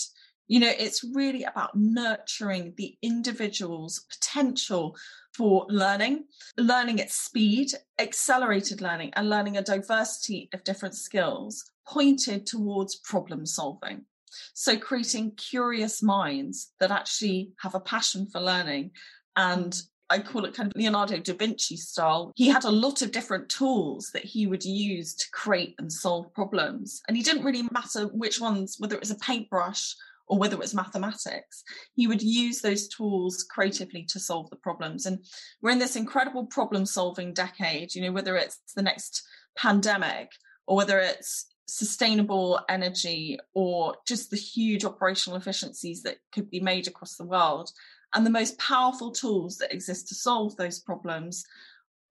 You 0.48 0.58
know, 0.60 0.72
it's 0.76 1.04
really 1.04 1.44
about 1.44 1.76
nurturing 1.76 2.74
the 2.76 2.96
individual's 3.02 4.00
potential 4.10 4.96
for 5.34 5.64
learning, 5.68 6.24
learning 6.56 7.00
at 7.00 7.12
speed, 7.12 7.72
accelerated 7.98 8.80
learning, 8.80 9.12
and 9.14 9.30
learning 9.30 9.56
a 9.56 9.62
diversity 9.62 10.48
of 10.52 10.64
different 10.64 10.96
skills 10.96 11.70
pointed 11.86 12.46
towards 12.46 12.96
problem 12.96 13.46
solving. 13.46 14.06
So, 14.54 14.76
creating 14.76 15.32
curious 15.36 16.02
minds 16.02 16.72
that 16.80 16.90
actually 16.90 17.52
have 17.60 17.74
a 17.74 17.80
passion 17.80 18.26
for 18.26 18.40
learning 18.40 18.92
and 19.36 19.80
I 20.10 20.18
call 20.18 20.44
it 20.44 20.54
kind 20.54 20.66
of 20.66 20.76
Leonardo 20.76 21.18
da 21.18 21.34
Vinci 21.34 21.76
style. 21.76 22.32
He 22.34 22.48
had 22.48 22.64
a 22.64 22.70
lot 22.70 23.00
of 23.00 23.12
different 23.12 23.48
tools 23.48 24.10
that 24.12 24.24
he 24.24 24.46
would 24.46 24.64
use 24.64 25.14
to 25.14 25.24
create 25.32 25.76
and 25.78 25.90
solve 25.90 26.34
problems. 26.34 27.00
And 27.06 27.16
he 27.16 27.22
didn't 27.22 27.44
really 27.44 27.62
matter 27.70 28.06
which 28.06 28.40
ones, 28.40 28.76
whether 28.78 28.96
it 28.96 29.00
was 29.00 29.12
a 29.12 29.16
paintbrush 29.16 29.94
or 30.26 30.38
whether 30.38 30.54
it 30.54 30.60
was 30.60 30.74
mathematics, 30.74 31.64
he 31.94 32.06
would 32.06 32.22
use 32.22 32.60
those 32.60 32.88
tools 32.88 33.44
creatively 33.50 34.04
to 34.04 34.20
solve 34.20 34.48
the 34.50 34.56
problems. 34.56 35.06
And 35.06 35.24
we're 35.60 35.70
in 35.70 35.80
this 35.80 35.96
incredible 35.96 36.46
problem 36.46 36.86
solving 36.86 37.32
decade, 37.32 37.94
you 37.94 38.02
know, 38.02 38.12
whether 38.12 38.36
it's 38.36 38.58
the 38.74 38.82
next 38.82 39.22
pandemic 39.56 40.30
or 40.66 40.76
whether 40.76 41.00
it's 41.00 41.46
sustainable 41.66 42.60
energy 42.68 43.38
or 43.54 43.96
just 44.06 44.30
the 44.30 44.36
huge 44.36 44.84
operational 44.84 45.38
efficiencies 45.38 46.02
that 46.02 46.18
could 46.32 46.50
be 46.50 46.60
made 46.60 46.86
across 46.86 47.16
the 47.16 47.24
world. 47.24 47.70
And 48.14 48.26
the 48.26 48.30
most 48.30 48.58
powerful 48.58 49.12
tools 49.12 49.58
that 49.58 49.72
exist 49.72 50.08
to 50.08 50.14
solve 50.14 50.56
those 50.56 50.80
problems 50.80 51.44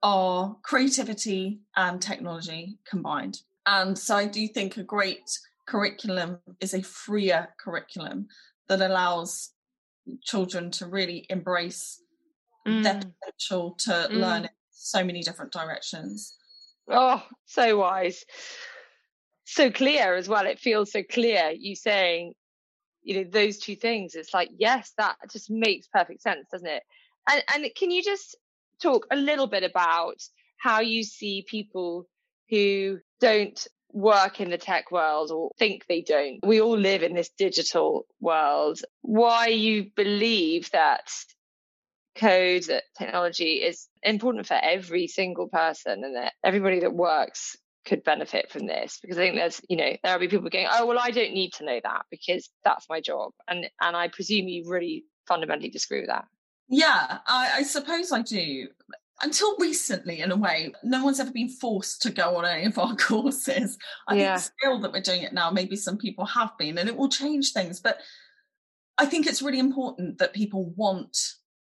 are 0.01 0.55
creativity 0.61 1.59
and 1.75 2.01
technology 2.01 2.77
combined. 2.89 3.41
And 3.65 3.97
so 3.97 4.15
I 4.15 4.25
do 4.25 4.47
think 4.47 4.77
a 4.77 4.83
great 4.83 5.29
curriculum 5.67 6.39
is 6.59 6.73
a 6.73 6.81
freer 6.81 7.49
curriculum 7.59 8.27
that 8.69 8.81
allows 8.81 9.51
children 10.23 10.71
to 10.71 10.87
really 10.87 11.25
embrace 11.29 12.01
mm. 12.67 12.83
their 12.83 12.95
potential 12.95 13.75
to 13.79 13.91
mm. 13.91 14.11
learn 14.11 14.43
in 14.43 14.49
so 14.71 15.03
many 15.03 15.21
different 15.21 15.51
directions. 15.51 16.35
Oh, 16.89 17.23
so 17.45 17.77
wise. 17.77 18.23
So 19.45 19.69
clear 19.69 20.15
as 20.15 20.27
well. 20.27 20.45
It 20.45 20.59
feels 20.59 20.91
so 20.91 21.03
clear. 21.03 21.51
You 21.51 21.75
saying 21.75 22.33
you 23.03 23.15
know 23.15 23.29
those 23.29 23.57
two 23.57 23.75
things 23.75 24.15
it's 24.15 24.33
like 24.33 24.49
yes 24.57 24.93
that 24.97 25.15
just 25.31 25.49
makes 25.49 25.87
perfect 25.87 26.21
sense 26.21 26.47
doesn't 26.51 26.67
it? 26.67 26.83
And 27.29 27.43
and 27.53 27.65
can 27.75 27.91
you 27.91 28.03
just 28.03 28.35
talk 28.81 29.07
a 29.11 29.15
little 29.15 29.47
bit 29.47 29.63
about 29.63 30.21
how 30.57 30.81
you 30.81 31.03
see 31.03 31.45
people 31.47 32.07
who 32.49 32.99
don't 33.19 33.67
work 33.91 34.39
in 34.39 34.49
the 34.49 34.57
tech 34.57 34.91
world 34.91 35.31
or 35.31 35.51
think 35.57 35.85
they 35.87 36.01
don't? 36.01 36.39
We 36.43 36.61
all 36.61 36.77
live 36.77 37.03
in 37.03 37.13
this 37.13 37.29
digital 37.37 38.05
world. 38.19 38.79
Why 39.01 39.47
you 39.47 39.91
believe 39.95 40.69
that 40.71 41.09
code 42.15 42.63
that 42.63 42.83
technology 42.97 43.53
is 43.53 43.87
important 44.03 44.45
for 44.47 44.57
every 44.61 45.07
single 45.07 45.47
person 45.47 46.03
and 46.03 46.15
that 46.15 46.33
everybody 46.43 46.81
that 46.81 46.93
works 46.93 47.55
could 47.89 48.03
benefit 48.03 48.51
from 48.51 48.67
this 48.67 48.99
because 49.01 49.17
I 49.17 49.21
think 49.21 49.35
there's 49.35 49.59
you 49.67 49.75
know 49.75 49.91
there'll 50.03 50.19
be 50.19 50.27
people 50.27 50.49
going 50.49 50.67
oh 50.71 50.85
well 50.85 50.99
I 51.01 51.09
don't 51.11 51.33
need 51.33 51.53
to 51.53 51.65
know 51.65 51.79
that 51.83 52.03
because 52.11 52.49
that's 52.63 52.87
my 52.87 53.01
job 53.01 53.31
and 53.47 53.67
and 53.81 53.97
I 53.97 54.07
presume 54.07 54.47
you 54.47 54.63
really 54.69 55.05
fundamentally 55.29 55.69
disagree 55.69 56.01
with 56.01 56.09
that. 56.09 56.25
Yeah, 56.67 57.19
I, 57.25 57.51
I 57.57 57.63
suppose 57.63 58.11
I 58.11 58.21
do. 58.21 58.67
Until 59.21 59.57
recently, 59.57 60.21
in 60.21 60.31
a 60.31 60.35
way, 60.35 60.73
no 60.83 61.03
one's 61.03 61.19
ever 61.19 61.31
been 61.31 61.49
forced 61.49 62.01
to 62.03 62.09
go 62.09 62.37
on 62.37 62.45
any 62.45 62.65
of 62.65 62.77
our 62.77 62.95
courses. 63.07 63.77
I 64.07 64.15
yeah. 64.15 64.37
think 64.37 64.53
still 64.59 64.79
that 64.81 64.91
we're 64.91 65.01
doing 65.01 65.23
it 65.23 65.33
now, 65.33 65.51
maybe 65.51 65.75
some 65.75 65.97
people 65.97 66.25
have 66.25 66.57
been, 66.57 66.77
and 66.77 66.87
it 66.89 66.95
will 66.95 67.09
change 67.09 67.51
things. 67.51 67.79
But 67.79 67.99
I 68.97 69.05
think 69.05 69.27
it's 69.27 69.41
really 69.41 69.59
important 69.59 70.19
that 70.19 70.33
people 70.33 70.73
want 70.75 71.17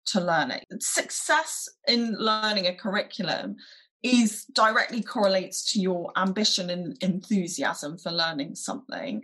to 0.07 0.21
learn 0.21 0.51
it. 0.51 0.65
Success 0.79 1.67
in 1.87 2.15
learning 2.17 2.67
a 2.67 2.75
curriculum 2.75 3.55
is 4.03 4.45
directly 4.53 5.01
correlates 5.01 5.71
to 5.73 5.79
your 5.79 6.11
ambition 6.15 6.69
and 6.69 6.97
enthusiasm 7.01 7.97
for 7.97 8.11
learning 8.11 8.55
something. 8.55 9.23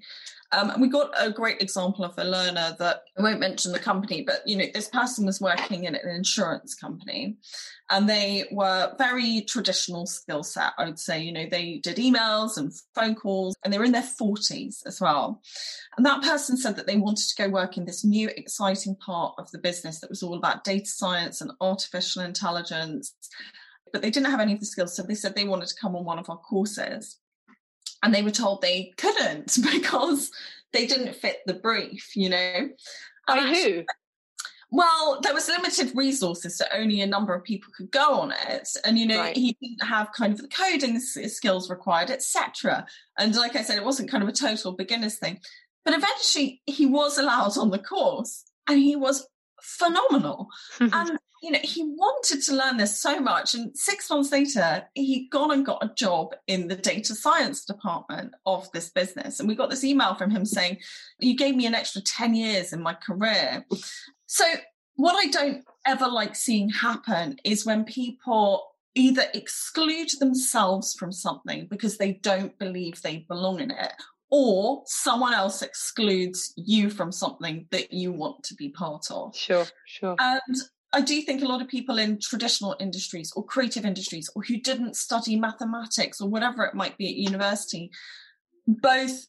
Um, 0.52 0.70
and 0.70 0.82
we 0.82 0.88
got 0.88 1.10
a 1.18 1.32
great 1.32 1.62
example 1.62 2.06
of 2.06 2.14
a 2.18 2.24
learner 2.24 2.76
that 2.78 3.04
I 3.18 3.24
won't 3.24 3.40
mention 3.40 3.72
the 3.72 3.80
company, 3.80 4.24
but 4.24 4.42
you 4.46 4.56
know, 4.56 4.66
this 4.72 4.88
person 4.88 5.26
was 5.26 5.42
working 5.42 5.86
in 5.86 5.96
an 5.96 6.08
insurance 6.08 6.76
company 6.76 7.38
and 7.90 8.08
they 8.08 8.46
were 8.52 8.94
very 9.00 9.42
traditional 9.42 10.06
skill 10.06 10.44
set, 10.44 10.74
I 10.78 10.86
would 10.86 11.00
say. 11.00 11.22
You 11.22 11.32
know, 11.32 11.48
they 11.50 11.80
did 11.84 11.98
emails 11.98 12.58
and 12.58 12.72
phone 12.94 13.16
calls 13.16 13.56
and 13.64 13.74
they 13.74 13.80
were 13.80 13.84
in 13.84 13.94
their 13.94 14.04
40s 14.04 14.86
as 14.86 15.02
well. 15.02 15.42
And 15.98 16.06
that 16.06 16.22
person 16.22 16.56
said 16.56 16.76
that 16.76 16.86
they 16.86 16.98
wanted 16.98 17.28
to 17.30 17.44
go 17.44 17.50
work 17.50 17.76
in 17.76 17.86
this 17.86 18.06
new 18.06 18.30
exciting 18.30 18.96
part 18.96 19.34
of 19.40 19.50
the 19.52 19.60
business 19.60 20.02
that 20.02 20.10
was 20.10 20.22
all 20.22 20.38
about 20.38 20.64
data 20.64 20.86
science 20.86 21.42
and 21.42 21.52
artificial 21.62 22.22
intelligence 22.22 23.16
but 23.94 24.02
they 24.02 24.10
didn't 24.10 24.32
have 24.32 24.42
any 24.42 24.54
of 24.54 24.60
the 24.60 24.66
skills. 24.66 24.96
So 24.96 25.04
they 25.04 25.16
said 25.16 25.36
they 25.36 25.46
wanted 25.46 25.68
to 25.68 25.76
come 25.80 25.96
on 25.96 26.04
one 26.04 26.20
of 26.20 26.30
our 26.30 26.38
courses. 26.38 27.20
And 28.02 28.14
they 28.14 28.24
were 28.24 28.32
told 28.32 28.62
they 28.62 28.92
couldn't 28.98 29.58
because 29.72 30.32
they 30.74 30.86
didn't 30.88 31.16
fit 31.16 31.38
the 31.46 31.54
brief, 31.54 32.16
you 32.16 32.30
know. 32.30 32.70
By 33.28 33.38
who? 33.38 33.84
Well, 34.72 35.20
there 35.22 35.36
was 35.36 35.48
limited 35.48 35.92
resources, 35.96 36.58
so 36.58 36.66
only 36.74 37.00
a 37.02 37.08
number 37.08 37.36
of 37.36 37.44
people 37.44 37.72
could 37.78 37.92
go 37.92 38.16
on 38.16 38.34
it, 38.48 38.68
and 38.84 38.98
you 38.98 39.06
know 39.06 39.20
right. 39.20 39.38
he 39.38 39.56
didn't 39.62 39.88
have 39.88 40.12
kind 40.14 40.34
of 40.34 40.42
the 40.42 40.48
coding 40.48 41.00
skills 41.00 41.70
required, 41.70 42.10
etc. 42.10 42.88
And 43.20 43.36
like 43.36 43.56
I 43.56 43.62
said, 43.62 43.78
it 43.78 43.86
wasn't 43.86 44.10
kind 44.10 44.24
of 44.24 44.30
a 44.30 44.34
total 44.34 44.72
beginners 44.72 45.20
thing. 45.20 45.40
But 45.86 45.94
eventually, 45.94 46.64
he 46.66 46.88
was 46.88 47.20
allowed 47.20 47.56
on 47.56 47.70
the 47.70 47.78
course, 47.78 48.46
and 48.68 48.80
he 48.80 48.96
was 48.96 49.28
phenomenal. 49.62 50.48
and 50.80 51.20
you 51.44 51.52
know, 51.52 51.60
he 51.62 51.84
wanted 51.84 52.42
to 52.42 52.56
learn 52.56 52.78
this 52.78 52.98
so 53.02 53.20
much. 53.20 53.54
And 53.54 53.78
six 53.78 54.10
months 54.10 54.32
later, 54.32 54.88
he 54.96 55.28
gone 55.28 55.52
and 55.52 55.66
got 55.66 55.84
a 55.84 55.94
job 55.94 56.34
in 56.48 56.70
the 56.70 56.76
data 56.76 57.14
science 57.14 57.66
department 57.66 58.32
of 58.46 58.72
this 58.72 58.90
business. 58.90 59.40
And 59.40 59.50
we 59.50 59.54
got 59.54 59.70
this 59.70 59.84
email 59.84 60.16
from 60.16 60.32
him 60.32 60.46
saying, 60.46 60.78
You 61.20 61.36
gave 61.36 61.58
me 61.58 61.66
an 61.66 61.76
extra 61.76 62.02
10 62.02 62.34
years 62.34 62.72
in 62.72 62.82
my 62.82 62.94
career. 62.94 63.66
So, 64.26 64.46
what 64.96 65.16
I 65.16 65.30
don't 65.32 65.66
ever 65.86 66.08
like 66.08 66.34
seeing 66.34 66.70
happen 66.70 67.36
is 67.44 67.66
when 67.66 67.84
people 67.84 68.66
either 68.96 69.26
exclude 69.34 70.12
themselves 70.20 70.94
from 70.94 71.12
something 71.12 71.68
because 71.70 71.98
they 71.98 72.14
don't 72.14 72.58
believe 72.58 73.02
they 73.02 73.26
belong 73.28 73.60
in 73.60 73.72
it, 73.72 73.92
or 74.32 74.84
someone 74.86 75.34
else 75.34 75.62
excludes 75.62 76.54
you 76.56 76.90
from 76.90 77.12
something 77.12 77.68
that 77.72 77.92
you 77.92 78.14
want 78.14 78.44
to 78.44 78.56
be 78.56 78.70
part 78.70 79.12
of. 79.12 79.36
Sure, 79.36 79.66
sure. 79.86 80.16
And 80.20 80.56
I 80.94 81.02
do 81.02 81.22
think 81.24 81.42
a 81.42 81.48
lot 81.48 81.62
of 81.62 81.68
people 81.68 81.98
in 81.98 82.20
traditional 82.20 82.76
industries 82.80 83.34
or 83.36 83.44
creative 83.44 83.84
industries 83.84 84.30
or 84.36 84.44
who 84.44 84.58
didn't 84.58 84.96
study 84.96 85.36
mathematics 85.36 86.22
or 86.22 86.30
whatever 86.30 86.64
it 86.64 86.76
might 86.76 86.98
be 86.98 87.08
at 87.08 87.16
university 87.16 87.90
both 88.68 89.28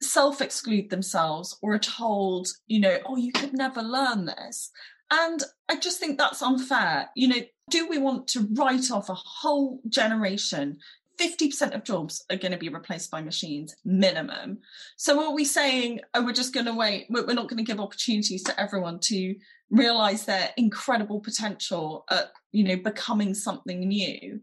self 0.00 0.40
exclude 0.40 0.90
themselves 0.90 1.58
or 1.62 1.74
are 1.74 1.78
told, 1.78 2.48
you 2.66 2.80
know, 2.80 2.98
oh, 3.06 3.16
you 3.16 3.32
could 3.32 3.52
never 3.52 3.82
learn 3.82 4.26
this. 4.26 4.70
And 5.10 5.42
I 5.68 5.76
just 5.76 5.98
think 5.98 6.18
that's 6.18 6.42
unfair. 6.42 7.08
You 7.16 7.28
know, 7.28 7.40
do 7.70 7.88
we 7.88 7.98
want 7.98 8.28
to 8.28 8.48
write 8.52 8.90
off 8.90 9.08
a 9.08 9.14
whole 9.14 9.80
generation 9.88 10.78
50% 11.18 11.74
of 11.74 11.84
jobs 11.84 12.24
are 12.30 12.36
going 12.36 12.52
to 12.52 12.58
be 12.58 12.68
replaced 12.68 13.10
by 13.10 13.20
machines 13.20 13.74
minimum. 13.84 14.58
So 14.96 15.20
are 15.22 15.34
we 15.34 15.44
saying, 15.44 16.00
oh, 16.14 16.24
we're 16.24 16.32
just 16.32 16.54
going 16.54 16.66
to 16.66 16.74
wait, 16.74 17.06
we're 17.10 17.26
not 17.26 17.48
going 17.48 17.58
to 17.58 17.70
give 17.70 17.80
opportunities 17.80 18.42
to 18.44 18.60
everyone 18.60 19.00
to 19.04 19.34
realize 19.70 20.24
their 20.24 20.50
incredible 20.56 21.20
potential 21.20 22.04
at, 22.10 22.30
you 22.52 22.64
know, 22.64 22.76
becoming 22.76 23.34
something 23.34 23.80
new? 23.80 24.40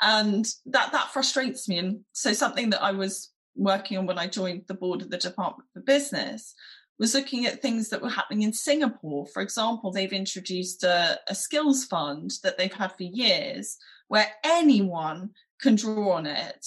And 0.00 0.46
that, 0.66 0.92
that 0.92 1.12
frustrates 1.12 1.68
me. 1.68 1.78
And 1.78 2.00
so 2.12 2.32
something 2.32 2.70
that 2.70 2.82
I 2.82 2.92
was 2.92 3.30
working 3.54 3.98
on 3.98 4.06
when 4.06 4.18
I 4.18 4.26
joined 4.26 4.64
the 4.66 4.74
board 4.74 5.02
of 5.02 5.10
the 5.10 5.18
Department 5.18 5.68
for 5.72 5.80
Business 5.80 6.54
was 6.98 7.14
looking 7.14 7.44
at 7.46 7.60
things 7.60 7.88
that 7.88 8.02
were 8.02 8.10
happening 8.10 8.42
in 8.42 8.52
Singapore. 8.52 9.26
For 9.26 9.42
example, 9.42 9.92
they've 9.92 10.12
introduced 10.12 10.84
a, 10.84 11.18
a 11.28 11.34
skills 11.34 11.84
fund 11.84 12.32
that 12.42 12.56
they've 12.56 12.72
had 12.72 12.92
for 12.92 13.02
years 13.02 13.76
where 14.08 14.28
anyone 14.44 15.30
can 15.64 15.74
draw 15.74 16.12
on 16.12 16.26
it, 16.26 16.66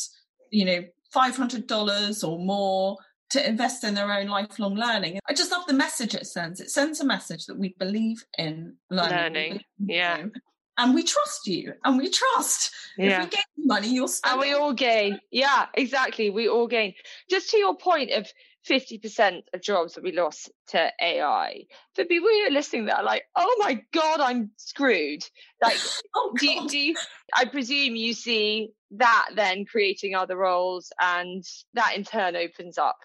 you 0.49 0.65
know, 0.65 0.83
$500 1.15 2.27
or 2.27 2.39
more 2.39 2.97
to 3.29 3.47
invest 3.47 3.83
in 3.83 3.93
their 3.93 4.11
own 4.11 4.27
lifelong 4.27 4.75
learning. 4.75 5.19
I 5.27 5.33
just 5.33 5.51
love 5.51 5.65
the 5.67 5.73
message 5.73 6.15
it 6.15 6.27
sends. 6.27 6.59
It 6.59 6.69
sends 6.69 6.99
a 6.99 7.05
message 7.05 7.45
that 7.45 7.57
we 7.57 7.75
believe 7.77 8.25
in 8.37 8.75
learning. 8.89 9.11
learning. 9.11 9.61
Yeah. 9.79 10.25
And 10.79 10.93
we 10.93 11.03
trust 11.03 11.47
you 11.47 11.73
and 11.83 11.97
we 11.97 12.09
trust. 12.09 12.71
Yeah. 12.97 13.23
If 13.23 13.23
we 13.23 13.29
gain 13.37 13.65
money, 13.65 13.93
you'll 13.93 14.07
spend 14.07 14.33
And 14.33 14.41
we 14.41 14.53
all 14.53 14.73
gain. 14.73 15.19
Yeah, 15.31 15.65
exactly. 15.73 16.29
We 16.29 16.47
all 16.47 16.67
gain. 16.67 16.93
Just 17.29 17.49
to 17.51 17.57
your 17.57 17.75
point 17.75 18.11
of 18.11 18.27
50% 18.69 19.43
of 19.53 19.61
jobs 19.61 19.93
that 19.93 20.03
we 20.03 20.11
lost 20.11 20.51
to 20.69 20.91
AI. 21.01 21.63
For 21.95 22.05
people 22.05 22.29
who 22.29 22.47
are 22.47 22.51
listening 22.51 22.85
that 22.85 22.99
are 22.99 23.03
like, 23.03 23.23
oh 23.35 23.55
my 23.59 23.81
God, 23.93 24.19
I'm 24.19 24.51
screwed. 24.57 25.23
Like, 25.61 25.77
oh 26.15 26.33
do, 26.37 26.49
you, 26.49 26.67
do 26.67 26.77
you, 26.77 26.95
I 27.35 27.45
presume 27.45 27.95
you 27.95 28.13
see 28.13 28.69
that 28.91 29.29
then 29.35 29.65
creating 29.65 30.15
other 30.15 30.37
roles 30.37 30.91
and 30.99 31.43
that 31.73 31.95
in 31.95 32.03
turn 32.03 32.35
opens 32.35 32.77
up 32.77 32.97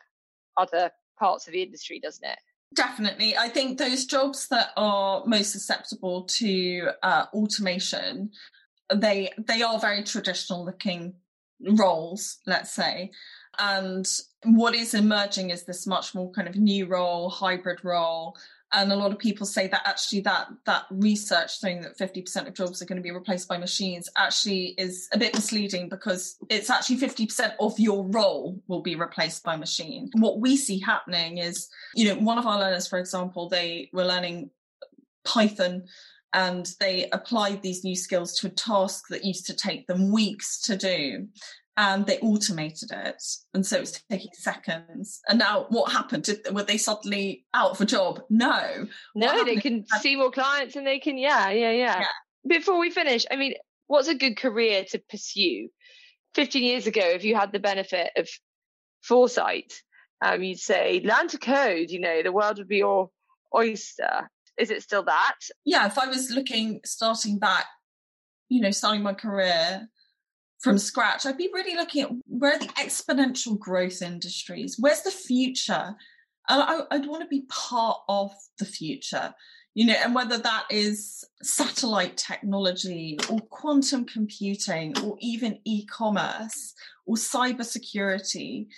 other 0.56 0.90
parts 1.18 1.46
of 1.46 1.52
the 1.52 1.62
industry, 1.62 2.00
doesn't 2.00 2.24
it? 2.24 2.38
Definitely. 2.74 3.36
I 3.36 3.48
think 3.48 3.78
those 3.78 4.06
jobs 4.06 4.48
that 4.48 4.70
are 4.76 5.24
most 5.26 5.52
susceptible 5.52 6.24
to 6.38 6.88
uh, 7.02 7.26
automation, 7.34 8.30
they 8.92 9.30
they 9.38 9.62
are 9.62 9.78
very 9.78 10.02
traditional 10.02 10.64
looking 10.64 11.14
roles, 11.60 12.38
let's 12.46 12.72
say. 12.72 13.10
And 13.58 14.06
what 14.44 14.74
is 14.74 14.94
emerging 14.94 15.50
is 15.50 15.64
this 15.64 15.86
much 15.86 16.14
more 16.14 16.30
kind 16.32 16.48
of 16.48 16.56
new 16.56 16.86
role, 16.86 17.30
hybrid 17.30 17.84
role, 17.84 18.36
and 18.74 18.90
a 18.90 18.96
lot 18.96 19.12
of 19.12 19.18
people 19.18 19.44
say 19.44 19.66
that 19.68 19.82
actually 19.86 20.20
that 20.20 20.48
that 20.64 20.84
research 20.90 21.58
saying 21.58 21.82
that 21.82 21.98
50% 21.98 22.48
of 22.48 22.54
jobs 22.54 22.80
are 22.80 22.86
going 22.86 22.96
to 22.96 23.02
be 23.02 23.10
replaced 23.10 23.48
by 23.48 23.58
machines 23.58 24.08
actually 24.16 24.74
is 24.78 25.08
a 25.12 25.18
bit 25.18 25.34
misleading 25.34 25.88
because 25.88 26.36
it's 26.48 26.70
actually 26.70 26.96
50% 26.96 27.52
of 27.60 27.78
your 27.78 28.04
role 28.06 28.60
will 28.68 28.80
be 28.80 28.96
replaced 28.96 29.44
by 29.44 29.56
machine. 29.56 30.10
What 30.14 30.40
we 30.40 30.56
see 30.56 30.80
happening 30.80 31.38
is 31.38 31.68
you 31.94 32.08
know 32.08 32.20
one 32.20 32.38
of 32.38 32.46
our 32.46 32.58
learners 32.58 32.86
for 32.86 32.98
example 32.98 33.48
they 33.48 33.90
were 33.92 34.04
learning 34.04 34.50
python 35.24 35.84
and 36.34 36.72
they 36.80 37.10
applied 37.12 37.60
these 37.60 37.84
new 37.84 37.94
skills 37.94 38.38
to 38.38 38.46
a 38.46 38.50
task 38.50 39.04
that 39.10 39.24
used 39.24 39.44
to 39.46 39.54
take 39.54 39.86
them 39.86 40.10
weeks 40.10 40.62
to 40.62 40.76
do 40.76 41.28
and 41.76 42.06
they 42.06 42.18
automated 42.18 42.90
it. 42.92 43.22
And 43.54 43.64
so 43.64 43.80
it's 43.80 44.02
taking 44.10 44.30
seconds. 44.34 45.20
And 45.28 45.38
now 45.38 45.66
what 45.70 45.92
happened? 45.92 46.24
Did, 46.24 46.46
were 46.52 46.64
they 46.64 46.76
suddenly 46.76 47.46
out 47.54 47.70
of 47.70 47.80
a 47.80 47.86
job? 47.86 48.22
No. 48.28 48.86
No 49.14 49.44
they 49.44 49.56
can 49.56 49.86
see 50.00 50.16
more 50.16 50.30
clients 50.30 50.76
and 50.76 50.86
they 50.86 50.98
can 50.98 51.16
yeah, 51.16 51.50
yeah 51.50 51.70
yeah. 51.70 52.00
Yeah. 52.00 52.06
Before 52.46 52.78
we 52.78 52.90
finish 52.90 53.24
i 53.30 53.36
mean 53.36 53.54
what's 53.86 54.08
a 54.08 54.14
good 54.14 54.36
career 54.36 54.84
to 54.90 54.98
pursue? 54.98 55.68
15 56.34 56.62
years 56.62 56.86
ago 56.86 57.02
if 57.02 57.24
you 57.24 57.34
had 57.34 57.52
the 57.52 57.58
benefit 57.58 58.10
of 58.16 58.28
foresight 59.02 59.72
um, 60.24 60.42
you'd 60.42 60.58
say 60.58 61.00
learn 61.04 61.28
to 61.28 61.38
code 61.38 61.90
you 61.90 62.00
know 62.00 62.22
the 62.22 62.32
world 62.32 62.58
would 62.58 62.68
be 62.68 62.78
your 62.78 63.10
oyster. 63.54 64.30
Is 64.58 64.70
it 64.70 64.82
still 64.82 65.04
that? 65.04 65.36
Yeah 65.64 65.86
if 65.86 65.98
i 65.98 66.06
was 66.06 66.30
looking 66.30 66.80
starting 66.84 67.38
back 67.38 67.66
you 68.48 68.60
know 68.60 68.70
starting 68.70 69.02
my 69.02 69.14
career 69.14 69.88
from 70.62 70.78
scratch, 70.78 71.26
I'd 71.26 71.36
be 71.36 71.50
really 71.52 71.74
looking 71.74 72.02
at 72.02 72.10
where 72.28 72.58
the 72.58 72.66
exponential 72.66 73.58
growth 73.58 74.00
industries? 74.00 74.76
Where's 74.78 75.02
the 75.02 75.10
future? 75.10 75.94
And 76.48 76.62
I, 76.62 76.80
I'd 76.90 77.06
want 77.06 77.22
to 77.22 77.28
be 77.28 77.44
part 77.48 77.98
of 78.08 78.32
the 78.58 78.64
future, 78.64 79.34
you 79.74 79.86
know, 79.86 79.94
and 79.94 80.14
whether 80.14 80.38
that 80.38 80.66
is 80.70 81.24
satellite 81.42 82.16
technology 82.16 83.18
or 83.28 83.40
quantum 83.40 84.04
computing 84.04 84.96
or 85.00 85.16
even 85.20 85.58
e-commerce 85.64 86.74
or 87.06 87.16
cybersecurity. 87.16 88.68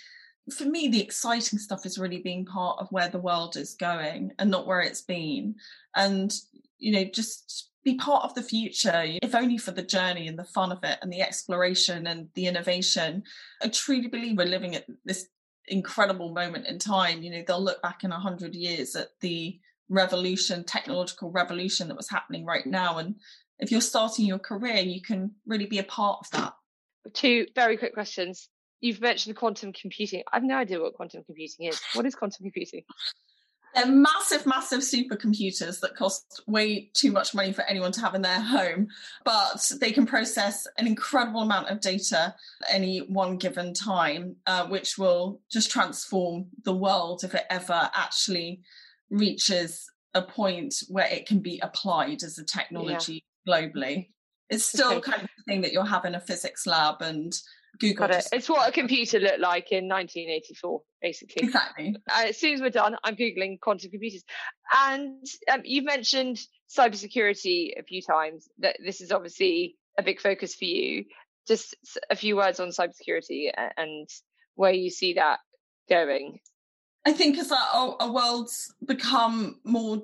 For 0.51 0.65
me, 0.65 0.87
the 0.87 1.01
exciting 1.01 1.59
stuff 1.59 1.85
is 1.85 1.99
really 1.99 2.19
being 2.19 2.45
part 2.45 2.77
of 2.79 2.87
where 2.91 3.09
the 3.09 3.19
world 3.19 3.57
is 3.57 3.75
going 3.75 4.31
and 4.39 4.49
not 4.49 4.65
where 4.67 4.81
it's 4.81 5.01
been. 5.01 5.55
And, 5.95 6.33
you 6.79 6.91
know, 6.93 7.03
just 7.03 7.69
be 7.85 7.95
part 7.95 8.23
of 8.23 8.33
the 8.33 8.41
future, 8.41 9.03
if 9.21 9.35
only 9.35 9.59
for 9.59 9.71
the 9.71 9.83
journey 9.83 10.27
and 10.27 10.37
the 10.37 10.43
fun 10.43 10.71
of 10.71 10.79
it 10.83 10.97
and 11.01 11.13
the 11.13 11.21
exploration 11.21 12.07
and 12.07 12.29
the 12.33 12.47
innovation. 12.47 13.23
I 13.61 13.67
truly 13.67 14.07
believe 14.07 14.37
we're 14.37 14.47
living 14.47 14.75
at 14.75 14.85
this 15.05 15.27
incredible 15.67 16.33
moment 16.33 16.65
in 16.65 16.79
time. 16.79 17.21
You 17.21 17.31
know, 17.31 17.43
they'll 17.47 17.63
look 17.63 17.83
back 17.83 18.03
in 18.03 18.11
a 18.11 18.19
hundred 18.19 18.55
years 18.55 18.95
at 18.95 19.09
the 19.21 19.59
revolution, 19.87 20.63
technological 20.63 21.31
revolution 21.31 21.87
that 21.87 21.97
was 21.97 22.09
happening 22.09 22.43
right 22.43 22.65
now. 22.65 22.97
And 22.97 23.15
if 23.59 23.71
you're 23.71 23.81
starting 23.81 24.25
your 24.25 24.39
career, 24.39 24.77
you 24.77 25.01
can 25.01 25.35
really 25.45 25.67
be 25.67 25.77
a 25.77 25.83
part 25.83 26.19
of 26.21 26.31
that. 26.31 26.53
Two 27.13 27.45
very 27.53 27.77
quick 27.77 27.93
questions. 27.93 28.49
You've 28.81 28.99
mentioned 28.99 29.35
quantum 29.35 29.71
computing. 29.73 30.23
I 30.33 30.37
have 30.37 30.43
no 30.43 30.57
idea 30.57 30.81
what 30.81 30.95
quantum 30.95 31.23
computing 31.23 31.67
is. 31.67 31.79
What 31.93 32.07
is 32.07 32.15
quantum 32.15 32.43
computing? 32.43 32.81
They're 33.75 33.85
massive, 33.85 34.45
massive 34.45 34.79
supercomputers 34.79 35.81
that 35.81 35.95
cost 35.95 36.41
way 36.47 36.89
too 36.93 37.11
much 37.11 37.35
money 37.35 37.51
for 37.51 37.63
anyone 37.63 37.91
to 37.93 38.01
have 38.01 38.15
in 38.15 38.21
their 38.21 38.39
home, 38.39 38.87
but 39.25 39.71
they 39.81 39.91
can 39.91 40.05
process 40.05 40.65
an 40.77 40.87
incredible 40.87 41.41
amount 41.41 41.69
of 41.69 41.81
data 41.81 42.33
at 42.63 42.73
any 42.73 42.99
one 42.99 43.37
given 43.37 43.73
time, 43.73 44.37
uh, 44.47 44.65
which 44.67 44.97
will 44.97 45.41
just 45.51 45.71
transform 45.71 46.47
the 46.63 46.75
world 46.75 47.23
if 47.23 47.35
it 47.35 47.43
ever 47.49 47.89
actually 47.93 48.61
reaches 49.09 49.91
a 50.13 50.21
point 50.21 50.75
where 50.87 51.07
it 51.07 51.27
can 51.27 51.39
be 51.39 51.59
applied 51.61 52.23
as 52.23 52.37
a 52.37 52.45
technology 52.45 53.23
yeah. 53.45 53.53
globally. 53.53 54.07
It's 54.49 54.65
still 54.65 54.93
okay. 54.93 55.11
kind 55.11 55.23
of 55.23 55.29
the 55.37 55.51
thing 55.51 55.61
that 55.61 55.73
you'll 55.73 55.83
have 55.83 56.05
in 56.05 56.15
a 56.15 56.19
physics 56.19 56.65
lab 56.65 57.01
and 57.01 57.33
Google. 57.79 58.07
Got 58.07 58.15
it. 58.15 58.27
It's 58.31 58.49
what 58.49 58.67
a 58.67 58.71
computer 58.71 59.19
looked 59.19 59.39
like 59.39 59.71
in 59.71 59.87
1984, 59.87 60.81
basically. 61.01 61.47
Exactly. 61.47 61.95
Uh, 62.09 62.25
as 62.27 62.37
soon 62.37 62.53
as 62.53 62.61
we're 62.61 62.69
done, 62.69 62.95
I'm 63.03 63.15
Googling 63.15 63.59
quantum 63.59 63.91
computers. 63.91 64.23
And 64.87 65.25
um, 65.51 65.61
you've 65.63 65.85
mentioned 65.85 66.39
cybersecurity 66.77 67.79
a 67.79 67.83
few 67.83 68.01
times, 68.01 68.47
that 68.59 68.77
this 68.83 69.01
is 69.01 69.11
obviously 69.11 69.75
a 69.97 70.03
big 70.03 70.19
focus 70.19 70.55
for 70.55 70.65
you. 70.65 71.05
Just 71.47 71.75
a 72.09 72.15
few 72.15 72.35
words 72.35 72.59
on 72.59 72.69
cybersecurity 72.69 73.51
and 73.77 74.09
where 74.55 74.73
you 74.73 74.89
see 74.89 75.13
that 75.13 75.39
going. 75.89 76.39
I 77.05 77.13
think 77.13 77.37
as 77.37 77.51
our, 77.51 77.95
our 77.99 78.11
world's 78.11 78.73
become 78.83 79.59
more 79.63 80.01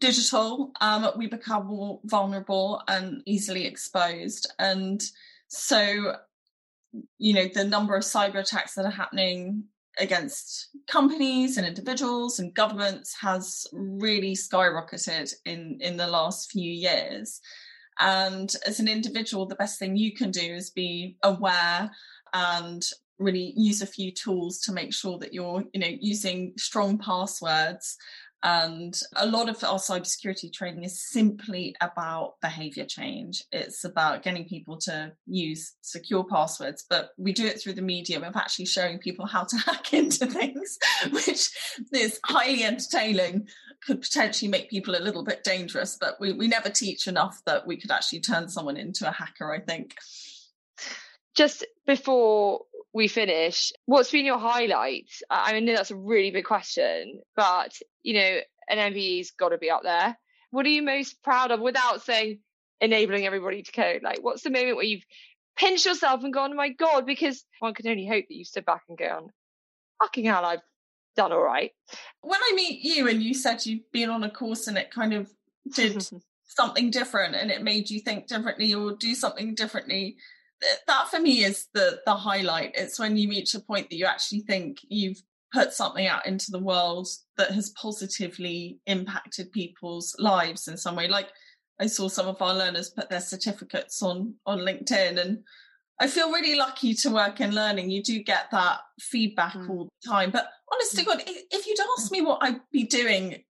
digital, 0.00 0.72
um, 0.80 1.10
we 1.16 1.26
become 1.26 1.66
more 1.66 2.00
vulnerable 2.04 2.82
and 2.88 3.22
easily 3.26 3.66
exposed. 3.66 4.50
And 4.58 5.02
so 5.48 6.16
you 7.18 7.34
know 7.34 7.46
the 7.52 7.64
number 7.64 7.94
of 7.94 8.02
cyber 8.02 8.40
attacks 8.40 8.74
that 8.74 8.84
are 8.84 8.90
happening 8.90 9.64
against 9.98 10.68
companies 10.86 11.56
and 11.56 11.66
individuals 11.66 12.38
and 12.38 12.54
governments 12.54 13.16
has 13.20 13.66
really 13.72 14.34
skyrocketed 14.34 15.32
in 15.44 15.78
in 15.80 15.96
the 15.96 16.06
last 16.06 16.50
few 16.50 16.70
years. 16.70 17.40
And 18.00 18.52
as 18.66 18.78
an 18.78 18.88
individual 18.88 19.46
the 19.46 19.56
best 19.56 19.78
thing 19.78 19.96
you 19.96 20.14
can 20.14 20.30
do 20.30 20.54
is 20.54 20.70
be 20.70 21.16
aware 21.22 21.90
and 22.32 22.82
really 23.18 23.52
use 23.56 23.82
a 23.82 23.86
few 23.86 24.12
tools 24.12 24.60
to 24.60 24.72
make 24.72 24.94
sure 24.94 25.18
that 25.18 25.34
you're 25.34 25.64
you 25.72 25.80
know 25.80 25.96
using 26.00 26.52
strong 26.56 26.98
passwords 26.98 27.96
and 28.42 28.98
a 29.16 29.26
lot 29.26 29.48
of 29.48 29.62
our 29.64 29.78
cybersecurity 29.78 30.52
training 30.52 30.84
is 30.84 31.02
simply 31.10 31.74
about 31.80 32.34
behavior 32.40 32.84
change. 32.84 33.42
It's 33.50 33.82
about 33.82 34.22
getting 34.22 34.44
people 34.44 34.76
to 34.82 35.12
use 35.26 35.74
secure 35.80 36.24
passwords, 36.24 36.84
but 36.88 37.10
we 37.18 37.32
do 37.32 37.46
it 37.46 37.60
through 37.60 37.72
the 37.72 37.82
medium 37.82 38.22
of 38.22 38.36
actually 38.36 38.66
showing 38.66 38.98
people 38.98 39.26
how 39.26 39.42
to 39.44 39.56
hack 39.66 39.92
into 39.92 40.26
things, 40.26 40.78
which 41.10 41.50
is 41.92 42.20
highly 42.24 42.62
entertaining, 42.62 43.48
could 43.84 44.00
potentially 44.00 44.50
make 44.50 44.70
people 44.70 44.94
a 44.94 45.02
little 45.02 45.24
bit 45.24 45.42
dangerous, 45.42 45.96
but 46.00 46.20
we, 46.20 46.32
we 46.32 46.46
never 46.46 46.68
teach 46.68 47.08
enough 47.08 47.40
that 47.44 47.66
we 47.66 47.76
could 47.76 47.90
actually 47.90 48.20
turn 48.20 48.48
someone 48.48 48.76
into 48.76 49.08
a 49.08 49.12
hacker, 49.12 49.52
I 49.52 49.60
think. 49.60 49.96
Just 51.34 51.66
before 51.86 52.62
we 52.92 53.08
finish, 53.08 53.72
what's 53.86 54.10
been 54.10 54.24
your 54.24 54.38
highlight? 54.38 55.10
I 55.30 55.58
know 55.60 55.74
that's 55.74 55.90
a 55.90 55.96
really 55.96 56.30
big 56.30 56.44
question, 56.44 57.20
but 57.36 57.72
you 58.08 58.14
know, 58.14 58.38
an 58.70 58.94
MBE's 58.94 59.32
got 59.32 59.50
to 59.50 59.58
be 59.58 59.68
up 59.68 59.82
there. 59.82 60.16
What 60.50 60.64
are 60.64 60.70
you 60.70 60.82
most 60.82 61.22
proud 61.22 61.50
of 61.50 61.60
without 61.60 62.00
saying 62.02 62.38
enabling 62.80 63.26
everybody 63.26 63.62
to 63.62 63.70
code? 63.70 64.02
Like, 64.02 64.20
what's 64.22 64.42
the 64.42 64.50
moment 64.50 64.76
where 64.76 64.86
you've 64.86 65.04
pinched 65.58 65.84
yourself 65.84 66.24
and 66.24 66.32
gone, 66.32 66.52
oh 66.52 66.56
my 66.56 66.70
God, 66.70 67.04
because 67.04 67.44
one 67.58 67.74
can 67.74 67.86
only 67.86 68.06
hope 68.06 68.24
that 68.26 68.34
you 68.34 68.46
stood 68.46 68.64
back 68.64 68.80
and 68.88 68.96
go, 68.96 69.04
on, 69.04 69.28
fucking 70.02 70.24
hell, 70.24 70.42
I've 70.42 70.62
done 71.16 71.32
all 71.32 71.42
right. 71.42 71.72
When 72.22 72.40
I 72.40 72.52
meet 72.54 72.82
you 72.82 73.08
and 73.08 73.22
you 73.22 73.34
said 73.34 73.66
you've 73.66 73.92
been 73.92 74.08
on 74.08 74.24
a 74.24 74.30
course 74.30 74.68
and 74.68 74.78
it 74.78 74.90
kind 74.90 75.12
of 75.12 75.30
did 75.74 76.08
something 76.46 76.90
different 76.90 77.34
and 77.34 77.50
it 77.50 77.62
made 77.62 77.90
you 77.90 78.00
think 78.00 78.26
differently 78.26 78.72
or 78.72 78.92
do 78.92 79.14
something 79.14 79.54
differently, 79.54 80.16
that 80.86 81.08
for 81.10 81.20
me 81.20 81.44
is 81.44 81.66
the 81.74 82.00
the 82.06 82.14
highlight. 82.14 82.72
It's 82.74 82.98
when 82.98 83.18
you 83.18 83.28
reach 83.28 83.54
a 83.54 83.60
point 83.60 83.90
that 83.90 83.96
you 83.96 84.06
actually 84.06 84.40
think 84.40 84.78
you've 84.88 85.22
put 85.52 85.72
something 85.72 86.06
out 86.06 86.26
into 86.26 86.50
the 86.50 86.58
world 86.58 87.08
that 87.36 87.50
has 87.52 87.70
positively 87.70 88.78
impacted 88.86 89.52
people's 89.52 90.14
lives 90.18 90.68
in 90.68 90.76
some 90.76 90.96
way. 90.96 91.08
Like 91.08 91.28
I 91.80 91.86
saw 91.86 92.08
some 92.08 92.26
of 92.26 92.42
our 92.42 92.54
learners 92.54 92.90
put 92.90 93.08
their 93.08 93.20
certificates 93.20 94.02
on 94.02 94.34
on 94.46 94.58
LinkedIn 94.58 95.20
and 95.20 95.38
I 96.00 96.06
feel 96.06 96.30
really 96.30 96.54
lucky 96.54 96.94
to 96.94 97.10
work 97.10 97.40
in 97.40 97.54
learning. 97.54 97.90
You 97.90 98.02
do 98.02 98.22
get 98.22 98.50
that 98.52 98.78
feedback 99.00 99.54
mm. 99.54 99.68
all 99.68 99.84
the 99.84 100.08
time. 100.08 100.30
But 100.30 100.48
honestly, 100.72 101.02
mm. 101.02 101.06
God, 101.06 101.22
if 101.26 101.66
you'd 101.66 101.78
asked 101.96 102.12
me 102.12 102.22
what 102.22 102.38
I'd 102.40 102.60
be 102.70 102.84
doing 102.84 103.42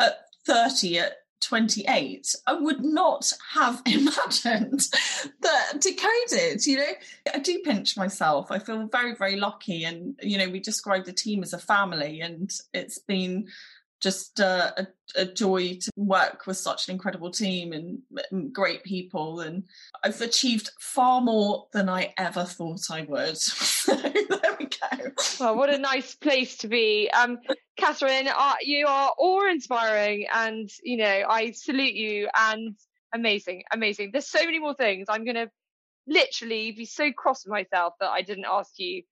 at 0.00 0.16
30, 0.46 0.98
at 0.98 1.12
28, 1.42 2.34
I 2.46 2.54
would 2.54 2.84
not 2.84 3.32
have 3.54 3.82
imagined 3.86 4.86
that 5.40 5.80
decoded, 5.80 6.66
you 6.66 6.78
know. 6.78 6.92
I 7.32 7.38
do 7.38 7.60
pinch 7.60 7.96
myself. 7.96 8.50
I 8.50 8.58
feel 8.58 8.86
very, 8.86 9.14
very 9.14 9.36
lucky. 9.36 9.84
And, 9.84 10.16
you 10.22 10.38
know, 10.38 10.48
we 10.48 10.60
describe 10.60 11.04
the 11.04 11.12
team 11.12 11.42
as 11.42 11.52
a 11.52 11.58
family 11.58 12.20
and 12.20 12.50
it's 12.72 12.98
been 12.98 13.48
just 14.02 14.40
uh, 14.40 14.72
a, 14.76 14.86
a, 15.16 15.24
joy 15.24 15.78
to 15.80 15.90
work 15.96 16.46
with 16.46 16.56
such 16.56 16.88
an 16.88 16.92
incredible 16.92 17.30
team 17.30 17.72
and, 17.72 18.00
and, 18.30 18.52
great 18.52 18.82
people. 18.82 19.40
And 19.40 19.64
I've 20.02 20.20
achieved 20.20 20.70
far 20.80 21.20
more 21.20 21.68
than 21.72 21.88
I 21.88 22.12
ever 22.18 22.44
thought 22.44 22.90
I 22.90 23.02
would. 23.02 23.36
so 23.38 23.94
there 23.94 24.56
we 24.58 24.66
go. 24.66 25.10
Well, 25.38 25.56
what 25.56 25.72
a 25.72 25.78
nice 25.78 26.14
place 26.16 26.56
to 26.58 26.68
be. 26.68 27.10
Um, 27.12 27.38
Kathryn, 27.78 28.28
uh, 28.34 28.54
you 28.60 28.86
are 28.86 29.12
awe-inspiring 29.16 30.26
and, 30.32 30.68
you 30.82 30.96
know, 30.96 31.22
I 31.28 31.52
salute 31.52 31.94
you 31.94 32.28
and 32.36 32.74
amazing, 33.14 33.62
amazing. 33.72 34.10
There's 34.12 34.28
so 34.28 34.44
many 34.44 34.58
more 34.58 34.74
things. 34.74 35.06
I'm 35.08 35.24
going 35.24 35.36
to 35.36 35.50
literally 36.08 36.72
be 36.72 36.84
so 36.84 37.12
cross 37.12 37.44
with 37.44 37.52
myself 37.52 37.94
that 38.00 38.10
I 38.10 38.22
didn't 38.22 38.46
ask 38.50 38.72
you 38.78 39.02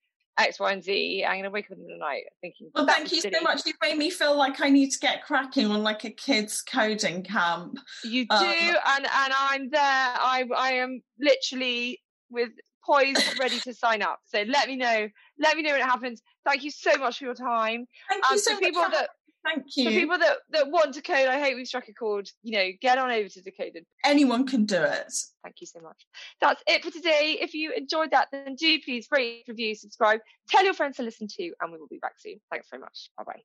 X, 0.40 0.60
Y, 0.60 0.72
and 0.72 0.82
Z. 0.82 1.24
I'm 1.26 1.34
going 1.34 1.44
to 1.44 1.50
wake 1.50 1.70
up 1.70 1.78
in 1.78 1.86
the 1.86 1.96
night 1.96 2.24
thinking. 2.40 2.70
Well, 2.74 2.86
thank 2.86 3.12
you 3.12 3.20
silly. 3.20 3.34
so 3.34 3.42
much. 3.42 3.66
You've 3.66 3.76
made 3.82 3.96
me 3.96 4.10
feel 4.10 4.36
like 4.36 4.60
I 4.60 4.70
need 4.70 4.90
to 4.90 4.98
get 4.98 5.24
cracking 5.24 5.66
on 5.66 5.82
like 5.82 6.04
a 6.04 6.10
kids 6.10 6.62
coding 6.62 7.22
camp. 7.22 7.78
You 8.04 8.26
um, 8.30 8.40
do, 8.40 8.46
and 8.46 9.04
and 9.04 9.32
I'm 9.36 9.70
there. 9.70 9.80
I 9.82 10.44
I 10.56 10.72
am 10.72 11.02
literally 11.18 12.00
with 12.30 12.50
poised, 12.84 13.38
ready 13.38 13.58
to 13.60 13.74
sign 13.74 14.02
up. 14.02 14.20
So 14.24 14.42
let 14.46 14.68
me 14.68 14.76
know. 14.76 15.08
Let 15.38 15.56
me 15.56 15.62
know 15.62 15.72
when 15.72 15.80
it 15.80 15.84
happens. 15.84 16.22
Thank 16.44 16.64
you 16.64 16.70
so 16.70 16.96
much 16.96 17.18
for 17.18 17.24
your 17.24 17.34
time. 17.34 17.86
Thank 18.08 18.24
um, 18.24 18.32
you 18.32 18.38
so 18.38 18.58
people 18.58 18.82
much. 18.82 18.92
That, 18.92 19.10
Thank 19.44 19.64
you. 19.76 19.84
For 19.84 19.90
people 19.90 20.18
that, 20.18 20.36
that 20.50 20.70
want 20.70 20.94
to 20.94 21.02
code, 21.02 21.28
I 21.28 21.40
hope 21.40 21.56
we 21.56 21.64
struck 21.64 21.88
a 21.88 21.94
chord. 21.94 22.28
You 22.42 22.58
know, 22.58 22.68
get 22.80 22.98
on 22.98 23.10
over 23.10 23.28
to 23.28 23.42
Decoded. 23.42 23.86
Anyone 24.04 24.46
can 24.46 24.66
do 24.66 24.82
it. 24.82 25.12
Thank 25.42 25.60
you 25.60 25.66
so 25.66 25.80
much. 25.80 26.06
That's 26.40 26.62
it 26.66 26.84
for 26.84 26.90
today. 26.90 27.38
If 27.40 27.54
you 27.54 27.72
enjoyed 27.72 28.10
that, 28.10 28.28
then 28.32 28.54
do 28.54 28.78
please 28.84 29.08
rate, 29.10 29.44
review, 29.48 29.74
subscribe, 29.74 30.20
tell 30.48 30.64
your 30.64 30.74
friends 30.74 30.96
to 30.96 31.02
listen 31.02 31.26
to, 31.38 31.52
and 31.60 31.72
we 31.72 31.78
will 31.78 31.88
be 31.88 31.98
back 31.98 32.14
soon. 32.18 32.40
Thanks 32.50 32.68
very 32.70 32.80
much. 32.80 33.10
Bye 33.16 33.24
bye. 33.24 33.40